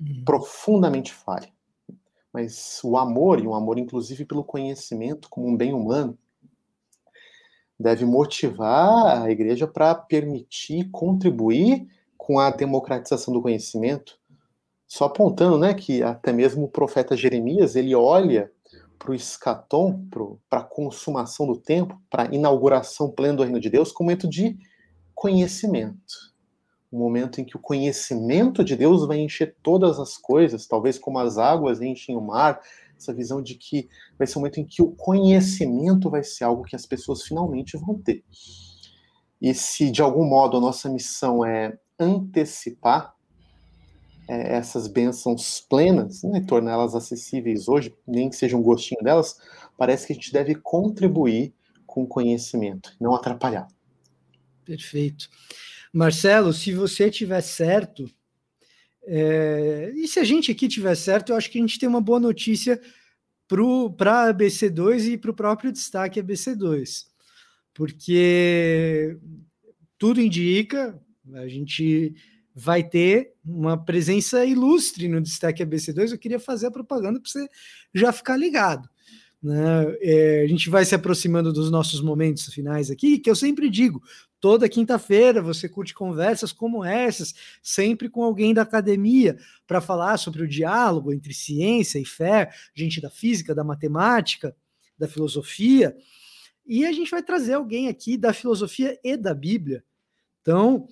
uhum. 0.00 0.22
profundamente 0.24 1.12
falha. 1.12 1.53
Mas 2.34 2.80
o 2.82 2.96
amor, 2.96 3.38
e 3.38 3.46
o 3.46 3.54
amor 3.54 3.78
inclusive 3.78 4.24
pelo 4.24 4.42
conhecimento 4.42 5.30
como 5.30 5.46
um 5.46 5.56
bem 5.56 5.72
humano, 5.72 6.18
deve 7.78 8.04
motivar 8.04 9.22
a 9.22 9.30
igreja 9.30 9.68
para 9.68 9.94
permitir 9.94 10.90
contribuir 10.90 11.86
com 12.18 12.40
a 12.40 12.50
democratização 12.50 13.32
do 13.32 13.40
conhecimento 13.40 14.18
só 14.86 15.04
apontando, 15.04 15.58
né, 15.58 15.74
que 15.74 16.02
até 16.02 16.32
mesmo 16.32 16.64
o 16.64 16.68
profeta 16.68 17.16
Jeremias, 17.16 17.76
ele 17.76 17.94
olha 17.94 18.50
para 18.98 19.12
o 19.12 19.14
escatom, 19.14 20.04
para 20.48 20.60
a 20.60 20.64
consumação 20.64 21.46
do 21.46 21.56
tempo, 21.56 22.00
para 22.10 22.24
a 22.24 22.34
inauguração 22.34 23.10
plena 23.10 23.36
do 23.36 23.42
reino 23.44 23.60
de 23.60 23.70
Deus, 23.70 23.92
como 23.92 24.08
momento 24.08 24.28
de 24.28 24.56
conhecimento. 25.14 26.33
Um 26.94 26.98
momento 26.98 27.40
em 27.40 27.44
que 27.44 27.56
o 27.56 27.60
conhecimento 27.60 28.62
de 28.62 28.76
Deus 28.76 29.04
vai 29.04 29.18
encher 29.18 29.56
todas 29.60 29.98
as 29.98 30.16
coisas, 30.16 30.64
talvez 30.64 30.96
como 30.96 31.18
as 31.18 31.38
águas 31.38 31.80
enchem 31.80 32.16
o 32.16 32.20
mar, 32.20 32.60
essa 32.96 33.12
visão 33.12 33.42
de 33.42 33.56
que 33.56 33.88
vai 34.16 34.28
ser 34.28 34.38
um 34.38 34.42
momento 34.42 34.60
em 34.60 34.64
que 34.64 34.80
o 34.80 34.92
conhecimento 34.92 36.08
vai 36.08 36.22
ser 36.22 36.44
algo 36.44 36.62
que 36.62 36.76
as 36.76 36.86
pessoas 36.86 37.24
finalmente 37.24 37.76
vão 37.76 37.98
ter. 37.98 38.22
E 39.42 39.52
se 39.52 39.90
de 39.90 40.02
algum 40.02 40.24
modo 40.24 40.56
a 40.56 40.60
nossa 40.60 40.88
missão 40.88 41.44
é 41.44 41.76
antecipar 41.98 43.12
é, 44.28 44.54
essas 44.56 44.86
bênçãos 44.86 45.66
plenas, 45.68 46.22
né, 46.22 46.44
torná-las 46.46 46.94
acessíveis 46.94 47.66
hoje, 47.66 47.92
nem 48.06 48.30
que 48.30 48.36
seja 48.36 48.56
um 48.56 48.62
gostinho 48.62 49.02
delas, 49.02 49.36
parece 49.76 50.06
que 50.06 50.12
a 50.12 50.16
gente 50.16 50.32
deve 50.32 50.54
contribuir 50.54 51.52
com 51.84 52.04
o 52.04 52.06
conhecimento, 52.06 52.94
não 53.00 53.16
atrapalhar. 53.16 53.66
Perfeito. 54.64 55.28
Marcelo, 55.94 56.52
se 56.52 56.72
você 56.72 57.08
tiver 57.08 57.40
certo, 57.40 58.10
é, 59.06 59.92
e 59.94 60.08
se 60.08 60.18
a 60.18 60.24
gente 60.24 60.50
aqui 60.50 60.66
tiver 60.66 60.96
certo, 60.96 61.30
eu 61.30 61.36
acho 61.36 61.48
que 61.48 61.58
a 61.58 61.60
gente 61.60 61.78
tem 61.78 61.88
uma 61.88 62.00
boa 62.00 62.18
notícia 62.18 62.80
para 63.96 64.26
a 64.26 64.34
ABC2 64.34 65.12
e 65.12 65.16
para 65.16 65.30
o 65.30 65.34
próprio 65.34 65.70
destaque 65.70 66.20
ABC2, 66.20 67.04
porque 67.72 69.16
tudo 69.96 70.20
indica, 70.20 71.00
a 71.34 71.46
gente 71.46 72.12
vai 72.52 72.82
ter 72.82 73.32
uma 73.44 73.76
presença 73.76 74.44
ilustre 74.44 75.06
no 75.08 75.20
Destaque 75.20 75.64
ABC2. 75.64 76.12
Eu 76.12 76.18
queria 76.18 76.38
fazer 76.38 76.66
a 76.66 76.70
propaganda 76.70 77.20
para 77.20 77.30
você 77.30 77.48
já 77.92 78.12
ficar 78.12 78.36
ligado. 78.36 78.88
Né? 79.44 79.94
É, 80.00 80.40
a 80.42 80.46
gente 80.46 80.70
vai 80.70 80.86
se 80.86 80.94
aproximando 80.94 81.52
dos 81.52 81.70
nossos 81.70 82.00
momentos 82.00 82.46
finais 82.46 82.90
aqui, 82.90 83.18
que 83.18 83.28
eu 83.28 83.36
sempre 83.36 83.68
digo: 83.68 84.02
toda 84.40 84.70
quinta-feira 84.70 85.42
você 85.42 85.68
curte 85.68 85.92
conversas 85.92 86.50
como 86.50 86.82
essas, 86.82 87.34
sempre 87.62 88.08
com 88.08 88.24
alguém 88.24 88.54
da 88.54 88.62
academia, 88.62 89.36
para 89.66 89.82
falar 89.82 90.16
sobre 90.16 90.42
o 90.42 90.48
diálogo 90.48 91.12
entre 91.12 91.34
ciência 91.34 91.98
e 91.98 92.06
fé, 92.06 92.48
gente 92.74 93.02
da 93.02 93.10
física, 93.10 93.54
da 93.54 93.62
matemática, 93.62 94.56
da 94.98 95.06
filosofia. 95.06 95.94
E 96.64 96.86
a 96.86 96.92
gente 96.92 97.10
vai 97.10 97.22
trazer 97.22 97.52
alguém 97.52 97.88
aqui 97.88 98.16
da 98.16 98.32
filosofia 98.32 98.98
e 99.04 99.14
da 99.14 99.34
Bíblia. 99.34 99.84
Então, 100.40 100.88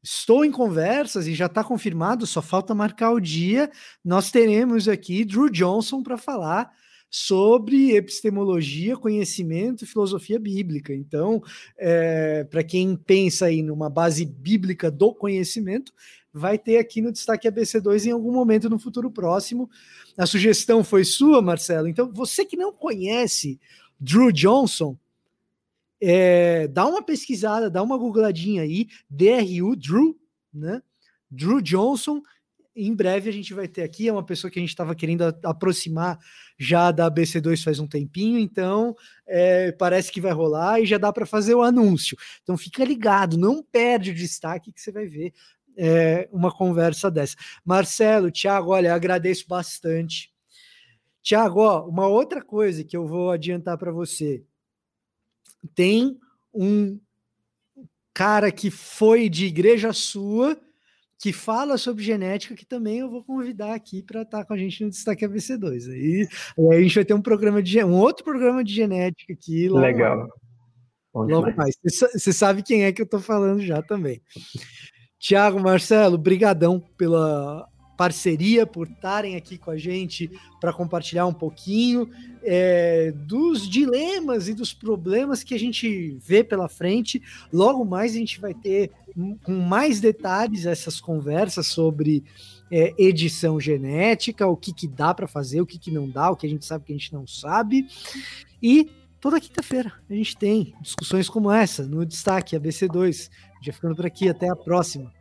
Estou 0.00 0.44
em 0.44 0.50
conversas 0.52 1.26
e 1.26 1.34
já 1.34 1.46
está 1.46 1.64
confirmado, 1.64 2.24
só 2.24 2.40
falta 2.40 2.72
marcar 2.72 3.10
o 3.10 3.18
dia. 3.20 3.68
Nós 4.04 4.30
teremos 4.30 4.86
aqui 4.86 5.24
Drew 5.24 5.50
Johnson 5.50 6.04
para 6.04 6.16
falar 6.16 6.72
sobre 7.10 7.96
epistemologia, 7.96 8.96
conhecimento 8.96 9.84
e 9.84 9.86
filosofia 9.86 10.38
bíblica. 10.38 10.94
Então, 10.94 11.42
é, 11.76 12.44
para 12.44 12.62
quem 12.62 12.96
pensa 12.96 13.46
aí 13.46 13.62
numa 13.62 13.88
base 13.88 14.24
bíblica 14.24 14.90
do 14.90 15.14
conhecimento, 15.14 15.92
vai 16.32 16.58
ter 16.58 16.78
aqui 16.78 17.00
no 17.00 17.12
Destaque 17.12 17.48
ABC2 17.48 18.06
em 18.06 18.10
algum 18.10 18.32
momento 18.32 18.68
no 18.68 18.78
futuro 18.78 19.10
próximo. 19.10 19.70
A 20.16 20.26
sugestão 20.26 20.84
foi 20.84 21.04
sua, 21.04 21.40
Marcelo. 21.40 21.88
Então, 21.88 22.12
você 22.12 22.44
que 22.44 22.56
não 22.56 22.72
conhece 22.72 23.58
Drew 23.98 24.30
Johnson, 24.30 24.96
é, 26.00 26.68
dá 26.68 26.86
uma 26.86 27.02
pesquisada, 27.02 27.70
dá 27.70 27.82
uma 27.82 27.96
googladinha 27.96 28.62
aí, 28.62 28.86
DRU, 29.10 29.74
Drew, 29.74 30.18
né? 30.52 30.82
Drew 31.30 31.60
Johnson. 31.60 32.22
Em 32.80 32.94
breve 32.94 33.28
a 33.28 33.32
gente 33.32 33.52
vai 33.52 33.66
ter 33.66 33.82
aqui, 33.82 34.08
é 34.08 34.12
uma 34.12 34.24
pessoa 34.24 34.50
que 34.50 34.58
a 34.58 34.62
gente 34.62 34.70
estava 34.70 34.94
querendo 34.94 35.22
aproximar 35.42 36.18
já 36.56 36.90
da 36.90 37.10
BC2 37.10 37.62
faz 37.62 37.78
um 37.78 37.86
tempinho, 37.86 38.38
então 38.38 38.94
é, 39.26 39.72
parece 39.72 40.12
que 40.12 40.20
vai 40.20 40.32
rolar 40.32 40.80
e 40.80 40.86
já 40.86 40.98
dá 40.98 41.12
para 41.12 41.26
fazer 41.26 41.54
o 41.54 41.62
anúncio. 41.62 42.16
Então 42.42 42.56
fica 42.56 42.84
ligado, 42.84 43.36
não 43.36 43.62
perde 43.62 44.12
o 44.12 44.14
destaque 44.14 44.72
que 44.72 44.80
você 44.80 44.92
vai 44.92 45.06
ver 45.06 45.32
é, 45.76 46.28
uma 46.32 46.52
conversa 46.52 47.10
dessa. 47.10 47.36
Marcelo, 47.64 48.30
Thiago, 48.30 48.70
olha, 48.70 48.94
agradeço 48.94 49.46
bastante. 49.48 50.32
Tiago, 51.22 51.86
uma 51.88 52.06
outra 52.06 52.42
coisa 52.42 52.82
que 52.82 52.96
eu 52.96 53.06
vou 53.06 53.30
adiantar 53.30 53.78
para 53.78 53.92
você 53.92 54.42
tem 55.74 56.18
um 56.52 56.98
cara 58.12 58.50
que 58.50 58.70
foi 58.70 59.28
de 59.28 59.46
igreja 59.46 59.92
sua 59.92 60.58
que 61.18 61.32
fala 61.32 61.76
sobre 61.76 62.04
genética, 62.04 62.54
que 62.54 62.64
também 62.64 62.98
eu 62.98 63.10
vou 63.10 63.24
convidar 63.24 63.74
aqui 63.74 64.02
para 64.02 64.22
estar 64.22 64.38
tá 64.38 64.44
com 64.44 64.54
a 64.54 64.56
gente 64.56 64.84
no 64.84 64.90
Destaque 64.90 65.26
ABC2. 65.26 65.90
Aí, 65.90 66.28
aí 66.70 66.78
a 66.78 66.80
gente 66.80 66.94
vai 66.94 67.04
ter 67.04 67.14
um 67.14 67.22
programa 67.22 67.60
de 67.62 67.82
um 67.82 67.94
outro 67.94 68.24
programa 68.24 68.62
de 68.62 68.72
genética 68.72 69.32
aqui. 69.32 69.68
Logo, 69.68 69.80
Legal. 69.80 70.28
Logo 71.12 71.56
mais. 71.56 71.76
Você 71.84 72.32
sabe 72.32 72.62
quem 72.62 72.84
é 72.84 72.92
que 72.92 73.02
eu 73.02 73.04
estou 73.04 73.20
falando 73.20 73.60
já 73.60 73.82
também. 73.82 74.22
Tiago, 75.18 75.58
Marcelo, 75.58 76.16
brigadão 76.16 76.80
pela 76.96 77.66
parceria, 77.98 78.64
por 78.64 78.86
estarem 78.86 79.34
aqui 79.34 79.58
com 79.58 79.72
a 79.72 79.76
gente 79.76 80.30
para 80.60 80.72
compartilhar 80.72 81.26
um 81.26 81.32
pouquinho 81.34 82.08
é, 82.44 83.12
dos 83.12 83.68
dilemas 83.68 84.46
e 84.46 84.54
dos 84.54 84.72
problemas 84.72 85.42
que 85.42 85.52
a 85.52 85.58
gente 85.58 86.16
vê 86.24 86.44
pela 86.44 86.68
frente. 86.68 87.20
Logo 87.52 87.84
mais 87.84 88.12
a 88.12 88.18
gente 88.18 88.40
vai 88.40 88.54
ter 88.54 88.92
com 89.42 89.52
mais 89.52 89.98
detalhes 89.98 90.64
essas 90.64 91.00
conversas 91.00 91.66
sobre 91.66 92.22
é, 92.70 92.94
edição 92.96 93.58
genética, 93.58 94.46
o 94.46 94.56
que, 94.56 94.72
que 94.72 94.86
dá 94.86 95.12
para 95.12 95.26
fazer, 95.26 95.60
o 95.60 95.66
que, 95.66 95.76
que 95.76 95.90
não 95.90 96.08
dá, 96.08 96.30
o 96.30 96.36
que 96.36 96.46
a 96.46 96.50
gente 96.50 96.64
sabe, 96.64 96.84
o 96.84 96.86
que 96.86 96.92
a 96.92 96.96
gente 96.96 97.12
não 97.12 97.26
sabe. 97.26 97.88
E 98.62 98.88
toda 99.20 99.40
quinta-feira 99.40 99.92
a 100.08 100.14
gente 100.14 100.36
tem 100.36 100.72
discussões 100.80 101.28
como 101.28 101.50
essa 101.50 101.82
no 101.82 102.06
Destaque 102.06 102.56
ABC2. 102.56 103.28
Já 103.60 103.72
ficando 103.72 103.96
por 103.96 104.06
aqui, 104.06 104.28
até 104.28 104.48
a 104.48 104.54
próxima. 104.54 105.17